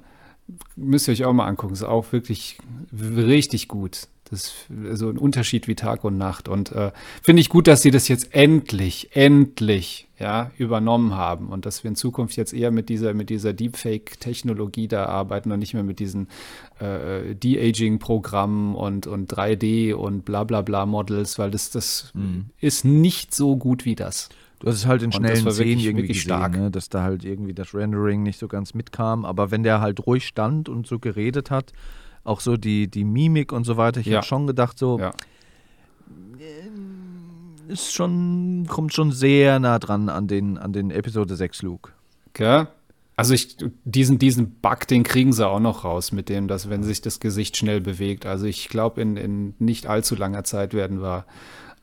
[0.77, 1.73] Müsst ihr euch auch mal angucken.
[1.73, 2.59] Ist auch wirklich
[2.93, 4.09] richtig gut.
[4.31, 6.49] Das ist so ein Unterschied wie Tag und Nacht.
[6.49, 11.67] Und äh, finde ich gut, dass sie das jetzt endlich, endlich ja, übernommen haben und
[11.67, 15.75] dass wir in Zukunft jetzt eher mit dieser, mit dieser Deepfake-Technologie da arbeiten und nicht
[15.75, 16.29] mehr mit diesen
[16.79, 22.13] äh, De-Aging-Programmen und, und 3D und bla bla bla Models, weil das, das
[22.61, 24.29] ist nicht so gut wie das.
[24.61, 26.57] Du hast es halt in schnellen Szenen wirklich- irgendwie wirklich gesehen, stark.
[26.57, 29.25] Ne, dass da halt irgendwie das Rendering nicht so ganz mitkam.
[29.25, 31.73] Aber wenn der halt ruhig stand und so geredet hat,
[32.25, 34.19] auch so die, die Mimik und so weiter, ich Ja.
[34.19, 35.13] habe schon gedacht, so, Ja.
[37.69, 41.93] ist schon, kommt schon sehr nah dran an den, an den Episode 6 Luke.
[42.35, 42.67] Gell?
[43.17, 46.83] Also ich, diesen, diesen Bug, den kriegen sie auch noch raus, mit dem, dass wenn
[46.83, 48.25] sich das Gesicht schnell bewegt.
[48.25, 51.27] Also ich glaube, in, in nicht allzu langer Zeit werden wir,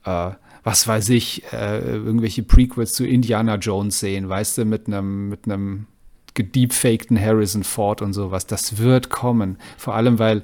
[0.04, 0.32] äh,
[0.64, 5.46] was weiß ich, äh, irgendwelche Prequels zu Indiana Jones sehen, weißt du, mit einem, mit
[5.46, 5.86] einem
[6.38, 8.48] gedeepfakten Harrison Ford und sowas.
[8.48, 9.58] Das wird kommen.
[9.78, 10.44] Vor allem, weil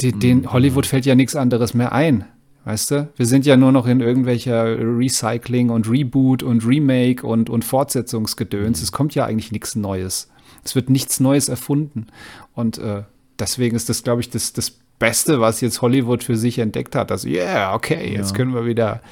[0.00, 2.24] die, den Hollywood fällt ja nichts anderes mehr ein.
[2.64, 3.08] Weißt du?
[3.16, 8.80] Wir sind ja nur noch in irgendwelcher Recycling und Reboot und Remake und, und Fortsetzungsgedöns.
[8.80, 10.30] Es kommt ja eigentlich nichts Neues.
[10.64, 12.06] Es wird nichts Neues erfunden.
[12.54, 13.02] Und äh,
[13.38, 17.10] deswegen ist das, glaube ich, das, das Beste, was jetzt Hollywood für sich entdeckt hat.
[17.12, 18.36] Also, yeah, okay, jetzt Ja.
[18.36, 19.02] können wir wieder,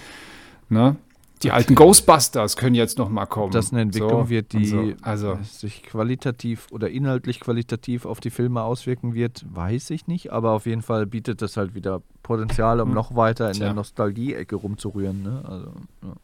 [0.71, 0.97] ne?
[1.43, 3.53] Die alten Ghostbusters können jetzt noch mal kommen.
[3.53, 4.93] Das eine Entwicklung So, wird, und die so.
[5.03, 10.33] Also, sich qualitativ oder inhaltlich qualitativ auf die Filme auswirken wird, weiß ich nicht.
[10.33, 12.95] Aber auf jeden Fall bietet das halt wieder Potenzial, um Hm.
[12.95, 13.67] noch weiter in Tja.
[13.67, 15.23] der Nostalgie-Ecke rumzurühren.
[15.23, 15.43] Ne?
[15.45, 16.15] Also, ja.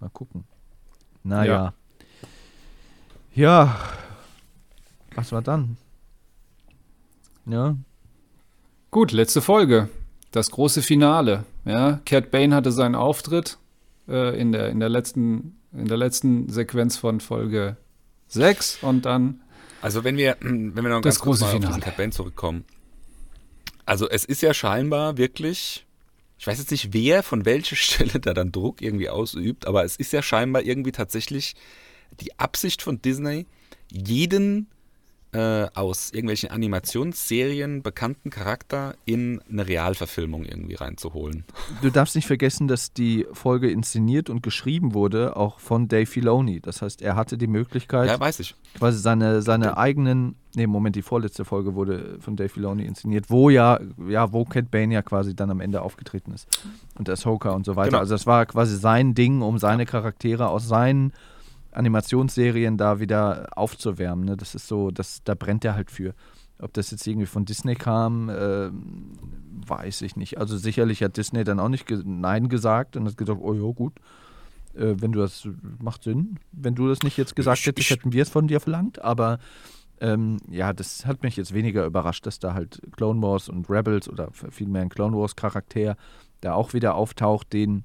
[0.00, 0.44] mal gucken.
[1.24, 1.72] Naja.
[3.34, 3.76] Ja.
[5.14, 5.76] Was war dann?
[7.46, 7.76] Ja.
[8.90, 9.88] Gut, letzte Folge.
[10.32, 11.44] Das große Finale.
[11.64, 13.58] Ja, Cat Bane hatte seinen Auftritt
[14.08, 17.76] äh, in, der, in, der letzten, in der letzten Sequenz von Folge
[18.28, 19.40] 6 und dann
[19.80, 21.72] Also wenn wir, wenn wir noch Das ganz kurz große mal auf Finale.
[21.72, 22.64] diesen Cat Bane zurückkommen.
[23.86, 25.86] Also es ist ja scheinbar wirklich,
[26.38, 29.96] ich weiß jetzt nicht, wer von welcher Stelle da dann Druck irgendwie ausübt, aber es
[29.96, 31.54] ist ja scheinbar irgendwie tatsächlich
[32.20, 33.46] die Absicht von Disney,
[33.90, 34.68] jeden
[35.32, 41.44] äh, aus irgendwelchen Animationsserien bekannten Charakter in eine Realverfilmung irgendwie reinzuholen.
[41.82, 46.60] Du darfst nicht vergessen, dass die Folge inszeniert und geschrieben wurde, auch von Dave Filoni.
[46.60, 48.54] Das heißt, er hatte die Möglichkeit, Ja, weiß ich.
[48.78, 53.50] quasi seine, seine eigenen, nee, Moment, die vorletzte Folge wurde von Dave Filoni inszeniert, wo
[53.50, 56.48] ja, ja, wo Cat Bane ja quasi dann am Ende aufgetreten ist.
[56.98, 57.90] Und Ahsoka und so weiter.
[57.90, 57.98] Genau.
[58.00, 61.12] Also das war quasi sein Ding, um seine Charaktere aus seinen
[61.72, 64.24] Animationsserien da wieder aufzuwärmen.
[64.24, 64.36] Ne?
[64.36, 66.14] Das ist so, das, da brennt er halt für.
[66.60, 69.12] Ob das jetzt irgendwie von Disney kam, ähm,
[69.66, 70.38] weiß ich nicht.
[70.38, 73.72] Also sicherlich hat Disney dann auch nicht ge Nein gesagt und hat gesagt, oh ja,
[73.72, 73.94] gut,
[74.74, 75.48] äh, wenn du das,
[75.80, 76.38] macht Sinn.
[76.50, 79.00] Wenn du das nicht jetzt gesagt hättest, hätten wir es von dir verlangt.
[79.02, 79.38] Aber
[80.00, 84.08] ähm, ja, das hat mich jetzt weniger überrascht, dass da halt Clone Wars und Rebels
[84.08, 85.96] oder vielmehr ein Clone Wars Charakter
[86.40, 87.84] da auch wieder auftaucht, den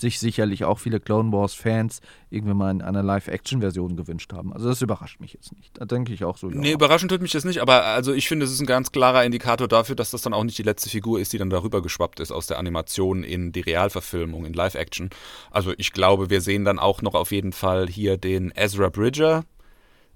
[0.00, 2.00] sich sicherlich auch viele Clone Wars Fans
[2.30, 4.52] irgendwann mal in einer Live-Action-Version gewünscht haben.
[4.52, 5.78] Also das überrascht mich jetzt nicht.
[5.78, 6.48] Da denke ich auch so.
[6.48, 6.74] Nee, ja.
[6.74, 9.68] überraschend tut mich das nicht, aber also ich finde, es ist ein ganz klarer Indikator
[9.68, 12.32] dafür, dass das dann auch nicht die letzte Figur ist, die dann darüber geschwappt ist
[12.32, 15.10] aus der Animation in die Realverfilmung, in Live-Action.
[15.50, 19.44] Also ich glaube, wir sehen dann auch noch auf jeden Fall hier den Ezra Bridger,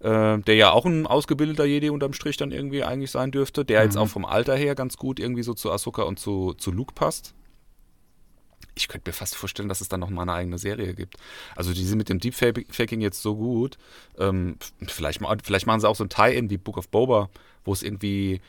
[0.00, 3.84] äh, der ja auch ein ausgebildeter Jedi unterm Strich dann irgendwie eigentlich sein dürfte, der
[3.84, 6.94] jetzt auch vom Alter her ganz gut irgendwie so zu Ahsoka und zu, zu Luke
[6.94, 7.34] passt.
[8.74, 11.16] Ich könnte mir fast vorstellen, dass es dann noch mal eine eigene Serie gibt.
[11.56, 13.78] Also die sind mit dem Deepfaking jetzt so gut.
[14.18, 17.30] Ähm, vielleicht, vielleicht machen sie auch so ein Tie-In wie Book of Boba,
[17.64, 18.40] wo es irgendwie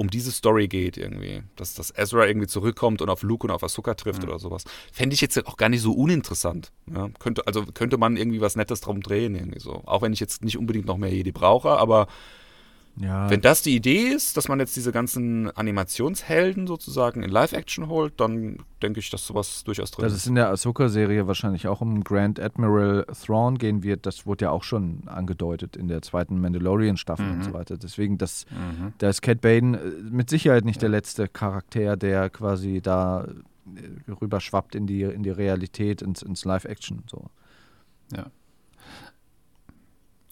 [0.00, 1.42] um diese Story geht irgendwie.
[1.56, 4.64] Dass, dass Ezra irgendwie zurückkommt und auf Luke und auf Ahsoka trifft oder sowas.
[4.92, 6.72] Fände ich jetzt auch gar nicht so uninteressant.
[6.90, 7.10] Ja?
[7.18, 9.82] Könnte, also könnte man irgendwie was Nettes drum drehen irgendwie so.
[9.84, 12.06] Auch wenn ich jetzt nicht unbedingt noch mehr Jedi brauche, aber
[12.96, 17.88] ja, wenn das die Idee ist, dass man jetzt diese ganzen Animationshelden sozusagen in Live-Action
[17.88, 20.20] holt, dann denke ich, dass sowas durchaus drin dass ist.
[20.20, 24.50] es in der Ahsoka-Serie wahrscheinlich auch um Grand Admiral Thrawn gehen wird, das wurde ja
[24.50, 27.76] auch schon angedeutet in der zweiten Mandalorian-Staffel und so weiter.
[27.78, 28.44] Deswegen, das,
[28.98, 34.10] da ist Cat Bane äh, mit Sicherheit nicht der letzte Charakter, der quasi da äh,
[34.10, 37.04] rüberschwappt in die, in die Realität, ins, ins Live-Action.
[37.06, 37.30] So.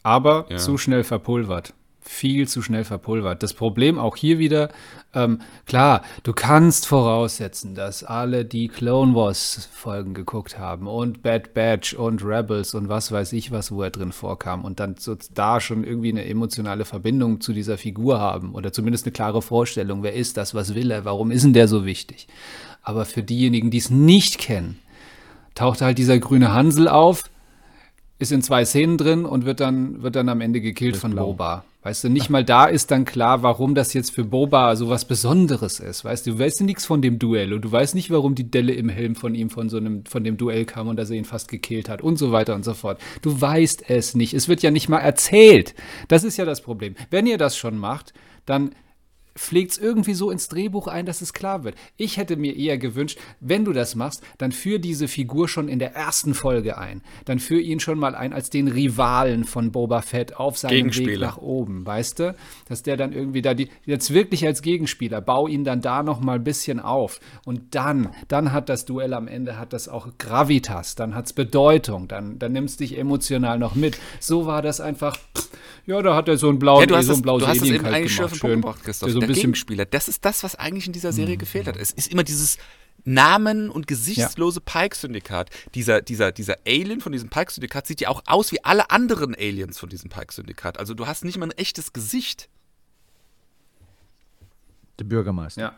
[0.03, 0.57] aber Ja.
[0.57, 1.75] zu schnell verpulvert.
[2.11, 3.43] Viel zu schnell verpulvert.
[3.43, 4.71] Das Problem auch hier wieder,
[5.13, 11.53] ähm, klar, du kannst voraussetzen, dass alle die Clone Wars Folgen geguckt haben und Bad
[11.53, 15.17] Batch und Rebels und was weiß ich was, wo er drin vorkam und dann so
[15.35, 20.03] da schon irgendwie eine emotionale Verbindung zu dieser Figur haben oder zumindest eine klare Vorstellung,
[20.03, 22.27] wer ist das, was will er, warum ist denn der so wichtig.
[22.83, 24.79] Aber für diejenigen, die es nicht kennen,
[25.55, 27.25] taucht halt dieser grüne Hansel auf,
[28.19, 31.65] ist in zwei Szenen drin und wird dann, wird dann am Ende gekillt von blau.
[31.83, 35.05] Weißt du, nicht mal da ist dann klar, warum das jetzt für Boba so was
[35.05, 36.05] Besonderes ist.
[36.05, 38.73] Weißt du, du weißt nichts von dem Duell und du weißt nicht, warum die Delle
[38.73, 41.25] im Helm von ihm von so einem, von dem Duell kam und dass er ihn
[41.25, 43.01] fast gekillt hat und so weiter und so fort.
[43.23, 44.35] Du weißt es nicht.
[44.35, 45.77] Es wird ja nicht mal erzählt.
[46.09, 46.97] Das ist ja das Problem.
[47.11, 48.13] Wenn ihr das schon macht,
[48.45, 48.75] dann
[49.39, 51.77] pflegt es irgendwie so ins Drehbuch ein, dass es klar wird.
[51.97, 55.79] Ich hätte mir eher gewünscht, wenn du das machst, dann führ diese Figur schon in
[55.79, 57.03] der ersten Folge ein.
[57.25, 60.79] Dann führ ihn schon mal ein als den Rivalen von Boba Fett auf seinem Weg
[60.79, 61.27] Gegenspieler.
[61.27, 62.35] nach oben, weißt du?
[62.69, 66.21] Dass der dann irgendwie da die, jetzt wirklich als Gegenspieler, bau ihn dann da noch
[66.21, 67.21] mal ein bisschen auf.
[67.45, 71.33] Und dann, dann hat das Duell am Ende, hat das auch Gravitas, dann hat es
[71.33, 73.99] Bedeutung, dann, dann nimmst dich emotional noch mit.
[74.21, 75.49] So war das einfach, pff,
[75.87, 77.49] ja, da hat er so einen blauen, Ja, du hast, so das, ein blaues du
[77.49, 78.41] hast das eben eigentlich auf gemacht.
[78.41, 78.61] Punkt Schön.
[78.61, 79.11] gebracht, Christoph.
[79.11, 81.77] So bisschen Gegenspieler, das ist das, was eigentlich in dieser Serie gefehlt hat.
[81.77, 82.59] Es ist immer dieses
[83.05, 85.51] Namen- und gesichtslose Pike-Syndikat.
[85.75, 89.79] Dieser, dieser, dieser Alien von diesem Pike-Syndikat sieht ja auch aus wie alle anderen Aliens
[89.79, 90.79] von diesem Pike-Syndikat.
[90.79, 92.49] Also du hast nicht mal ein echtes Gesicht.
[94.99, 95.75] Der Bürgermeister.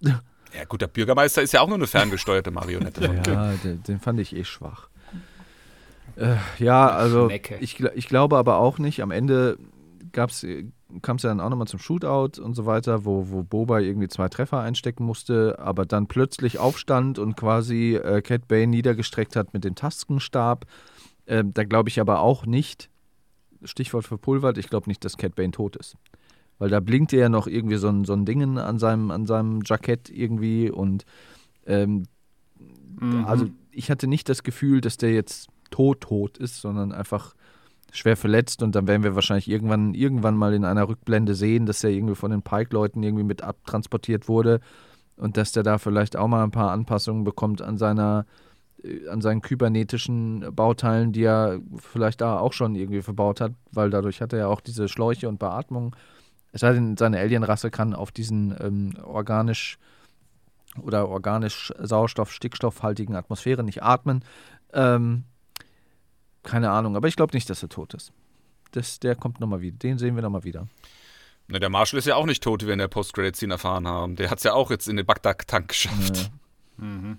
[0.00, 0.22] Ja.
[0.52, 3.00] Ja gut, der Bürgermeister ist ja auch nur eine ferngesteuerte Marionette.
[3.26, 4.88] Ja, den, den fand ich eh schwach.
[6.16, 9.02] Äh, ja, also ich, ich glaube aber auch nicht.
[9.02, 9.58] Am Ende
[10.12, 10.44] gab's,
[11.02, 14.08] kam es ja dann auch nochmal zum Shootout und so weiter, wo, wo Boba irgendwie
[14.08, 19.52] zwei Treffer einstecken musste, aber dann plötzlich aufstand und quasi äh, Cat Bane niedergestreckt hat
[19.54, 20.66] mit dem Taskenstab.
[21.26, 22.90] Ähm, da glaube ich aber auch nicht,
[23.62, 25.96] Stichwort verpulvert, ich glaube nicht, dass Cat Bane tot ist.
[26.58, 29.60] Weil da blinkt ja noch irgendwie so ein, so ein Dingen an seinem, an seinem
[29.64, 31.04] Jackett irgendwie und
[31.66, 32.04] ähm,
[33.00, 33.24] Mhm.
[33.24, 37.34] also ich hatte nicht das Gefühl, dass der jetzt tot tot ist, sondern einfach
[37.92, 41.84] schwer verletzt und dann werden wir wahrscheinlich irgendwann irgendwann mal in einer Rückblende sehen, dass
[41.84, 44.60] er irgendwie von den Pike-Leuten irgendwie mit abtransportiert wurde
[45.16, 48.26] und dass der da vielleicht auch mal ein paar Anpassungen bekommt an seiner
[48.82, 53.90] äh, an seinen kybernetischen Bauteilen, die er vielleicht da auch schon irgendwie verbaut hat, weil
[53.90, 55.94] dadurch hat er ja auch diese Schläuche und Beatmung.
[56.52, 59.78] Es sei denn, seine Alienrasse kann auf diesen ähm, organisch
[60.80, 64.24] oder organisch Sauerstoff, Stickstoffhaltigen Atmosphäre nicht atmen.
[64.72, 65.24] Ähm,
[66.42, 68.12] keine Ahnung, aber ich glaube nicht, dass er tot ist.
[68.72, 69.76] Das, der kommt nochmal wieder.
[69.78, 70.68] Den sehen wir nochmal wieder.
[71.48, 74.16] Ne, der Marshall ist ja auch nicht tot, wie wir in der Post-Credit-Scene erfahren haben.
[74.16, 76.30] Der hat es ja auch jetzt in den Bagdad-Tank geschafft.
[76.80, 77.16] Äh,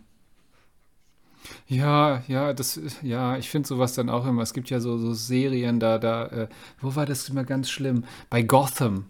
[1.68, 4.42] Ja, ja, das, ja, ich finde sowas dann auch immer.
[4.42, 6.48] Es gibt ja so, so Serien, da, da, äh,
[6.80, 8.06] wo war das immer ganz schlimm?
[8.30, 9.06] Bei Gotham,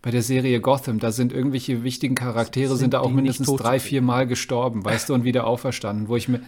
[0.00, 3.80] bei der Serie Gotham, da sind irgendwelche wichtigen Charaktere, sind, Sind da auch mindestens drei,
[3.80, 6.40] vier Mal gestorben, weißt du, und wieder auferstanden, wo ich mir,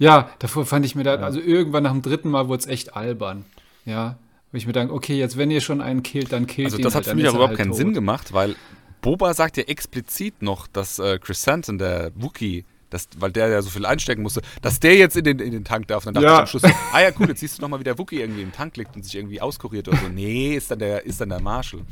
[0.00, 2.96] ja, davor fand ich mir da, also irgendwann nach dem dritten Mal wurde es echt
[2.96, 3.44] albern,
[3.84, 4.16] ja,
[4.50, 6.82] wo ich mir denke, okay, jetzt wenn ihr schon einen killt, dann killt Also ihn
[6.82, 7.76] das halt, hat für dann mich auch er überhaupt halt keinen tot.
[7.76, 8.56] Sinn gemacht, weil
[9.02, 13.62] Boba sagt ja explizit noch, dass äh, Chris Santon, der Wookie, das, weil der ja
[13.62, 16.02] so viel einstecken musste, dass der jetzt in den, in den Tank darf.
[16.04, 16.34] Dann dachte Ja.
[16.34, 16.62] ich am Schluss,
[16.92, 19.04] ah ja cool, jetzt siehst du nochmal, wie der Wookie irgendwie im Tank liegt und
[19.04, 20.08] sich irgendwie auskuriert oder so.
[20.08, 21.82] Nee, ist dann, der, ist dann der Marshall.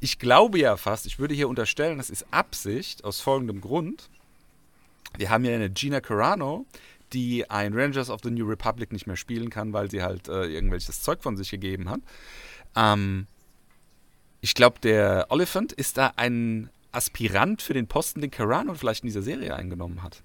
[0.00, 4.08] Ich glaube ja fast, ich würde hier unterstellen, das ist Absicht aus folgendem Grund.
[5.16, 6.66] Wir haben ja eine Gina Carano,
[7.12, 10.44] die ein Rangers of the New Republic nicht mehr spielen kann, weil sie halt äh,
[10.46, 12.00] irgendwelches Zeug von sich gegeben hat.
[12.76, 13.26] Ähm,
[14.40, 19.08] ich glaube, der Oliphant ist da ein Aspirant für den Posten, den Carano vielleicht in
[19.08, 20.22] dieser Serie eingenommen hat.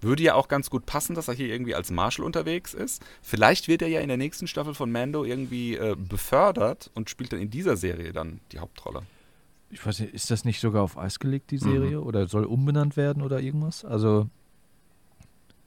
[0.00, 3.02] Würde ja auch ganz gut passen, dass er hier irgendwie als Marshal unterwegs ist.
[3.22, 7.32] Vielleicht wird er ja in der nächsten Staffel von Mando irgendwie äh, befördert und spielt
[7.32, 9.02] dann in dieser Serie dann die Hauptrolle.
[9.70, 12.00] ich weiß nicht, ist das nicht sogar auf Eis gelegt, die Serie?
[12.00, 13.84] Oder soll umbenannt werden oder irgendwas?
[13.84, 14.28] Also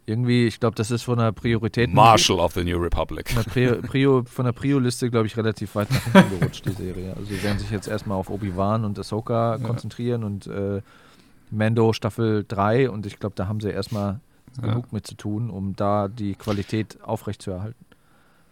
[0.10, 1.94] irgendwie, ich glaube, das ist von der Priorität.
[1.94, 3.30] Marshal of the New Republic.
[3.30, 6.72] Von der, Prio, Prio, von der Prio-Liste, glaube ich, relativ weit nach hinten gerutscht, die
[6.72, 7.14] Serie.
[7.16, 10.82] Also sie werden sich jetzt erstmal auf Obi-Wan und Ahsoka konzentrieren und äh,
[11.52, 14.20] Mando Staffel 3 und ich glaube, da haben sie erstmal
[14.62, 17.86] genug mit zu tun, um da die Qualität aufrechtzuerhalten.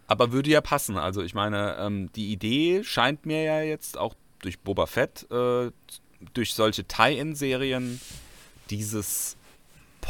[0.06, 0.96] Aber würde ja passen.
[0.96, 5.70] Also ich meine, ähm, die Idee scheint mir ja jetzt auch durch Boba Fett, äh,
[6.32, 8.00] durch solche Tie-In-Serien,
[8.70, 9.37] dieses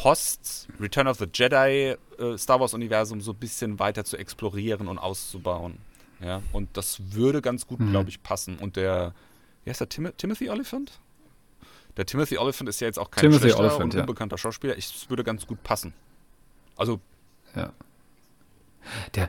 [0.03, 5.79] Post-Return of the Jedi äh, Star Wars-Universum so ein bisschen weiter zu explorieren und auszubauen.
[6.21, 7.91] Ja, und das würde ganz gut, Mhm.
[7.91, 8.59] glaube ich, passen.
[8.59, 9.13] Und der,
[9.65, 11.01] wie heißt der, Tim Timothy Oliphant?
[11.97, 14.01] Der Timothy Oliphant ist ja jetzt auch kein Timothy schlechter Olyphant, und ja.
[14.01, 14.77] unbekannter Schauspieler.
[14.77, 15.93] Ich- Es würde ganz gut passen.
[16.77, 17.01] Also
[17.57, 17.73] Ja.
[19.15, 19.29] Der,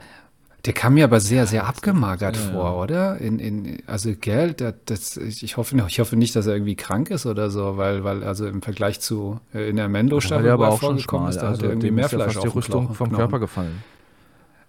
[0.66, 3.18] der kam mir aber sehr, sehr abgemagert Ja, vor, oder?
[3.20, 7.10] In, in, also, gell, der, das, ich, hoffe, ich hoffe nicht, dass er irgendwie krank
[7.12, 10.64] ist oder so, weil, weil also im Vergleich zu äh, in der Mendo-Staffel, der wo
[10.64, 11.32] aber er auch schon vorgekommen schmal.
[11.32, 12.86] ist, da hat Also er irgendwie dem mehr ist ja Fleisch die auf dem Rüstung
[12.88, 13.12] Knochen- vom.
[13.12, 13.84] Körper gefallen.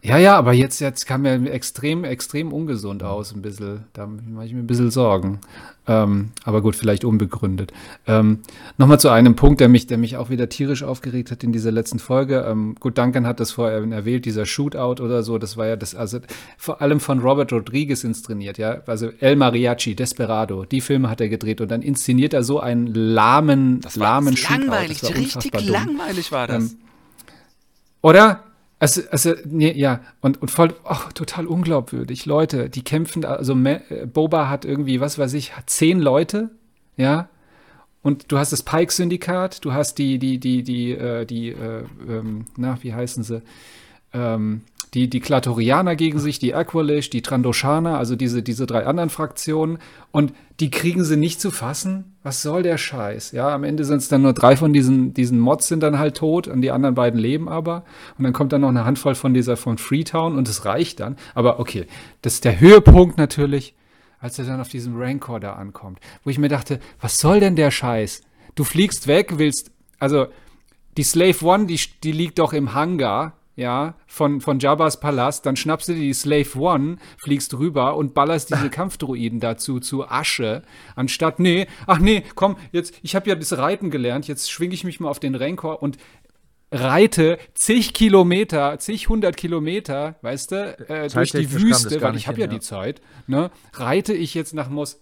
[0.03, 3.85] Ja, ja, aber jetzt, jetzt kam er extrem, extrem ungesund aus, ein bisschen.
[3.93, 5.41] Da mache ich mir ein bisschen Sorgen.
[5.87, 7.73] Ähm, aber gut, vielleicht unbegründet.
[8.07, 8.39] Ähm,
[8.79, 11.71] Nochmal zu einem Punkt, der mich, der mich auch wieder tierisch aufgeregt hat in dieser
[11.71, 12.47] letzten Folge.
[12.49, 15.95] Ähm, gut, Duncan hat das vorher erwähnt, dieser Shootout oder so, das war ja das,
[15.95, 16.21] also
[16.57, 18.83] vor allem von Robert Rodriguez inszeniert, ja.
[18.87, 22.87] Also El Mariachi, Desperado, die Filme hat er gedreht und dann inszeniert er so einen
[22.87, 25.13] lahmen, das lahmen langweilig, Shootout.
[25.13, 26.73] Das war richtig langweilig war das.
[26.73, 26.79] Ähm,
[28.01, 28.45] Oder?
[28.81, 32.25] Also, also nee, ja, und, und voll, ach, total unglaubwürdig.
[32.25, 36.51] Leute, die kämpfen, also äh, Boba hat irgendwie, was weiß ich, zehn Leute,
[36.97, 37.29] ja,
[38.03, 42.47] und du hast das Pike-Syndikat, du hast die, die, die, die, äh, die, äh, ähm,
[42.57, 43.43] na, wie heißen sie?
[44.13, 44.63] Ähm,
[44.95, 49.79] die, die Klatorianer gegen sich, die Aqualish, die Trandoshaner, also diese, diese drei anderen Fraktionen.
[50.11, 52.17] Und die kriegen sie nicht zu fassen.
[52.23, 53.33] Was soll der Scheiß?
[53.33, 56.17] Ja, am Ende sind es dann nur drei von diesen, diesen Mods sind dann halt
[56.17, 57.85] tot und die anderen beiden leben aber.
[58.19, 61.17] Und dann kommt dann noch eine Handvoll von dieser von Freetown und es reicht dann.
[61.35, 61.87] Aber okay,
[62.23, 63.75] das ist der Höhepunkt natürlich,
[64.19, 66.01] als er dann auf diesem Rancor da ankommt.
[66.25, 68.23] Wo ich mir dachte, was soll denn der Scheiß?
[68.57, 69.71] Du fliegst weg, willst,
[70.01, 70.27] also
[70.97, 75.55] die Slave One, die, die liegt doch im Hangar, ja, von, von Jabba's Palast, dann
[75.55, 80.63] schnappst du dir die Slave One, fliegst rüber und ballerst diese Kampfdroiden dazu zu Asche,
[80.97, 84.83] anstatt, nee, ach nee, komm, jetzt, ich habe ja das Reiten gelernt, jetzt schwinge ich
[84.83, 85.99] mich mal auf den Rancor und
[86.73, 92.39] reite zig Kilometer, zig hundert Kilometer, weißt du, äh, durch die Wüste, weil ich habe
[92.41, 92.53] ja ja.
[92.53, 95.01] die Zeit, ne, reite ich jetzt nach Mos.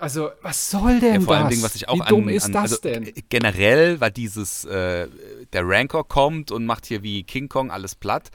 [0.00, 1.42] Also, was soll denn Ja, vor das?
[1.42, 3.12] allen Dingen, was ich auch Wie an, dumm ist an, das also, denn?
[3.28, 5.08] Generell war dieses, äh,
[5.52, 8.30] der Rancor kommt und macht hier wie King Kong alles platt,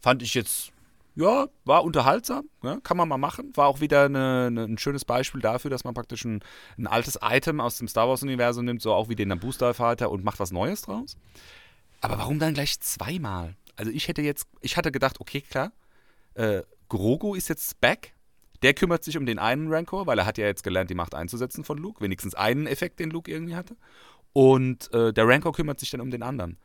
[0.00, 0.72] fand ich jetzt,
[1.16, 3.52] ja, war unterhaltsam, ja, kann man mal machen.
[3.54, 6.40] War auch wieder eine, eine, ein schönes Beispiel dafür, dass man praktisch ein,
[6.76, 10.24] ein altes Item aus dem Star Wars-Universum nimmt, so auch wie den Naboo Starfighter und
[10.24, 11.16] macht was Neues draus.
[12.00, 13.56] Aber warum dann gleich zweimal?
[13.76, 15.72] Also ich hätte jetzt, ich hatte gedacht, okay, klar,
[16.34, 18.12] äh, Grogu ist jetzt back.
[18.62, 21.14] Der kümmert sich um den einen Rancor, weil er hat ja jetzt gelernt, die Macht
[21.14, 22.00] einzusetzen von Luke.
[22.00, 23.76] Wenigstens einen Effekt, den Luke irgendwie hatte.
[24.34, 26.58] Und äh, der Rancor kümmert sich dann um den anderen.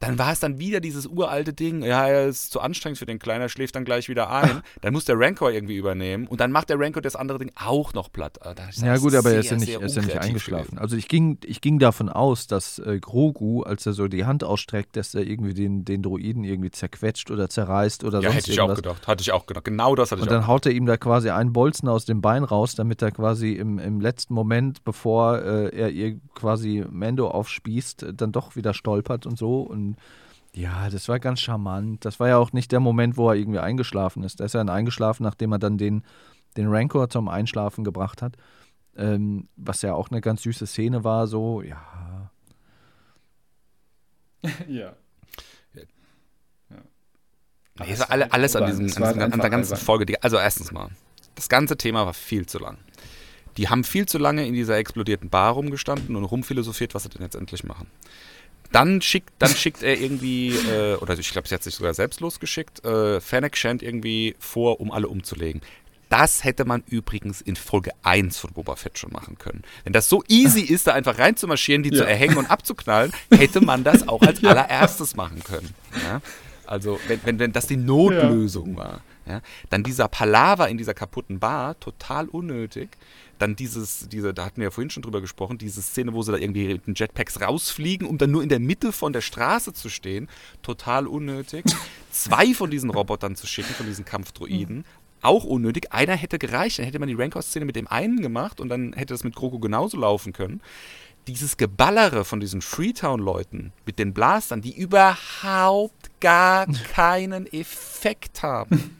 [0.00, 3.18] Dann war es dann wieder dieses uralte Ding, ja, er ist zu anstrengend für den
[3.18, 4.62] Kleinen, er schläft dann gleich wieder ein.
[4.80, 7.94] Dann muss der Rancor irgendwie übernehmen und dann macht der Rancor das andere Ding auch
[7.94, 8.38] noch platt.
[8.42, 10.64] Ah, Ja gut, aber er ist ja nicht, er ist ja nicht eingeschlafen.
[10.66, 10.78] gewesen.
[10.78, 14.44] Also ich ging, ich ging davon aus, dass äh, Grogu, als er so die Hand
[14.44, 18.52] ausstreckt, dass er irgendwie den, den Droiden irgendwie zerquetscht oder zerreißt oder Ja, sonst hätte
[18.52, 19.06] ich auch gedacht.
[19.06, 19.64] Hatte ich auch gedacht.
[19.64, 22.04] Genau das hatte Und ich auch dann haut er ihm da quasi einen Bolzen aus
[22.04, 26.84] dem Bein raus, damit er quasi im, im letzten Moment, bevor äh, er ihr quasi
[26.88, 29.62] Mando aufspießt, dann doch wieder stolpert und so.
[29.62, 29.87] Und
[30.54, 32.04] ja, das war ganz charmant.
[32.04, 34.40] Das war ja auch nicht der Moment, wo er irgendwie eingeschlafen ist.
[34.40, 36.02] Da ist er dann eingeschlafen, nachdem er dann den,
[36.56, 38.36] den Rancor zum Einschlafen gebracht hat.
[38.96, 42.30] Ähm, was ja auch eine ganz süße Szene war, so, ja.
[44.68, 44.94] Ja.
[47.80, 49.84] Nee, es war alle, alles an, diesem, Es an, diesem, an der ganzen albern.
[49.84, 50.06] Folge.
[50.06, 50.88] die- Also erstens mal,
[51.36, 52.78] das ganze Thema war viel zu lang.
[53.56, 57.22] Die haben viel zu lange in dieser explodierten Bar rumgestanden und rumphilosophiert, was sie denn
[57.22, 57.88] jetzt endlich machen.
[58.72, 62.20] Dann schickt, dann schickt er irgendwie, äh, oder ich glaube, sie hat sich sogar selbst
[62.20, 65.62] losgeschickt, äh, Fennec Shand irgendwie vor, um alle umzulegen.
[66.08, 69.62] Das hätte man übrigens in Folge 1 von Boba Fett schon machen können.
[69.84, 73.84] Wenn das so easy ist, da einfach reinzumarschieren, die zu erhängen und abzuknallen, hätte man
[73.84, 75.74] das auch als allererstes machen können.
[76.04, 76.22] Ja?
[76.64, 79.02] Also, wenn, wenn, wenn das die Notlösung war.
[79.26, 79.42] Ja?
[79.68, 82.88] Dann dieser Palaver in dieser kaputten Bar, total unnötig.
[83.38, 86.32] Dann dieses, diese, da hatten wir ja vorhin schon drüber gesprochen, diese Szene, wo sie
[86.32, 89.72] da irgendwie mit den Jetpacks rausfliegen, um dann nur in der Mitte von der Straße
[89.72, 90.28] zu stehen,
[90.62, 91.64] total unnötig.
[92.10, 94.84] Zwei von diesen Robotern zu schicken, von diesen Kampfdroiden,
[95.22, 95.92] auch unnötig.
[95.92, 99.14] Einer hätte gereicht, dann hätte man die Rancor-Szene mit dem einen gemacht und dann hätte
[99.14, 100.60] das mit Grogu genauso laufen können.
[101.26, 108.97] Dieses Geballere von diesen Freetown-Leuten mit den Blastern, die überhaupt gar keinen Effekt haben.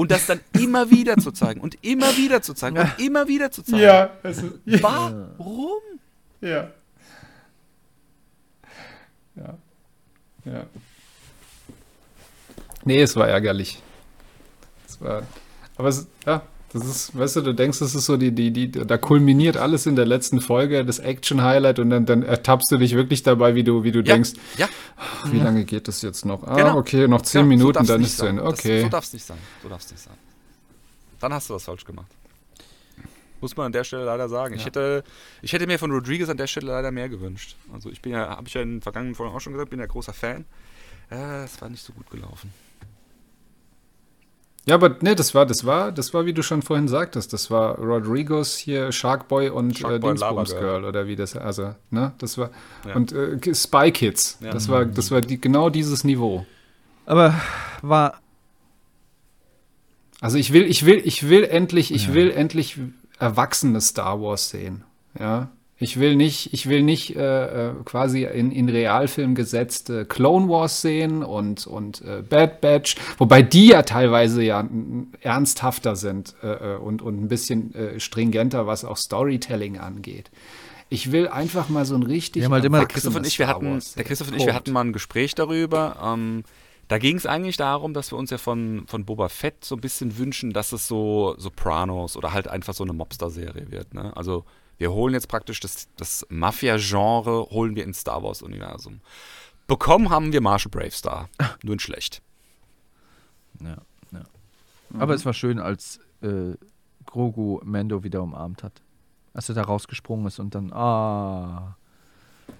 [0.00, 3.50] Und das dann immer wieder zu zeigen und immer wieder zu zeigen und immer wieder
[3.50, 3.82] zu zeigen.
[4.22, 4.82] es ist, ja.
[4.82, 5.82] Warum?
[6.40, 6.70] Ja.
[9.36, 9.58] Ja.
[10.46, 10.66] Ja.
[12.82, 13.82] Nee, es war ärgerlich.
[14.88, 15.22] Es war,
[15.76, 18.70] aber es, ja, das ist, weißt du, du denkst, das ist so die, die, die,
[18.70, 22.94] da kulminiert alles in der letzten Folge, das Action-Highlight und dann, dann ertappst du dich
[22.94, 24.68] wirklich dabei, wie du, wie du Ja, denkst, ja,
[25.26, 26.44] wie lange geht das jetzt noch?
[26.44, 26.76] Ah, Genau.
[26.78, 28.38] okay, noch zehn ja, so Minuten, darf's dann ist zu sein.
[28.38, 28.42] Ende.
[28.50, 28.82] Das, Okay.
[28.82, 29.38] so darf es nicht sein.
[29.62, 30.14] So darf es nicht sein.
[31.18, 32.06] Dann hast du was falsch gemacht.
[33.40, 34.54] Muss man an der Stelle leider sagen.
[34.54, 35.02] Ich, hätte,
[35.40, 37.56] ich hätte mir von Rodriguez an der Stelle leider mehr gewünscht.
[37.72, 39.80] Also ich bin ja, habe ich ja in den vergangenen Folgen auch schon gesagt, bin
[39.80, 40.44] ja großer Fan.
[41.10, 42.52] Ja, es war nicht so gut gelaufen.
[44.66, 47.50] Ja, aber nee, das war, das war, das war, wie du schon vorhin sagtest, das
[47.50, 50.84] war Rodrigos hier, Sharkboy und Sharkboy äh, Dingsbums Girl.
[50.84, 52.50] Oder wie das, also, ne, das war,
[52.86, 52.94] Ja.
[52.94, 54.50] und äh, Spy Kids, Ja.
[54.50, 56.44] das war, das war die, genau dieses Niveau.
[57.06, 57.34] Aber
[57.82, 58.20] war
[60.20, 62.78] Also ich will, ich will, ich will endlich, ich will endlich
[63.18, 64.84] erwachsene Star Wars sehen,
[65.18, 65.48] ja.
[65.82, 70.82] Ich will nicht, ich will nicht äh, äh, quasi in, in Realfilm gesetzte Clone Wars
[70.82, 74.68] sehen und, und äh, Bad Batch, wobei die ja teilweise ja
[75.22, 80.30] ernsthafter sind äh, äh, und, und ein bisschen äh, stringenter, was auch Storytelling angeht.
[80.88, 82.40] Ich will einfach mal so ein richtig.
[82.42, 84.04] Wir haben halt immer- Der Christoph und ich, wir hatten, der.
[84.04, 85.96] Christoph und ich, wir hatten mal ein Gespräch darüber.
[86.02, 86.42] Ähm,
[86.88, 89.80] da ging es eigentlich darum, dass wir uns ja von, von Boba Fett so ein
[89.80, 93.94] bisschen wünschen, dass es so Sopranos oder halt einfach so eine Mobster-Serie wird.
[93.94, 94.14] Ne?
[94.16, 94.44] Also
[94.80, 99.02] wir holen jetzt praktisch das, das Mafia-Genre, holen wir ins Star Wars-Universum.
[99.66, 101.28] Bekommen haben wir Marshall Bravestar.
[101.62, 102.22] Nur in schlecht.
[103.62, 103.76] Ja,
[104.10, 104.24] ja.
[104.98, 106.54] Aber es war schön, als äh,
[107.04, 108.80] Grogu Mando wieder umarmt hat.
[109.34, 111.76] Als er da rausgesprungen ist und dann, ah.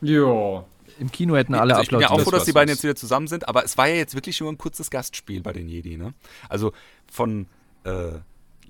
[0.02, 0.64] Ja.
[0.98, 2.96] Im Kino hätten alle also ich bin ja auch froh, dass die beiden jetzt wieder
[2.96, 5.96] zusammen sind, aber es war ja jetzt wirklich nur ein kurzes Gastspiel bei den Jedi.
[5.96, 6.12] Ne?
[6.50, 6.72] Also
[7.10, 7.46] von
[7.84, 8.18] äh,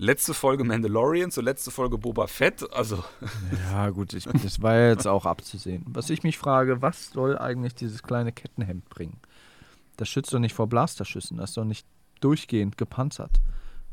[0.01, 3.05] letzte Folge Mandalorian zur letzte Folge Boba Fett, also
[3.71, 5.85] Ja, gut, ich, das war ja jetzt auch abzusehen.
[5.89, 9.21] Was ich mich frage, was soll eigentlich dieses kleine Kettenhemd bringen?
[9.97, 11.87] Das schützt doch nicht vor Blasterschüssen, das ist doch nicht
[12.21, 13.41] durchgehend gepanzert.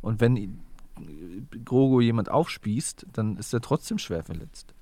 [0.01, 0.61] Und wenn
[1.65, 4.73] Grogu jemand aufspießt, dann ist er trotzdem schwer verletzt.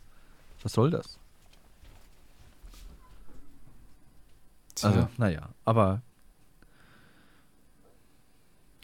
[0.62, 1.20] Was soll das?
[4.84, 5.10] Also, Tja.
[5.18, 6.02] naja, aber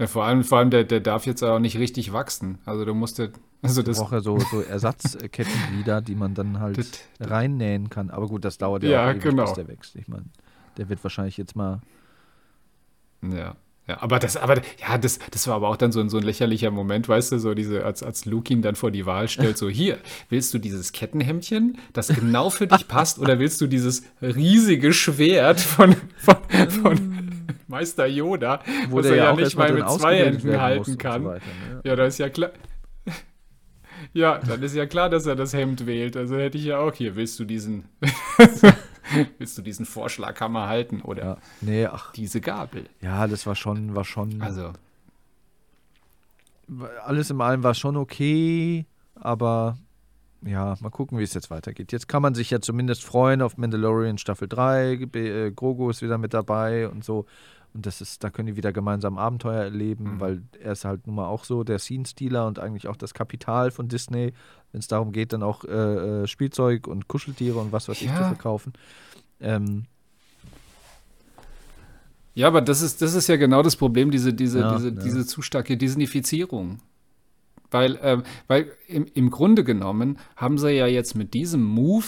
[0.01, 2.57] Ja, vor allem, vor allem der, der darf jetzt auch nicht richtig wachsen.
[2.65, 3.21] Also du musst,
[3.61, 8.09] also das, braucht er so, so Ersatzkettenglieder, die man dann halt Das- reinnähen kann.
[8.09, 9.43] Aber gut, das dauert ja, Ja, auch ewig, genau.
[9.43, 9.95] bis der wächst.
[9.95, 10.25] Ich meine,
[10.77, 11.81] der wird wahrscheinlich jetzt mal.
[13.21, 13.55] Ja.
[13.87, 16.23] Ja, aber das, aber ja, das, das war aber auch dann so ein, so ein
[16.23, 19.57] lächerlicher Moment, weißt du, so diese, als, als Luke ihn dann vor die Wahl stellt,
[19.57, 19.97] so hier,
[20.29, 25.59] willst du dieses Kettenhemdchen, das genau für dich passt, oder willst du dieses riesige Schwert
[25.59, 26.37] von, von,
[26.69, 27.31] von
[27.71, 31.23] Meister Yoda, Wo was der er ja, auch nicht mal mit zwei Händen halten kann?
[31.23, 31.81] So weiter, ne?
[31.83, 32.51] Ja, da ist ja klar.
[34.13, 36.17] Ja, dann ist ja klar, dass er das Hemd wählt.
[36.17, 37.85] Also hätte ich ja auch hier, willst du diesen,
[39.37, 41.37] willst du diesen Vorschlaghammer halten oder ja.
[41.61, 42.85] Nee, ach, diese Gabel?
[43.01, 44.41] ja, das war schon, war schon.
[44.41, 44.73] Also,
[47.05, 48.85] alles in allem war schon okay,
[49.15, 49.77] aber
[50.43, 51.91] ja, mal gucken, wie es jetzt weitergeht.
[51.91, 56.01] Jetzt kann man sich ja zumindest freuen auf Mandalorian Staffel 3, Be- äh, Grogu ist
[56.01, 57.25] wieder mit dabei und so.
[57.73, 60.19] Und das ist, da können die wieder gemeinsam Abenteuer erleben, Mhm.
[60.19, 63.71] weil er ist halt nun mal auch so der Scene-Stealer und eigentlich auch das Kapital
[63.71, 64.33] von Disney,
[64.71, 68.07] wenn es darum geht, dann auch äh, äh, Spielzeug und Kuscheltiere und was weiß ich
[68.07, 68.27] zu Ja.
[68.27, 68.73] verkaufen.
[69.39, 69.85] Ähm,
[72.33, 74.95] Ja, aber das ist, das ist ja genau das Problem, diese, diese, Ja, diese, ja.
[74.95, 76.79] diese zu starke Disneyfizierung.
[77.69, 82.05] Weil, ähm, weil im, im Grunde genommen haben sie ja jetzt mit diesem Move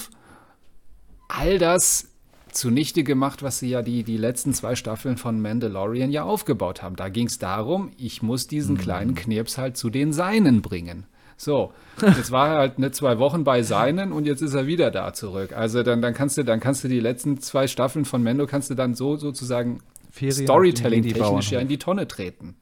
[1.30, 2.10] all das
[2.54, 6.96] zunichte gemacht, was sie ja die, die letzten zwei Staffeln von Mandalorian ja aufgebaut haben.
[6.96, 11.06] Da ging es darum, ich muss diesen kleinen Knirps halt zu den Seinen bringen.
[11.36, 14.92] So, jetzt war er halt ne, zwei Wochen bei Seinen und jetzt ist er wieder
[14.92, 15.54] da zurück.
[15.56, 18.70] Also dann, dann kannst du, dann kannst du die letzten zwei Staffeln von Mando kannst
[18.70, 19.82] du dann so sozusagen
[20.16, 22.56] Storytelling-technisch ja in die Tonne treten.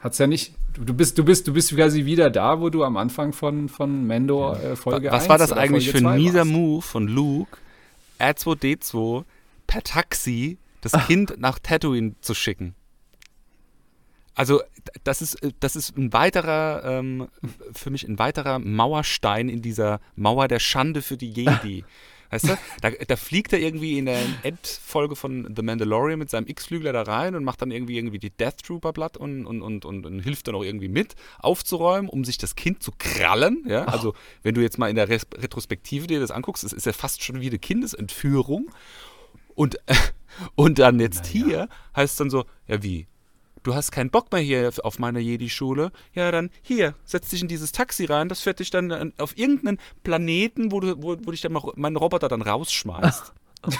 [0.00, 0.54] Hat's ja nicht.
[0.74, 3.68] Du, du bist, du bist, du bist quasi wieder da, wo du am Anfang von,
[3.68, 6.50] von Mendo äh, Folge Was 1 war das eigentlich für ein 2 mieser warst.
[6.50, 7.56] Move von Luke,
[8.18, 9.24] R2D2
[9.66, 12.74] per Taxi das Kind nach Tatooine zu schicken?
[14.34, 14.62] Also,
[15.04, 17.28] das ist, äh, das ist ein weiterer, ähm,
[17.72, 21.84] für mich ein weiterer Mauerstein in dieser Mauer der Schande für die Jedi.
[22.34, 26.48] Weißt du, da, da fliegt er irgendwie in der Endfolge von The Mandalorian mit seinem
[26.48, 29.84] X-Flügler da rein und macht dann irgendwie, irgendwie die Death Trooper platt und, und, und,
[29.84, 33.62] und, und hilft dann auch irgendwie mit aufzuräumen, um sich das Kind zu krallen.
[33.68, 33.84] Ja?
[33.84, 37.22] Also, wenn du jetzt mal in der Retrospektive dir das anguckst, es ist ja fast
[37.22, 38.68] schon wie eine Kindesentführung.
[39.54, 39.78] Und,
[40.56, 43.06] und dann jetzt hier heißt es dann so, ja wie,
[43.64, 47.48] du hast keinen Bock mehr hier auf meiner Jedi-Schule, ja dann hier, setz dich in
[47.48, 51.30] dieses Taxi rein, das fährt dich dann an- auf irgendeinen Planeten, wo, du, wo, wo
[51.32, 53.32] dich dann mal, mein Roboter dann rausschmeißt.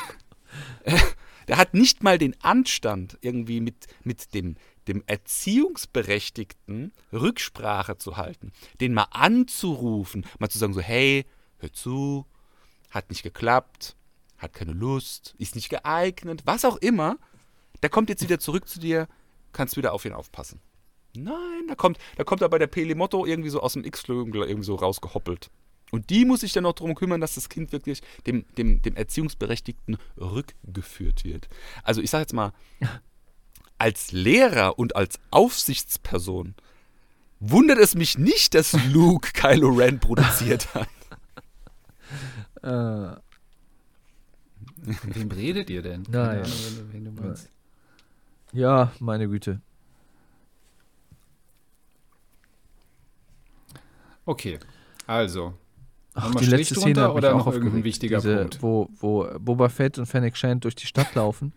[1.46, 4.56] Der hat nicht mal den Anstand, irgendwie mit, mit dem,
[4.88, 8.50] dem Erziehungsberechtigten Rücksprache zu halten,
[8.80, 11.26] den mal anzurufen, mal zu sagen so, hey,
[11.58, 12.24] hör zu,
[12.90, 13.94] hat nicht geklappt,
[14.38, 17.18] hat keine Lust, ist nicht geeignet, was auch immer,
[17.82, 19.06] der kommt jetzt wieder zurück zu dir,
[19.54, 20.60] kannst wieder auf ihn aufpassen.
[21.16, 24.66] Nein, da kommt, da kommt er bei der Pelimotto irgendwie so aus dem X-Flügel irgendwie
[24.66, 25.48] so rausgehoppelt.
[25.92, 28.96] Und die muss sich dann noch darum kümmern, dass das Kind wirklich dem, dem, dem
[28.96, 31.48] Erziehungsberechtigten rückgeführt wird.
[31.84, 32.52] Also ich sage jetzt mal,
[33.78, 36.54] als Lehrer und als Aufsichtsperson
[37.38, 40.88] wundert es mich nicht, dass Luke Kylo Ren produziert hat.
[42.62, 43.20] äh,
[44.82, 46.04] wem redet ihr denn?
[46.10, 46.30] Ja.
[46.30, 47.50] Ahnung, du- wen du meinst.
[48.54, 49.60] Ja, meine Güte.
[54.24, 54.58] Okay,
[55.06, 55.54] also.
[56.14, 57.84] Ach, die Strich letzte Szene hat mich oder auch aufgeregt.
[57.84, 58.62] wichtiger Diese, Punkt?
[58.62, 61.52] Wo, wo Boba Fett und Fennec Shand durch die Stadt laufen.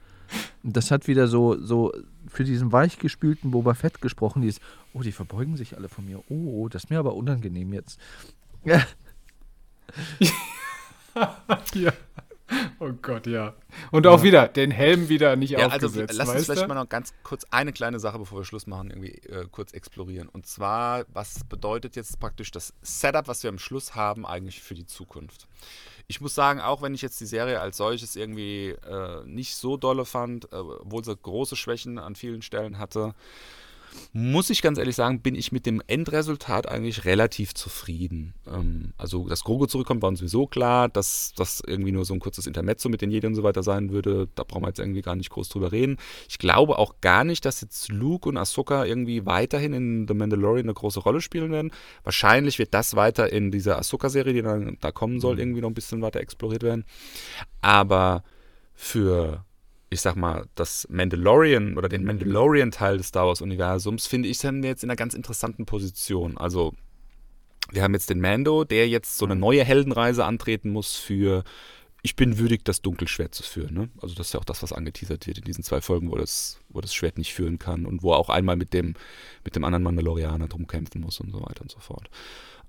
[0.63, 1.93] Und das hat wieder so, so
[2.27, 4.41] für diesen weichgespülten Boba Fett gesprochen.
[4.41, 4.59] Dieses,
[4.93, 6.21] oh, die verbeugen sich alle von mir.
[6.29, 7.99] Oh, das ist mir aber unangenehm jetzt.
[8.65, 8.85] Ja,
[11.73, 11.93] Ja.
[12.79, 13.55] Oh Gott, ja.
[13.91, 16.67] Und auch wieder den Helm wieder nicht Ja, also aufgesetzt, lass uns vielleicht du?
[16.67, 20.29] mal noch ganz kurz eine kleine Sache, bevor wir Schluss machen, irgendwie äh, kurz explorieren.
[20.29, 24.75] Und zwar, was bedeutet jetzt praktisch das Setup, was wir am Schluss haben, eigentlich für
[24.75, 25.47] die Zukunft?
[26.07, 29.75] Ich muss sagen, auch wenn ich jetzt die Serie als solches irgendwie äh, nicht so
[29.75, 33.13] dolle fand, äh, obwohl sie große Schwächen an vielen Stellen hatte,
[34.13, 38.33] muss ich ganz ehrlich sagen, bin ich mit dem Endresultat eigentlich relativ zufrieden.
[38.47, 42.19] Ähm, also, dass Grogu zurückkommt, war uns sowieso klar, dass das irgendwie nur so ein
[42.19, 44.27] kurzes Intermezzo mit den Jedi und so weiter sein würde.
[44.35, 45.97] Da brauchen wir jetzt irgendwie gar nicht groß drüber reden.
[46.29, 50.65] Ich glaube auch gar nicht, dass jetzt Luke und Ahsoka irgendwie weiterhin in The Mandalorian
[50.65, 51.71] eine große Rolle spielen werden.
[52.03, 55.75] Wahrscheinlich wird das weiter in dieser Ahsoka-Serie, die dann da kommen soll, irgendwie noch ein
[55.75, 56.85] bisschen weiter exploriert werden.
[57.61, 58.23] Aber
[58.73, 59.45] für
[59.89, 64.69] ich sag mal, das Mandalorian oder den Mandalorian-Teil des Star Wars-Universums, finde ich, sind wir
[64.69, 66.37] jetzt in einer ganz interessanten Position.
[66.37, 66.73] Also,
[67.71, 71.43] wir haben jetzt den Mando, der jetzt so eine neue Heldenreise antreten muss für,
[72.01, 73.73] ich bin würdig, das Dunkelschwert zu führen.
[73.73, 73.89] Ne?
[74.01, 76.59] Also das ist ja auch das, was angeteasert wird in diesen zwei Folgen, wo das,
[76.69, 78.93] wo das Schwert nicht führen kann und wo er auch einmal mit dem,
[79.43, 82.09] mit dem anderen Mandalorianer drum kämpfen muss und so weiter und so fort.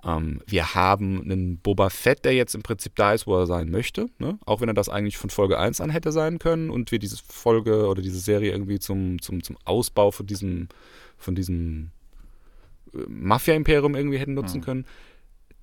[0.04, 3.70] Ähm, wir haben einen Boba Fett, der jetzt im Prinzip da ist, wo er sein
[3.70, 4.08] möchte.
[4.18, 4.38] Ne?
[4.46, 7.16] Auch wenn er das eigentlich von Folge 1 an hätte sein können und wir diese
[7.16, 10.68] Folge oder diese Serie irgendwie zum, zum, zum Ausbau von diesem,
[11.16, 11.90] von diesem
[12.94, 14.64] äh, Mafia-Imperium irgendwie hätten nutzen mhm.
[14.64, 14.86] können.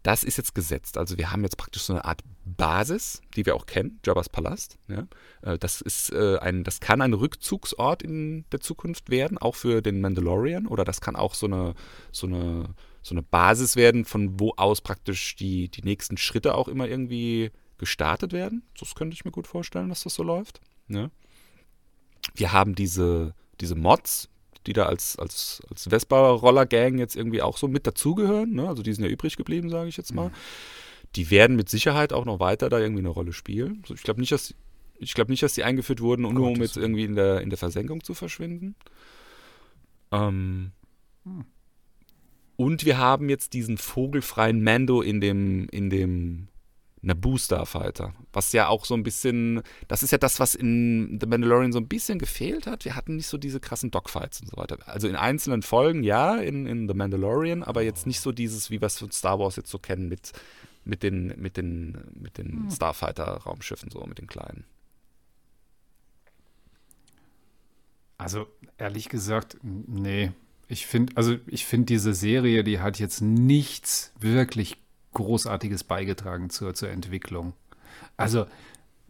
[0.03, 0.99] Das ist jetzt gesetzt.
[0.99, 4.78] Also wir haben jetzt praktisch so eine Art Basis, die wir auch kennen, Jabba's Palast.
[4.88, 5.07] Ja?
[5.41, 9.82] Äh, das, ist, äh, ein, das kann ein Rückzugsort in der Zukunft werden, auch für
[9.82, 10.68] den Mandalorian.
[10.68, 11.74] Oder das kann auch so eine,
[12.12, 12.70] so eine,
[13.06, 17.52] so eine Basis werden, von wo aus praktisch die, die nächsten Schritte auch immer irgendwie
[17.77, 18.64] gestartet werden.
[18.80, 20.60] Das könnte ich mir gut vorstellen, dass das so läuft.
[20.88, 21.11] Ja?
[22.34, 24.27] Wir haben diese, diese Mods,
[24.65, 28.53] die da als, als, als Vespa-Roller-Gang jetzt irgendwie auch so mit dazugehören.
[28.53, 28.68] Ne?
[28.68, 30.30] Also die sind ja übrig geblieben, sage ich jetzt mal.
[30.30, 30.34] Mhm.
[31.15, 33.82] Die werden mit Sicherheit auch noch weiter da irgendwie eine Rolle spielen.
[33.84, 34.56] Also ich glaube nicht, dass
[34.98, 37.60] ich glaube nicht, dass die eingeführt wurden, nur um jetzt irgendwie in der, in der
[37.60, 38.76] Versenkung zu verschwinden.
[40.11, 40.72] Ähm,
[41.23, 41.45] hm.
[42.57, 46.48] Und wir haben jetzt diesen vogelfreien Mando in dem, in dem
[47.06, 48.14] Naboo Starfighter.
[48.34, 51.80] Was ja auch so ein bisschen, das ist ja das, was in The Mandalorian so
[51.80, 52.84] ein bisschen gefehlt hat.
[52.84, 54.80] Wir hatten nicht so diese krassen Dogfights und so weiter.
[54.88, 58.82] Also in einzelnen Folgen ja, in, in The Mandalorian, aber jetzt nicht so dieses, wie
[58.82, 60.32] wir es von Star Wars jetzt so kennen, mit,
[60.84, 62.72] mit den, mit den, mit den hm.
[62.72, 64.65] Starfighter-Raumschiffen, so mit den kleinen.
[68.18, 70.32] Also ehrlich gesagt, nee.
[70.68, 74.78] Ich finde, also ich finde diese Serie, die hat jetzt nichts wirklich
[75.14, 77.54] Großartiges beigetragen zur, zur Entwicklung.
[78.18, 78.46] Also,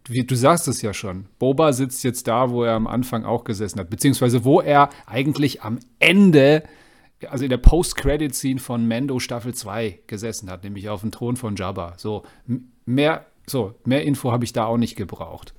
[0.08, 3.44] wie, du sagst es ja schon, Boba sitzt jetzt da, wo er am Anfang auch
[3.44, 6.62] gesessen hat, beziehungsweise wo er eigentlich am Ende,
[7.28, 11.56] also in der Post-Credit-Scene von Mando Staffel 2 gesessen hat, nämlich auf dem Thron von
[11.56, 11.94] Jabba.
[11.96, 12.24] So,
[12.84, 15.54] mehr, so, mehr Info habe ich da auch nicht gebraucht.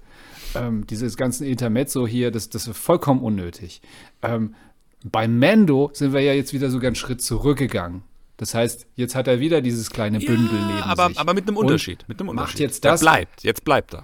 [0.55, 3.81] Ähm, dieses ganze Intermezzo hier, das, das ist vollkommen unnötig.
[4.21, 4.55] Ähm,
[5.03, 8.03] bei Mando sind wir ja jetzt wieder sogar einen Schritt zurückgegangen.
[8.37, 11.19] Das heißt, jetzt hat er wieder dieses kleine Bündel ja, neben aber, sich.
[11.19, 12.05] Aber mit einem Unterschied.
[12.07, 12.53] mit einem Unterschied.
[12.53, 13.01] Macht jetzt das.
[13.01, 14.03] Er bleibt, jetzt bleibt er.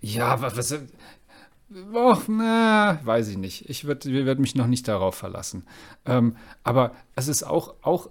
[0.00, 0.56] Ja, was.
[0.56, 0.78] was
[1.92, 3.68] oh, na, weiß ich nicht.
[3.68, 5.64] Ich werde werd mich noch nicht darauf verlassen.
[6.06, 8.08] Ähm, aber es ist auch, auch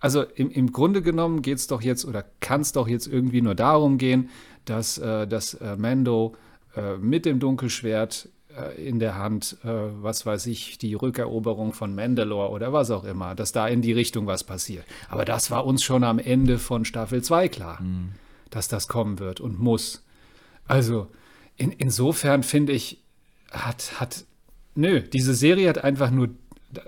[0.00, 3.42] also im, im Grunde genommen geht es doch jetzt oder kann es doch jetzt irgendwie
[3.42, 4.30] nur darum gehen,
[4.64, 6.34] dass, äh, dass äh, Mando
[6.74, 8.28] äh, mit dem Dunkelschwert
[8.76, 13.34] in der Hand, äh, was weiß ich, die Rückeroberung von Mandalore oder was auch immer,
[13.34, 14.84] dass da in die Richtung was passiert.
[15.08, 18.12] Aber das war uns schon am Ende von Staffel 2 klar, mhm.
[18.50, 20.04] dass das kommen wird und muss.
[20.66, 21.08] Also,
[21.56, 23.02] in, insofern finde ich,
[23.50, 24.24] hat, hat,
[24.74, 26.28] nö, diese Serie hat einfach nur,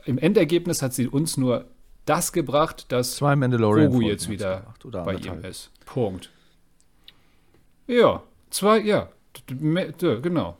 [0.05, 1.66] im Endergebnis hat sie uns nur
[2.05, 4.74] das gebracht, dass Zwei Mandalorian Grogu jetzt wieder
[5.05, 5.70] bei ihm ist.
[5.85, 6.31] Punkt.
[7.86, 9.09] Ja, zwei, ja,
[9.47, 10.57] genau.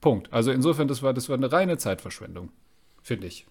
[0.00, 0.32] Punkt.
[0.32, 2.50] Also insofern, das war, das war eine reine Zeitverschwendung,
[3.02, 3.46] finde ich.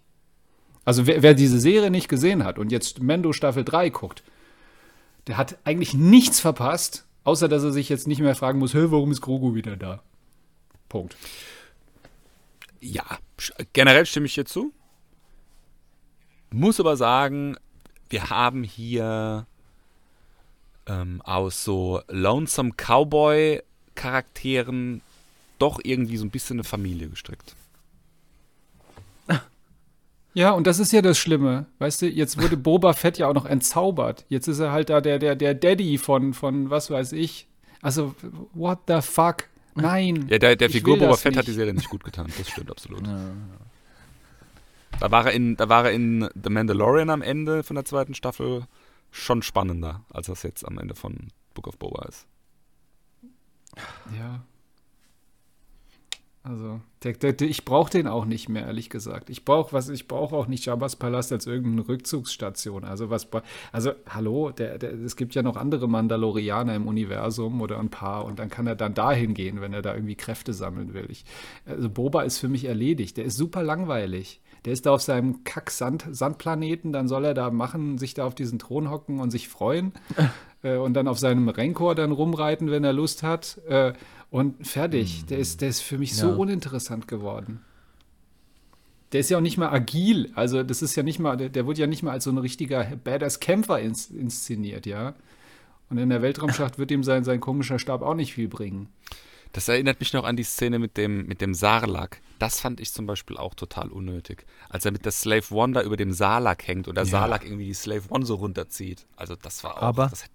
[0.83, 4.23] Also wer, wer, diese Serie nicht gesehen hat und jetzt Mendo Staffel 3 guckt,
[5.27, 8.91] der hat eigentlich nichts verpasst, außer dass er sich jetzt nicht mehr fragen muss, hey,
[8.91, 10.03] warum ist Grogu wieder da?
[10.87, 11.15] Punkt.
[12.79, 13.03] Ja,
[13.73, 14.71] generell stimme ich hier zu.
[16.51, 17.57] Muss aber sagen,
[18.09, 19.47] wir haben hier
[20.85, 23.63] ähm, aus so Lonesome Cowboy
[23.95, 25.01] Charakteren
[25.59, 27.55] doch irgendwie so ein bisschen eine Familie gestrickt.
[30.37, 31.65] Ja, und das ist ja das Schlimme.
[31.79, 34.25] Weißt du, jetzt wurde Boba Fett ja auch noch entzaubert.
[34.27, 37.47] Jetzt ist er halt da der, der, der Daddy von, von was weiß ich.
[37.81, 38.13] Also,
[38.53, 39.45] what the fuck?
[39.75, 40.27] Nein.
[40.29, 41.39] Ja, der, der Figur Boba Fett nicht.
[41.39, 42.27] hat die Serie nicht gut getan.
[42.37, 43.07] Das stimmt absolut.
[43.07, 43.31] Ja.
[44.99, 48.13] Da war, er in, da war er in The Mandalorian am Ende von der zweiten
[48.13, 48.65] Staffel
[49.11, 52.27] schon spannender, als das jetzt am Ende von Book of Boba ist.
[54.17, 54.41] Ja,
[56.47, 59.31] also, der, der, der, ich brauche den auch nicht mehr, ehrlich gesagt.
[59.31, 62.83] Ich brauche was, ich brauche auch nicht Jabba's Palast als irgendeine Rückzugsstation.
[62.83, 63.27] Also was,
[63.71, 68.49] also hallo, es gibt ja noch andere Mandalorianer im Universum oder ein paar und dann
[68.49, 71.07] kann er dann dahin gehen, wenn er da irgendwie Kräfte sammeln will.
[71.09, 71.25] Ich,
[71.65, 73.17] also Boba ist für mich erledigt.
[73.17, 74.39] Der ist super langweilig.
[74.65, 78.59] Der ist da auf seinem Kack-Sandplaneten, dann soll er da machen, sich da auf diesen
[78.59, 79.93] Thron hocken und sich freuen
[80.65, 83.59] äh, und dann auf seinem Renkor dann rumreiten, wenn er Lust hat.
[83.67, 83.93] Äh,
[84.31, 85.21] und fertig.
[85.21, 85.27] Mhm.
[85.27, 86.17] Der, ist, der ist für mich ja.
[86.17, 87.61] so uninteressant geworden.
[89.11, 90.31] Der ist ja auch nicht mal agil.
[90.35, 92.37] Also, das ist ja nicht mal, der, der wird ja nicht mal als so ein
[92.37, 95.13] richtiger Badass-Kämpfer ins, inszeniert, ja.
[95.89, 98.89] Und in der Weltraumschacht wird ihm sein, sein komischer Stab auch nicht viel bringen.
[99.53, 102.19] Das erinnert mich noch an die Szene mit dem, mit dem Sarlacc.
[102.39, 104.45] Das fand ich zum Beispiel auch total unnötig.
[104.67, 107.11] Als er mit der Slave One da über dem Sarlacc hängt und der ja.
[107.11, 109.05] Sarlacc irgendwie die Slave One so runterzieht.
[109.15, 110.34] Also das war auch, Aber das hätte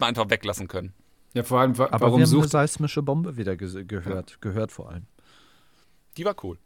[0.00, 0.92] man einfach weglassen können.
[1.34, 4.02] Ja, vor allem, wa Aber warum wir haben eine seismische Bombe wieder ge gehört, gehört
[4.02, 4.16] vor allem.
[4.16, 5.06] wieder ge gehört vor allem.
[6.16, 6.58] Die war cool.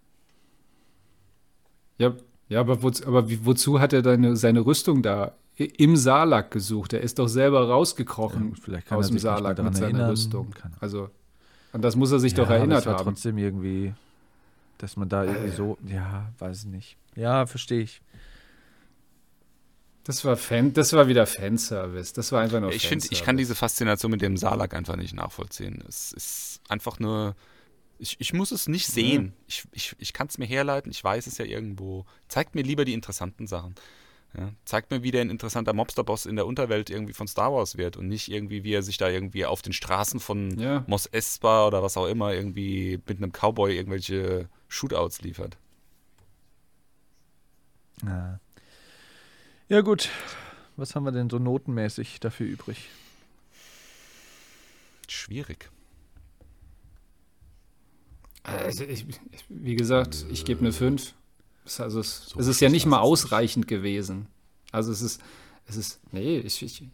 [1.98, 2.14] Ja,
[2.48, 6.92] ja aber, wozu, aber wie, wozu hat er deine, seine Rüstung da im Salak gesucht?
[6.92, 9.86] Er ist doch selber rausgekrochen Ja, gut, vielleicht kann aus er dem Salak mit seiner
[9.88, 10.10] erinnern.
[10.10, 10.55] Rüstung.
[10.80, 11.10] Also,
[11.72, 13.05] an das muss er sich doch aber erinnert es war haben.
[13.05, 13.92] trotzdem irgendwie,
[14.78, 16.97] dass man da irgendwie so, ja, weiß nicht.
[17.16, 18.02] Ja, verstehe ich.
[20.05, 22.12] Das war Fan, das war wieder Fanservice.
[22.14, 25.14] Das war einfach nur Ich finde, ich kann diese Faszination mit dem Salak einfach nicht
[25.14, 25.82] nachvollziehen.
[25.86, 27.36] Es ist einfach nur.
[27.98, 29.35] Ich, ich muss es nicht sehen.
[29.47, 32.06] Ich, ich, ich kann es mir herleiten, ich weiß es ja irgendwo.
[32.28, 33.74] Zeigt mir lieber die interessanten Sachen.
[34.39, 37.77] Ja, zeigt mir, wie der ein interessanter Mobster-Boss in der Unterwelt irgendwie von Star Wars
[37.77, 40.85] wird und nicht irgendwie, wie er sich da irgendwie auf den Straßen von Ja.
[40.86, 45.59] Mos Espa oder was auch immer irgendwie mit einem Cowboy irgendwelche Shootouts liefert.
[48.06, 48.39] Ja.
[49.70, 50.10] Ja, gut.
[50.76, 52.88] Was haben wir denn so notenmäßig dafür übrig?
[55.09, 55.70] Schwierig.
[58.42, 59.06] Also ich,
[59.48, 61.14] wie gesagt, ich gebe eine 5.
[61.78, 64.26] Also es, So es ist ja nicht mal ausreichend gewesen.
[64.72, 65.20] Also es ist,
[65.66, 66.84] es ist, nee, ich, ich,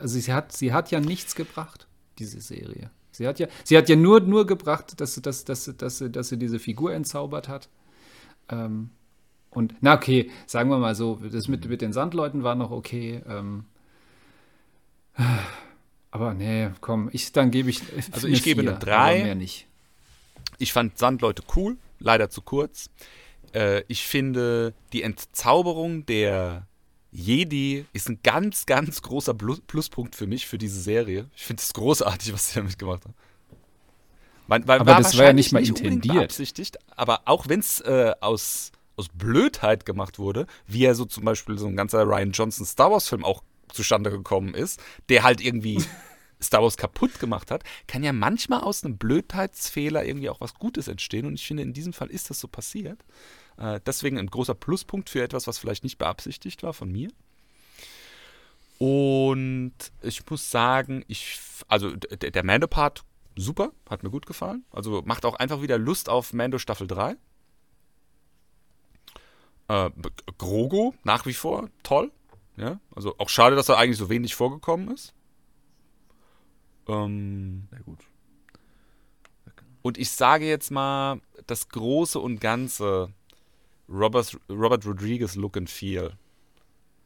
[0.00, 1.86] also sie hat, sie hat ja nichts gebracht,
[2.18, 2.90] diese Serie.
[3.12, 6.10] Sie hat ja, sie hat ja nur, nur gebracht, dass, sie- dass, dass, dass, sie-
[6.10, 7.68] dass sie diese Figur entzaubert hat.
[8.48, 8.90] Ähm,
[9.54, 13.22] und, na okay, sagen wir mal so, das mit, mit den Sandleuten war noch okay.
[13.28, 13.64] Ähm,
[16.10, 17.82] aber nee, komm, ich, dann gebe ich.
[18.12, 19.16] Also ich gebe eine vier, drei.
[19.16, 19.66] aber Mehr nicht.
[20.58, 22.90] Ich fand Sandleute cool, leider zu kurz.
[23.52, 26.66] Äh, ich finde, die Entzauberung der
[27.12, 31.28] Jedi ist ein ganz, ganz großer Plus Pluspunkt für mich, für diese Serie.
[31.36, 33.14] Ich finde es großartig, was sie damit gemacht haben.
[34.46, 36.14] Man, weil Aber das war ja nicht mal unbedingt intendiert.
[36.14, 41.24] Beabsichtigt, aber auch wenn es äh, aus, aus Blödheit gemacht wurde, wie ja so zum
[41.24, 43.42] Beispiel so ein ganzer Ryan Johnson Star Wars-Film auch
[43.72, 45.82] zustande gekommen ist, der halt irgendwie
[46.42, 50.88] Star Wars kaputt gemacht hat, kann ja manchmal aus einem Blödheitsfehler irgendwie auch was Gutes
[50.88, 51.26] entstehen.
[51.26, 53.00] Und ich finde, in diesem Fall ist das so passiert.
[53.56, 57.08] Äh, deswegen ein großer Pluspunkt für etwas, was vielleicht nicht beabsichtigt war von mir.
[58.78, 59.72] Und
[60.02, 61.38] ich muss sagen, ich,
[61.68, 63.04] also d- der Mando-Part,
[63.36, 64.64] super, hat mir gut gefallen.
[64.70, 67.16] Also macht auch einfach wieder Lust auf Mando Staffel 3.
[69.68, 69.90] Äh,
[70.38, 72.10] Grogu, nach wie vor, toll.
[72.56, 75.12] Ja, also auch schade, dass er eigentlich so wenig vorgekommen ist.
[76.86, 77.98] Ähm, Sehr gut.
[79.82, 83.12] und ich sage jetzt mal, das Große und Ganze,
[83.88, 86.16] Robert, Robert Rodriguez Look and Feel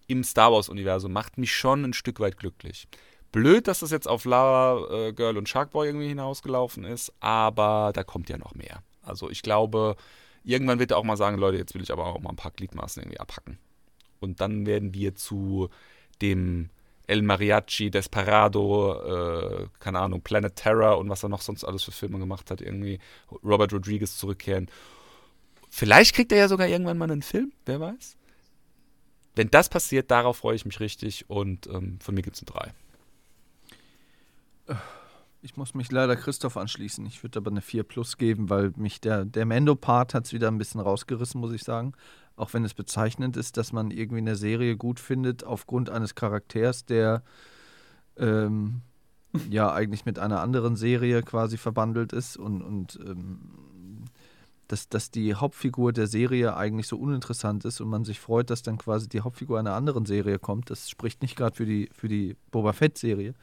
[0.09, 2.89] im Star Wars-Universum macht mich schon ein Stück weit glücklich.
[3.31, 8.03] Blöd, dass das jetzt auf Lava äh, Girl und Sharkboy irgendwie hinausgelaufen ist, aber da
[8.03, 8.83] kommt ja noch mehr.
[9.03, 9.97] Also ich glaube,
[10.49, 12.53] irgendwann wird er auch mal sagen, Leute, jetzt will ich aber auch mal ein paar
[12.53, 13.59] Gliedmaßen irgendwie abhacken.
[14.21, 15.69] Und dann werden wir zu
[16.23, 16.71] dem
[17.07, 21.93] El Mariachi, Desperado, äh, keine Ahnung, Planet Terror und was er noch sonst alles für
[21.93, 22.99] Filme gemacht hat, irgendwie
[23.45, 24.71] Robert Rodriguez zurückkehren.
[25.71, 28.17] Vielleicht kriegt er ja sogar irgendwann mal einen Film, wer weiß.
[29.35, 32.73] Wenn das passiert, darauf freue ich mich richtig und ähm, von mir gibt es eine
[34.67, 34.79] 3.
[35.41, 37.07] Ich muss mich leider Christoph anschließen.
[37.07, 40.49] Ich würde aber eine 4 plus geben, weil mich der, der Mendo-Part hat es wieder
[40.49, 41.93] ein bisschen rausgerissen, muss ich sagen.
[42.35, 46.85] Auch wenn es bezeichnend ist, dass man irgendwie eine Serie gut findet aufgrund eines Charakters,
[46.85, 47.23] der
[48.17, 48.83] ähm,
[49.51, 53.39] ja eigentlich mit einer anderen Serie quasi verbandelt ist und, und ähm,
[54.67, 58.63] dass, dass die Hauptfigur der Serie eigentlich so uninteressant ist und man sich freut, dass
[58.63, 60.71] dann quasi die Hauptfigur einer anderen Serie kommt.
[60.71, 63.35] Das spricht nicht gerade für die, für die Boba Fett-Serie.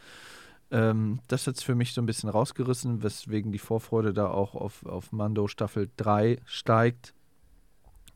[0.71, 4.55] Ähm, das hat es für mich so ein bisschen rausgerissen, weswegen die Vorfreude da auch
[4.55, 7.13] auf, auf Mando Staffel 3 steigt.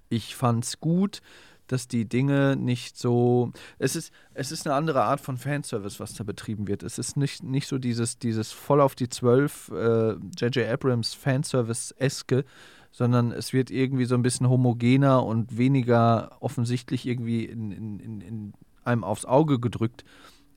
[0.10, 1.22] Ich fand's gut,
[1.68, 3.52] dass die Dinge nicht so.
[3.78, 6.82] Es ist, es ist eine andere Art von Fanservice, was da betrieben wird.
[6.82, 10.68] Es ist nicht, nicht so dieses, dieses voll auf die Zwölf äh, J.J.
[10.68, 12.44] Abrams Fanservice-eske,
[12.92, 18.54] sondern es wird irgendwie so ein bisschen homogener und weniger offensichtlich irgendwie in, in, in
[18.84, 20.04] einem aufs Auge gedrückt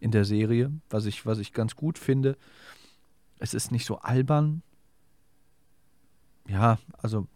[0.03, 2.37] in der Serie, was ich, was ich ganz gut finde.
[3.39, 4.63] Es ist nicht so albern.
[6.49, 7.29] Ja, also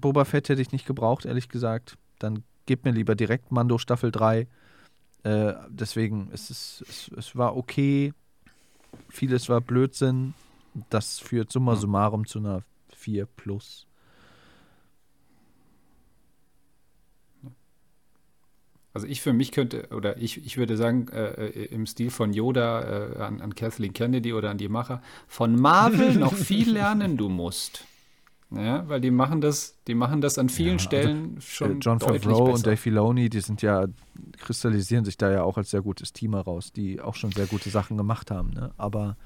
[0.00, 1.98] Boba Fett hätte ich nicht gebraucht, ehrlich gesagt.
[2.18, 4.48] Dann gib mir lieber direkt Mando Staffel 3.
[5.22, 8.14] Äh, deswegen, es, ist, es, es war okay.
[9.10, 10.32] Vieles war Blödsinn.
[10.88, 12.62] Das führt summa summarum zu einer
[12.96, 13.86] 4 plus.
[18.94, 22.32] Also ich für mich könnte, oder ich, ich würde sagen, äh, äh, im Stil von
[22.32, 27.16] Yoda äh, an, an Kathleen Kennedy oder an die Macher, von Marvel noch viel lernen
[27.16, 27.84] du musst.
[28.50, 31.80] Ja, weil die machen das, die machen das an vielen Ja, also, Stellen schon Äh,
[31.80, 32.64] John Favreau und.
[32.64, 33.86] Dave Filoni, die sind ja,
[34.38, 37.70] kristallisieren sich da ja auch als sehr gutes Team heraus, die auch schon sehr gute
[37.70, 38.50] Sachen gemacht haben.
[38.50, 38.72] Ne?
[38.76, 39.16] Aber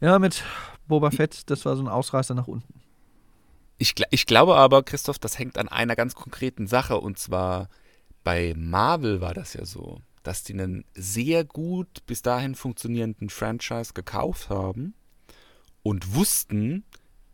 [0.00, 0.44] Ja, mit
[0.86, 2.74] Boba Fett, das war so ein Ausreißer nach unten.
[3.78, 6.98] Ich, ich glaube aber, Christoph, das hängt an einer ganz konkreten Sache.
[7.00, 7.68] Und zwar
[8.26, 13.92] bei Marvel war das ja so, dass die einen sehr gut bis dahin funktionierenden Franchise
[13.94, 14.94] gekauft haben
[15.84, 16.82] und wussten,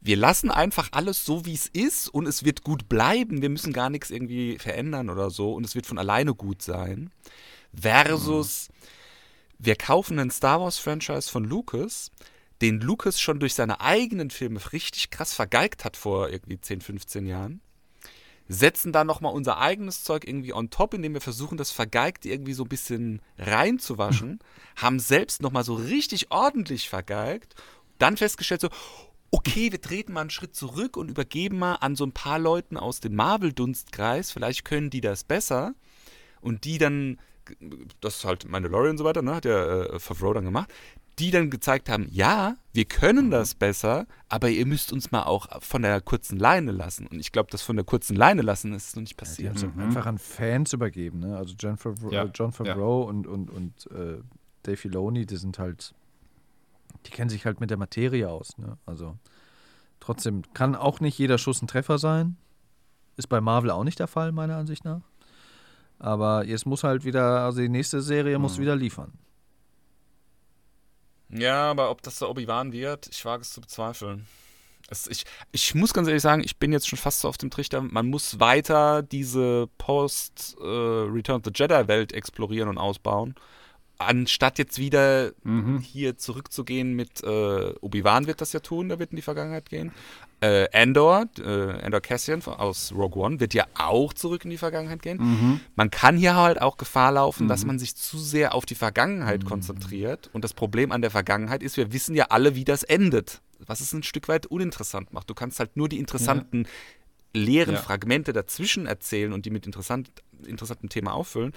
[0.02, 3.40] wir lassen einfach alles so, wie es ist und es wird gut bleiben.
[3.40, 7.08] Wir müssen gar nichts irgendwie verändern oder so und es wird von alleine gut sein.
[7.72, 8.68] Versus,
[9.58, 12.10] wir kaufen einen Star Wars-Franchise von Lucas,
[12.60, 17.24] den Lucas schon durch seine eigenen Filme richtig krass vergeigt hat vor irgendwie 10, 15
[17.24, 17.62] Jahren.
[18.48, 22.52] Setzen da nochmal unser eigenes Zeug irgendwie on top, indem wir versuchen, das vergeigt irgendwie
[22.52, 24.40] so ein bisschen reinzuwaschen.
[24.76, 27.54] haben selbst nochmal so richtig ordentlich vergeigt.
[27.98, 28.68] Dann festgestellt so,
[29.30, 32.76] okay, wir treten mal einen Schritt zurück und übergeben mal an so ein paar Leuten
[32.76, 34.30] aus dem Marvel-Dunstkreis.
[34.30, 35.74] Vielleicht können die das besser.
[36.40, 37.18] Und die dann,
[38.00, 40.72] das ist halt Mandalorian und so weiter, ne, hat ja äh, Favreau dann gemacht,
[41.18, 45.46] die dann gezeigt haben, ja, wir können das besser, aber ihr müsst uns mal auch
[45.62, 47.06] von der kurzen Leine lassen.
[47.06, 49.50] Und ich glaube, das von der kurzen Leine lassen ist noch nicht Die passiert.
[49.62, 51.18] haben es einfach an Fans übergeben.
[51.20, 51.36] Ne?
[51.36, 54.18] Also John Favreau, Ja, äh, John Favreau und, und, und äh,
[54.62, 55.94] Dave Filoni, die sind halt,
[57.06, 58.56] die kennen sich halt mit der Materie aus.
[58.56, 58.78] Ne?
[58.86, 59.18] Also
[60.00, 62.36] trotzdem kann auch nicht jeder Schuss ein Treffer sein.
[63.18, 65.02] Ist bei Marvel auch nicht der Fall, meiner Ansicht nach.
[65.98, 69.12] Aber jetzt muss halt wieder, also die nächste Serie muss wieder liefern.
[71.32, 74.26] Ja, aber ob das der Obi-Wan wird, ich wage es zu bezweifeln.
[74.88, 77.50] Es, ich, ich muss ganz ehrlich sagen, ich bin jetzt schon fast so auf dem
[77.50, 83.34] Trichter, man muss weiter diese Post-Return of the Jedi-Welt explorieren und ausbauen.
[83.96, 85.32] Anstatt jetzt wieder
[85.80, 89.92] hier zurückzugehen mit äh, Obi-Wan wird das ja tun, der wird in die Vergangenheit gehen.
[90.42, 95.00] Äh, Andor, äh, Andor Cassian aus Rogue One wird ja auch zurück in die Vergangenheit
[95.00, 95.60] gehen.
[95.76, 99.44] Man kann hier halt auch Gefahr laufen, dass man sich zu sehr auf die Vergangenheit
[99.44, 100.30] konzentriert.
[100.32, 103.40] Und das Problem an der Vergangenheit ist, wir wissen ja alle, wie das endet.
[103.64, 105.30] Was es ein Stück weit uninteressant macht.
[105.30, 106.66] Du kannst halt nur die interessanten
[107.32, 107.80] leeren Ja.
[107.80, 110.10] Fragmente dazwischen erzählen und die mit interessant,
[110.44, 111.52] interessantem Thema auffüllen.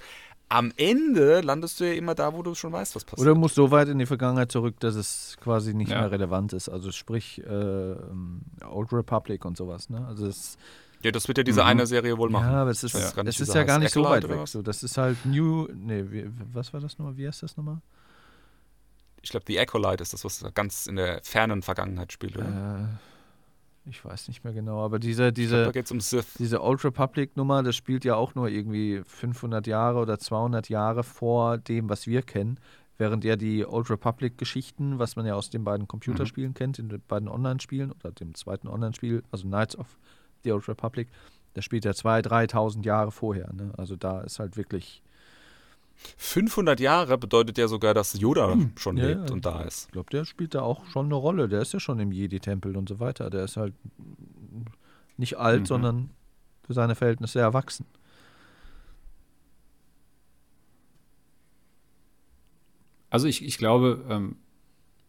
[0.48, 3.26] Am Ende landest du ja immer da, wo du schon weißt, was passiert.
[3.26, 6.00] Oder muss so weit in die Vergangenheit zurück, dass es quasi nicht Ja.
[6.02, 6.68] mehr relevant ist.
[6.68, 7.50] Also sprich äh,
[7.92, 9.90] ähm, Old Republic und sowas.
[9.90, 10.06] Ne?
[10.06, 10.56] Also es
[11.02, 12.52] ja, das wird ja diese eine Serie wohl machen.
[12.52, 14.46] Ja, aber es ist, nicht, es ist ja gar nicht so weit weg.
[14.48, 15.68] So, das ist halt New.
[15.74, 17.16] Nee, wie, was war das nochmal?
[17.16, 17.78] Wie heißt das nochmal?
[19.22, 22.36] Ich glaube, The Acolyte ist das, was ganz in der fernen Vergangenheit spielt.
[22.36, 22.46] Oder?
[22.46, 23.15] Äh,
[23.88, 25.98] ich weiß nicht mehr genau, aber diese, glaub, diese, es um
[26.38, 31.58] diese Old Republic-Nummer, das spielt ja auch nur irgendwie 500 Jahre oder 200 Jahre vor
[31.58, 32.58] dem, was wir kennen.
[32.98, 37.02] Während ja die Old Republic-Geschichten, was man ja aus den beiden Computerspielen kennt, in den
[37.06, 39.98] beiden Online-Spielen oder dem zweiten Online-Spiel, also Knights of
[40.44, 41.08] the Old Republic,
[41.54, 43.52] das spielt ja 2.000, 3.000 Jahre vorher.
[43.52, 43.72] Ne?
[43.76, 45.02] Also da ist halt wirklich
[46.18, 49.34] 500 Jahre bedeutet ja sogar, dass Yoda schon Ja, lebt ja.
[49.34, 49.86] und da ist.
[49.86, 51.48] Ich glaube, der spielt da auch schon eine Rolle.
[51.48, 53.30] Der ist ja schon im Jedi-Tempel und so weiter.
[53.30, 53.74] Der ist halt
[55.16, 55.66] nicht alt, Mhm.
[55.66, 56.10] sondern
[56.66, 57.86] für seine Verhältnisse erwachsen.
[63.10, 64.36] Also ich, ich glaube, ähm,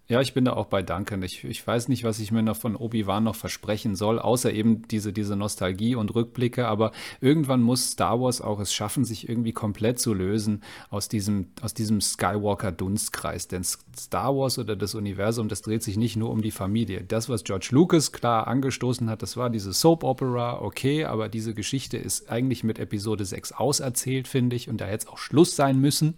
[0.10, 1.22] ja, ich bin da auch bei Duncan.
[1.22, 4.88] Ich, ich weiß nicht, was ich mir noch von Obi-Wan noch versprechen soll, außer eben
[4.88, 6.66] diese, diese Nostalgie und Rückblicke.
[6.66, 11.48] Aber irgendwann muss Star Wars auch es schaffen, sich irgendwie komplett zu lösen aus diesem,
[11.62, 13.50] aus diesem Skywalker-Dunstkreis.
[13.50, 17.04] Denn Star Wars oder das Universum, das dreht sich nicht nur um die Familie.
[17.04, 21.98] Das, was George Lucas klar angestoßen hat, das war diese Soap-Opera, okay, aber diese Geschichte
[21.98, 25.82] ist eigentlich mit Episode 6 auserzählt, finde ich, und da hätte es auch Schluss sein
[25.82, 26.18] müssen.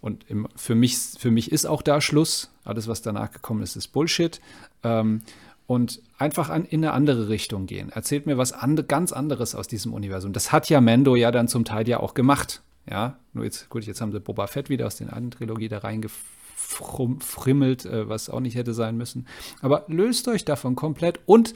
[0.00, 2.50] Und im, für, mich, für mich ist auch da Schluss.
[2.64, 4.40] Alles, was danach gekommen ist, ist Bullshit.
[4.82, 5.20] Ähm,
[5.66, 7.90] und einfach an, in eine andere Richtung gehen.
[7.90, 10.32] Erzählt mir was and, ganz anderes aus diesem Universum.
[10.32, 12.62] Das hat ja Mando ja dann zum Teil ja auch gemacht.
[12.90, 15.76] Ja, nur jetzt, gut, jetzt haben sie Boba Fett wieder aus den alten Trilogie da
[15.78, 19.26] reingefrimmelt, äh, was auch nicht hätte sein müssen.
[19.60, 21.54] Aber löst euch davon komplett und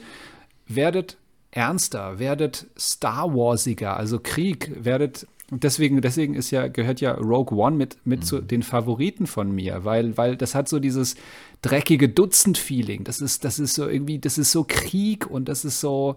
[0.67, 1.17] werdet
[1.49, 7.55] ernster, werdet Star Warsiger, also Krieg, werdet und deswegen, deswegen ist ja, gehört ja Rogue
[7.55, 11.15] One mit, mit zu den Favoriten von mir, weil, weil das hat so dieses
[11.61, 13.03] dreckige Dutzend-Feeling.
[13.03, 16.15] Das ist, das ist so irgendwie, das ist so Krieg und das ist so,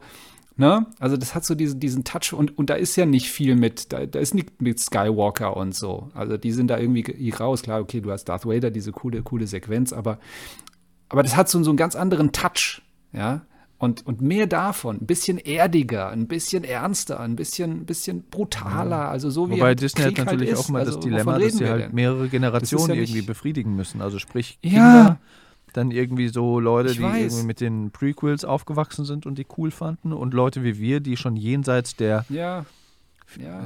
[0.56, 0.86] ne?
[0.98, 3.92] Also das hat so diesen, diesen Touch und, und da ist ja nicht viel mit,
[3.92, 6.08] da, da ist nicht mit Skywalker und so.
[6.14, 7.60] Also die sind da irgendwie ge- raus.
[7.60, 10.18] Klar, okay, du hast Darth Vader, diese coole, coole Sequenz, aber,
[11.10, 12.80] aber das hat so, so einen ganz anderen Touch,
[13.12, 13.42] ja?
[13.78, 19.28] Und, und mehr davon, ein bisschen erdiger, ein bisschen ernster, ein bisschen, bisschen brutaler, also
[19.28, 21.42] so wie Wobei halt Disney Krieg hat natürlich halt auch mal also, das Dilemma, wovon
[21.42, 21.94] dass sie halt denn?
[21.94, 24.00] mehrere Generationen ja irgendwie befriedigen müssen.
[24.00, 24.70] Also sprich Ja.
[24.70, 25.18] Kinder,
[25.74, 27.20] dann irgendwie so Leute, Ich die weiß.
[27.34, 31.18] irgendwie mit den Prequels aufgewachsen sind und die cool fanden und Leute wie wir, die
[31.18, 32.64] schon jenseits der Ja,
[33.38, 33.60] ja.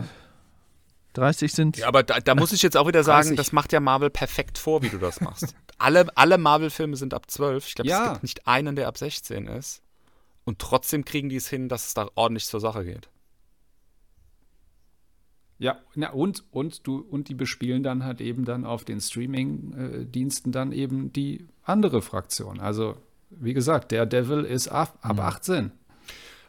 [1.15, 1.77] 30 sind.
[1.77, 3.37] Ja, aber da, da muss ich jetzt auch wieder sagen, 30.
[3.37, 5.55] das macht ja Marvel perfekt vor, wie du das machst.
[5.78, 7.66] alle, alle Marvel-Filme sind ab 12.
[7.69, 8.05] Ich glaube, Ja.
[8.07, 9.82] es gibt nicht einen, der ab 16 ist.
[10.45, 13.09] Und trotzdem kriegen die es hin, dass es da ordentlich zur Sache geht.
[15.59, 20.53] Ja, na und, und du, und die bespielen dann halt eben dann auf den Streaming-Diensten
[20.53, 22.61] dann eben die andere Fraktion.
[22.61, 22.97] Also,
[23.29, 25.71] wie gesagt, der Devil ist ab, ab 18.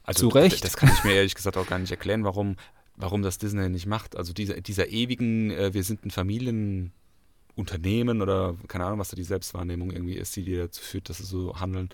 [0.03, 0.63] Also Zu Recht.
[0.63, 2.55] Das kann ich mir ehrlich gesagt auch gar nicht erklären, warum,
[2.95, 4.15] warum das Disney nicht macht.
[4.15, 9.23] Also dieser, dieser ewigen, äh, wir sind ein Familienunternehmen oder keine Ahnung, was da die
[9.23, 11.89] Selbstwahrnehmung irgendwie ist, die, die dazu führt, dass sie so handeln.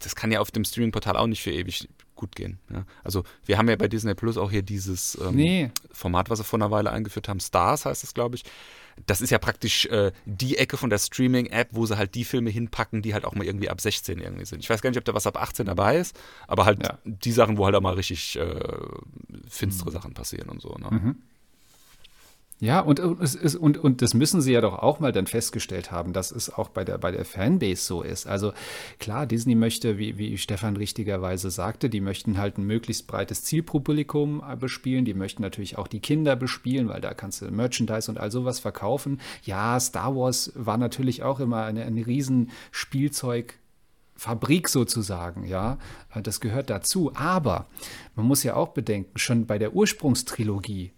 [0.00, 2.58] Das kann ja auf dem Streaming-Portal auch nicht für ewig gut gehen.
[2.72, 2.84] Ja?
[3.04, 5.70] Also wir haben ja bei Disney Plus auch hier dieses ähm, Nee.
[5.92, 8.44] Format, was sie vor einer Weile eingeführt haben, Stars heißt es, glaube ich.
[9.06, 12.50] Das ist ja praktisch äh, die Ecke von der Streaming-App, wo sie halt die Filme
[12.50, 14.58] hinpacken, die halt auch mal irgendwie ab 16 irgendwie sind.
[14.58, 16.18] Ich weiß gar nicht, ob da was ab 18 dabei ist,
[16.48, 16.98] aber halt Ja.
[17.04, 18.60] die Sachen, wo halt auch mal richtig äh,
[19.48, 20.70] finstere Sachen passieren und so.
[20.74, 21.14] Ne?
[22.60, 26.12] Ja, und, und, und, und das müssen sie ja doch auch mal dann festgestellt haben,
[26.12, 28.26] dass es auch bei der, bei der Fanbase so ist.
[28.26, 28.52] Also
[28.98, 34.42] klar, Disney möchte, wie, wie Stefan richtigerweise sagte, die möchten halt ein möglichst breites Zielpublikum
[34.44, 35.04] äh, bespielen.
[35.04, 38.58] Die möchten natürlich auch die Kinder bespielen, weil da kannst du Merchandise und all sowas
[38.58, 39.20] verkaufen.
[39.44, 42.50] Ja, Star Wars war natürlich auch immer eine, eine riesen.
[44.16, 45.78] Fabrik sozusagen, ja,
[46.12, 47.12] Äh, das gehört dazu.
[47.14, 47.66] Aber
[48.16, 50.90] man muss ja auch bedenken, schon bei der Ursprungstrilogie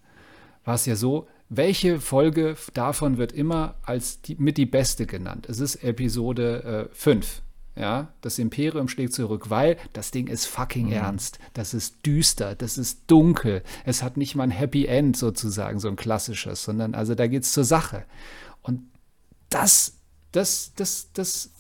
[0.64, 5.48] war es ja so, welche Folge davon wird immer als die, mit die beste genannt?
[5.48, 7.42] Es ist Episode 5.
[7.74, 11.40] ja, das Imperium schlägt zurück, weil das Ding ist fucking ernst.
[11.52, 13.62] Das ist düster, das ist dunkel.
[13.84, 17.52] Es hat nicht mal ein Happy End sozusagen, so ein klassisches, sondern also da geht's
[17.52, 18.04] zur Sache.
[18.62, 18.82] Und
[19.48, 19.94] das,
[20.30, 21.50] das, das, das,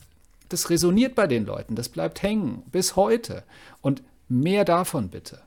[0.48, 3.42] das resoniert bei den Leuten, das bleibt hängen bis heute.
[3.80, 5.40] Und mehr davon bitte.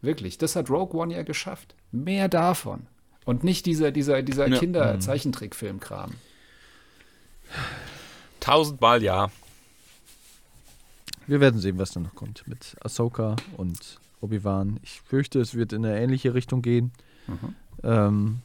[0.00, 1.74] Wirklich, das hat Rogue One ja geschafft.
[1.90, 2.86] Mehr davon.
[3.24, 4.58] Und nicht dieser, dieser, dieser Ja.
[4.58, 6.12] Kinder-Zeichentrickfilm-Kram.
[8.40, 9.30] Tausendmal ja.
[11.26, 14.80] Wir werden sehen, was da noch kommt mit Ahsoka und Obi-Wan.
[14.82, 16.92] Ich fürchte, es wird in eine ähnliche Richtung gehen.
[17.84, 18.40] Ähm,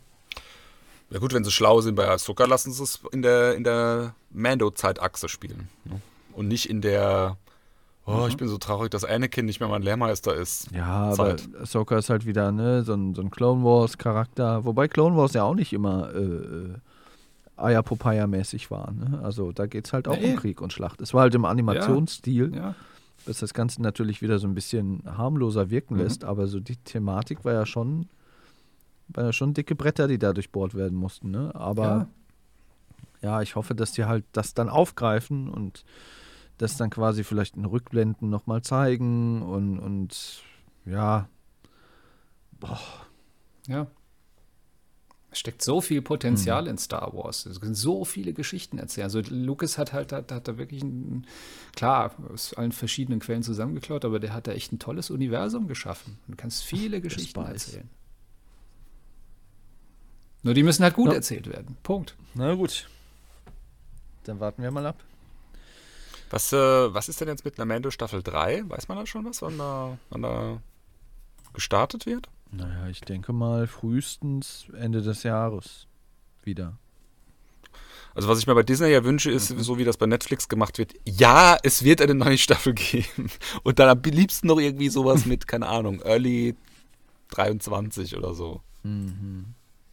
[1.10, 4.14] Ja gut, wenn sie schlau sind bei Ahsoka, lassen sie es in der, in der
[4.32, 5.70] Mando-Zeitachse spielen.
[5.86, 6.02] Ne?
[6.34, 7.38] Und nicht in der,
[8.08, 10.72] oh, ich bin so traurig, dass Anakin nicht mehr mein Lehrmeister ist.
[10.72, 11.48] ja, aber Zeit.
[11.62, 14.66] Ahsoka ist halt wieder ne, so, ein, so ein Clone Wars-Charakter.
[14.66, 16.74] Wobei Clone Wars ja auch nicht immer äh, äh,
[17.58, 18.92] Eier-Popeye-mäßig war.
[18.92, 19.20] Ne?
[19.24, 20.32] Also da geht es halt auch Nee.
[20.32, 21.02] um Krieg und Schlacht.
[21.02, 22.76] Es war halt im Animationsstil, Ja.
[23.26, 26.02] dass das Ganze natürlich wieder so ein bisschen harmloser wirken Mhm.
[26.02, 26.24] lässt.
[26.24, 28.08] Aber so die Thematik war ja schon,
[29.10, 31.32] war ja schon dicke Bretter, die da durchbohrt werden mussten.
[31.32, 31.52] Ne?
[31.56, 32.08] Aber
[33.22, 33.30] Ja.
[33.38, 35.84] ja, ich hoffe, dass die halt das dann aufgreifen und
[36.58, 40.42] das dann quasi vielleicht in Rückblenden nochmal zeigen und, und
[40.86, 41.28] ja,
[43.68, 43.88] Ja.
[45.30, 47.46] Es steckt so viel Potenzial in Star Wars.
[47.46, 49.04] Es können so viele Geschichten erzählen.
[49.04, 51.28] Also Lucas hat halt, hat, hat da wirklich ein,
[51.76, 56.18] klar, aus allen verschiedenen Quellen zusammengeklaut, aber der hat da echt ein tolles Universum geschaffen.
[56.28, 57.50] Du kannst viele Geschichten weiß.
[57.68, 57.90] erzählen.
[60.44, 61.16] Nur die müssen halt gut Ja.
[61.16, 61.76] erzählt werden.
[61.84, 62.16] Punkt.
[62.34, 62.90] na gut.
[64.24, 65.04] Dann warten wir mal ab.
[66.30, 66.58] Was, äh,
[66.94, 68.70] was ist denn jetzt mit einer Mando Staffel 3?
[68.70, 70.62] Weiß man da schon was, wann da, wann da
[71.54, 72.30] gestartet wird?
[72.52, 75.88] Naja, ich denke mal frühestens Ende des Jahres
[76.44, 76.78] wieder.
[78.16, 80.80] Also was ich mir bei Disney ja wünsche, ist, so wie das bei Netflix gemacht
[80.80, 83.30] wird, ja, es wird eine neue Staffel geben.
[83.64, 86.56] Und dann am liebsten noch irgendwie sowas mit, keine Ahnung, Early
[87.30, 88.62] 23 oder so.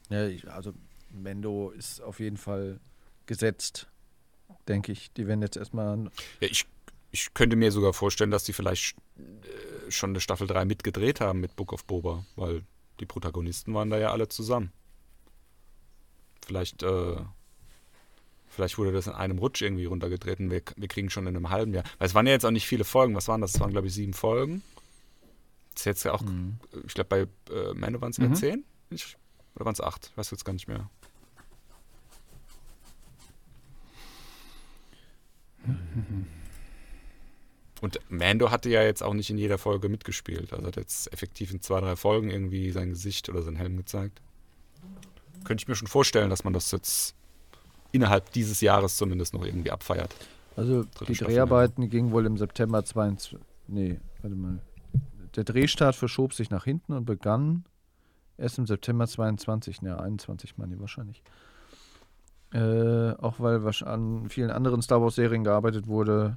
[0.09, 0.73] Ja, ich, also
[1.11, 2.81] Mendo ist auf jeden Fall
[3.27, 3.89] gesetzt,
[4.69, 5.13] denke ich.
[5.13, 6.05] Die werden jetzt erstmal.
[6.41, 6.67] Ja, ich,
[7.11, 11.41] ich könnte mir sogar vorstellen, dass die vielleicht äh, schon eine Staffel 3 mitgedreht haben
[11.41, 12.63] mit Book of Boba, weil
[13.01, 14.73] die Protagonisten waren da ja alle zusammen.
[16.47, 17.17] Vielleicht, äh,
[18.49, 21.51] vielleicht wurde das in einem Rutsch irgendwie runtergedreht und wir, wir kriegen schon in einem
[21.51, 21.85] halben Jahr.
[21.99, 23.15] Weil es waren ja jetzt auch nicht viele Folgen.
[23.15, 23.55] Was waren das?
[23.55, 24.63] Es waren, glaube ich, sieben Folgen.
[25.73, 26.23] Das ist jetzt ja auch,
[26.87, 27.09] ich glaube,
[27.49, 28.35] bei äh, Mando waren es ja Mhm.
[28.35, 28.65] zehn?
[29.57, 30.09] Oder waren es acht?
[30.13, 30.89] Ich weiß jetzt gar nicht mehr.
[37.81, 40.55] Und Mando hatte ja jetzt auch nicht in jeder Folge mitgespielt.
[40.55, 44.23] Also hat jetzt effektiv in zwei, drei Folgen irgendwie sein Gesicht oder seinen Helm gezeigt.
[45.45, 47.15] Könnte ich mir schon vorstellen, dass man das jetzt
[47.93, 50.15] innerhalb dieses Jahres zumindest noch irgendwie abfeiert.
[50.57, 53.39] Also Dritte die Staffel Dreharbeiten gingen wohl im September 22.
[53.69, 54.61] Nee, warte mal.
[55.37, 57.65] Der Drehstart verschob sich nach hinten und begann
[58.39, 59.83] erst im September 22.
[59.83, 61.23] Ne, 21 meine ich wahrscheinlich.
[62.55, 66.37] Äh, auch weil an vielen anderen Star Wars-Serien gearbeitet wurde.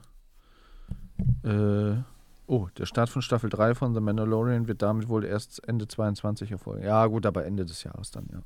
[1.43, 2.01] Äh,
[2.47, 6.51] oh, der Start von Staffel 3 von The Mandalorian wird damit wohl erst Ende 22
[6.51, 6.83] erfolgen.
[6.83, 8.39] Ja, gut, aber Ende des Jahres dann, ja.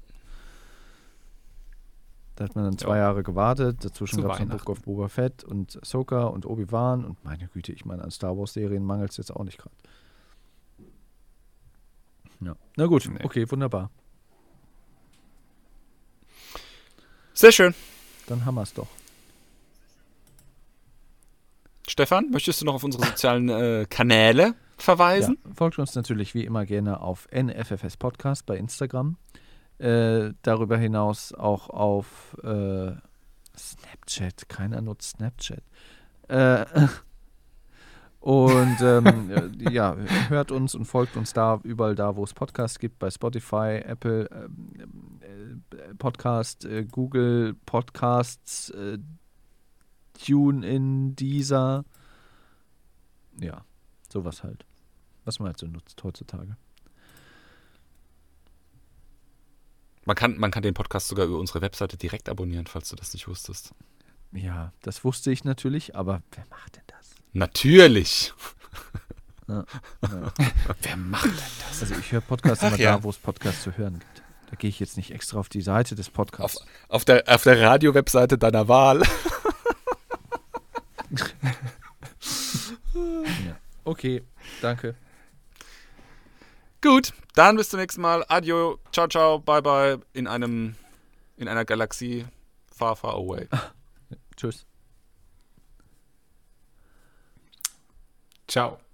[2.35, 3.03] Da hat man dann zwei Ja.
[3.03, 3.85] Jahre gewartet.
[3.85, 4.57] Dazwischen gab es noch.
[4.57, 7.06] Book of Boba Fett und Ahsoka und Obi-Wan.
[7.06, 9.76] Und meine Güte, ich meine, an Star Wars-Serien mangelt es jetzt auch nicht gerade.
[12.41, 12.56] Ja.
[12.76, 13.19] Na gut, Nee.
[13.23, 13.91] okay, wunderbar.
[17.41, 17.73] Sehr schön.
[18.27, 18.85] Dann haben wir es doch.
[21.88, 25.39] Stefan, möchtest du noch auf unsere sozialen äh, Kanäle verweisen?
[25.43, 29.18] Ja, folgt uns natürlich wie immer gerne auf NFFS Podcast bei Instagram.
[29.80, 32.91] Äh, darüber hinaus auch auf äh,
[33.57, 34.47] Snapchat.
[34.47, 35.63] Keiner nutzt Snapchat.
[36.27, 36.65] Äh,
[38.22, 39.95] und ähm, äh, ja,
[40.30, 44.30] hört uns und folgt uns da überall da, wo es Podcasts gibt, bei Spotify, Apple
[44.31, 48.99] ähm, äh, Podcast, äh, Google Podcasts, äh,
[50.14, 51.84] TuneIn, Deezer.
[53.39, 53.65] Ja,
[54.07, 54.65] sowas halt.
[55.26, 56.56] Was man halt so nutzt heutzutage.
[60.06, 63.14] Man, kann, man kann den Podcast sogar über unsere Webseite direkt abonnieren, falls du das
[63.14, 63.73] nicht wusstest.
[64.31, 67.15] Ja, das wusste ich natürlich, aber wer macht denn das?
[67.33, 68.33] Natürlich.
[69.47, 71.35] Wer macht denn
[71.69, 71.81] das?
[71.81, 72.97] Also ich höre Podcasts immer ja.
[72.97, 74.23] da, wo es Podcasts zu hören gibt.
[74.49, 76.65] Da gehe ich jetzt nicht extra auf die Seite des Auf, Podcasts.
[76.89, 79.01] auf der, auf der Radio-Webseite deiner Wahl.
[82.93, 83.57] Ja.
[83.83, 84.23] Okay,
[84.61, 84.95] danke.
[86.81, 88.25] Gut, dann bis zum nächsten Mal.
[88.27, 89.99] Adio, ciao, ciao, bye, bye.
[90.13, 90.75] In einem,
[91.37, 92.25] in einer Galaxie
[92.67, 93.47] far, far away.
[94.35, 94.65] Tschüss.
[98.51, 98.90] Ciao.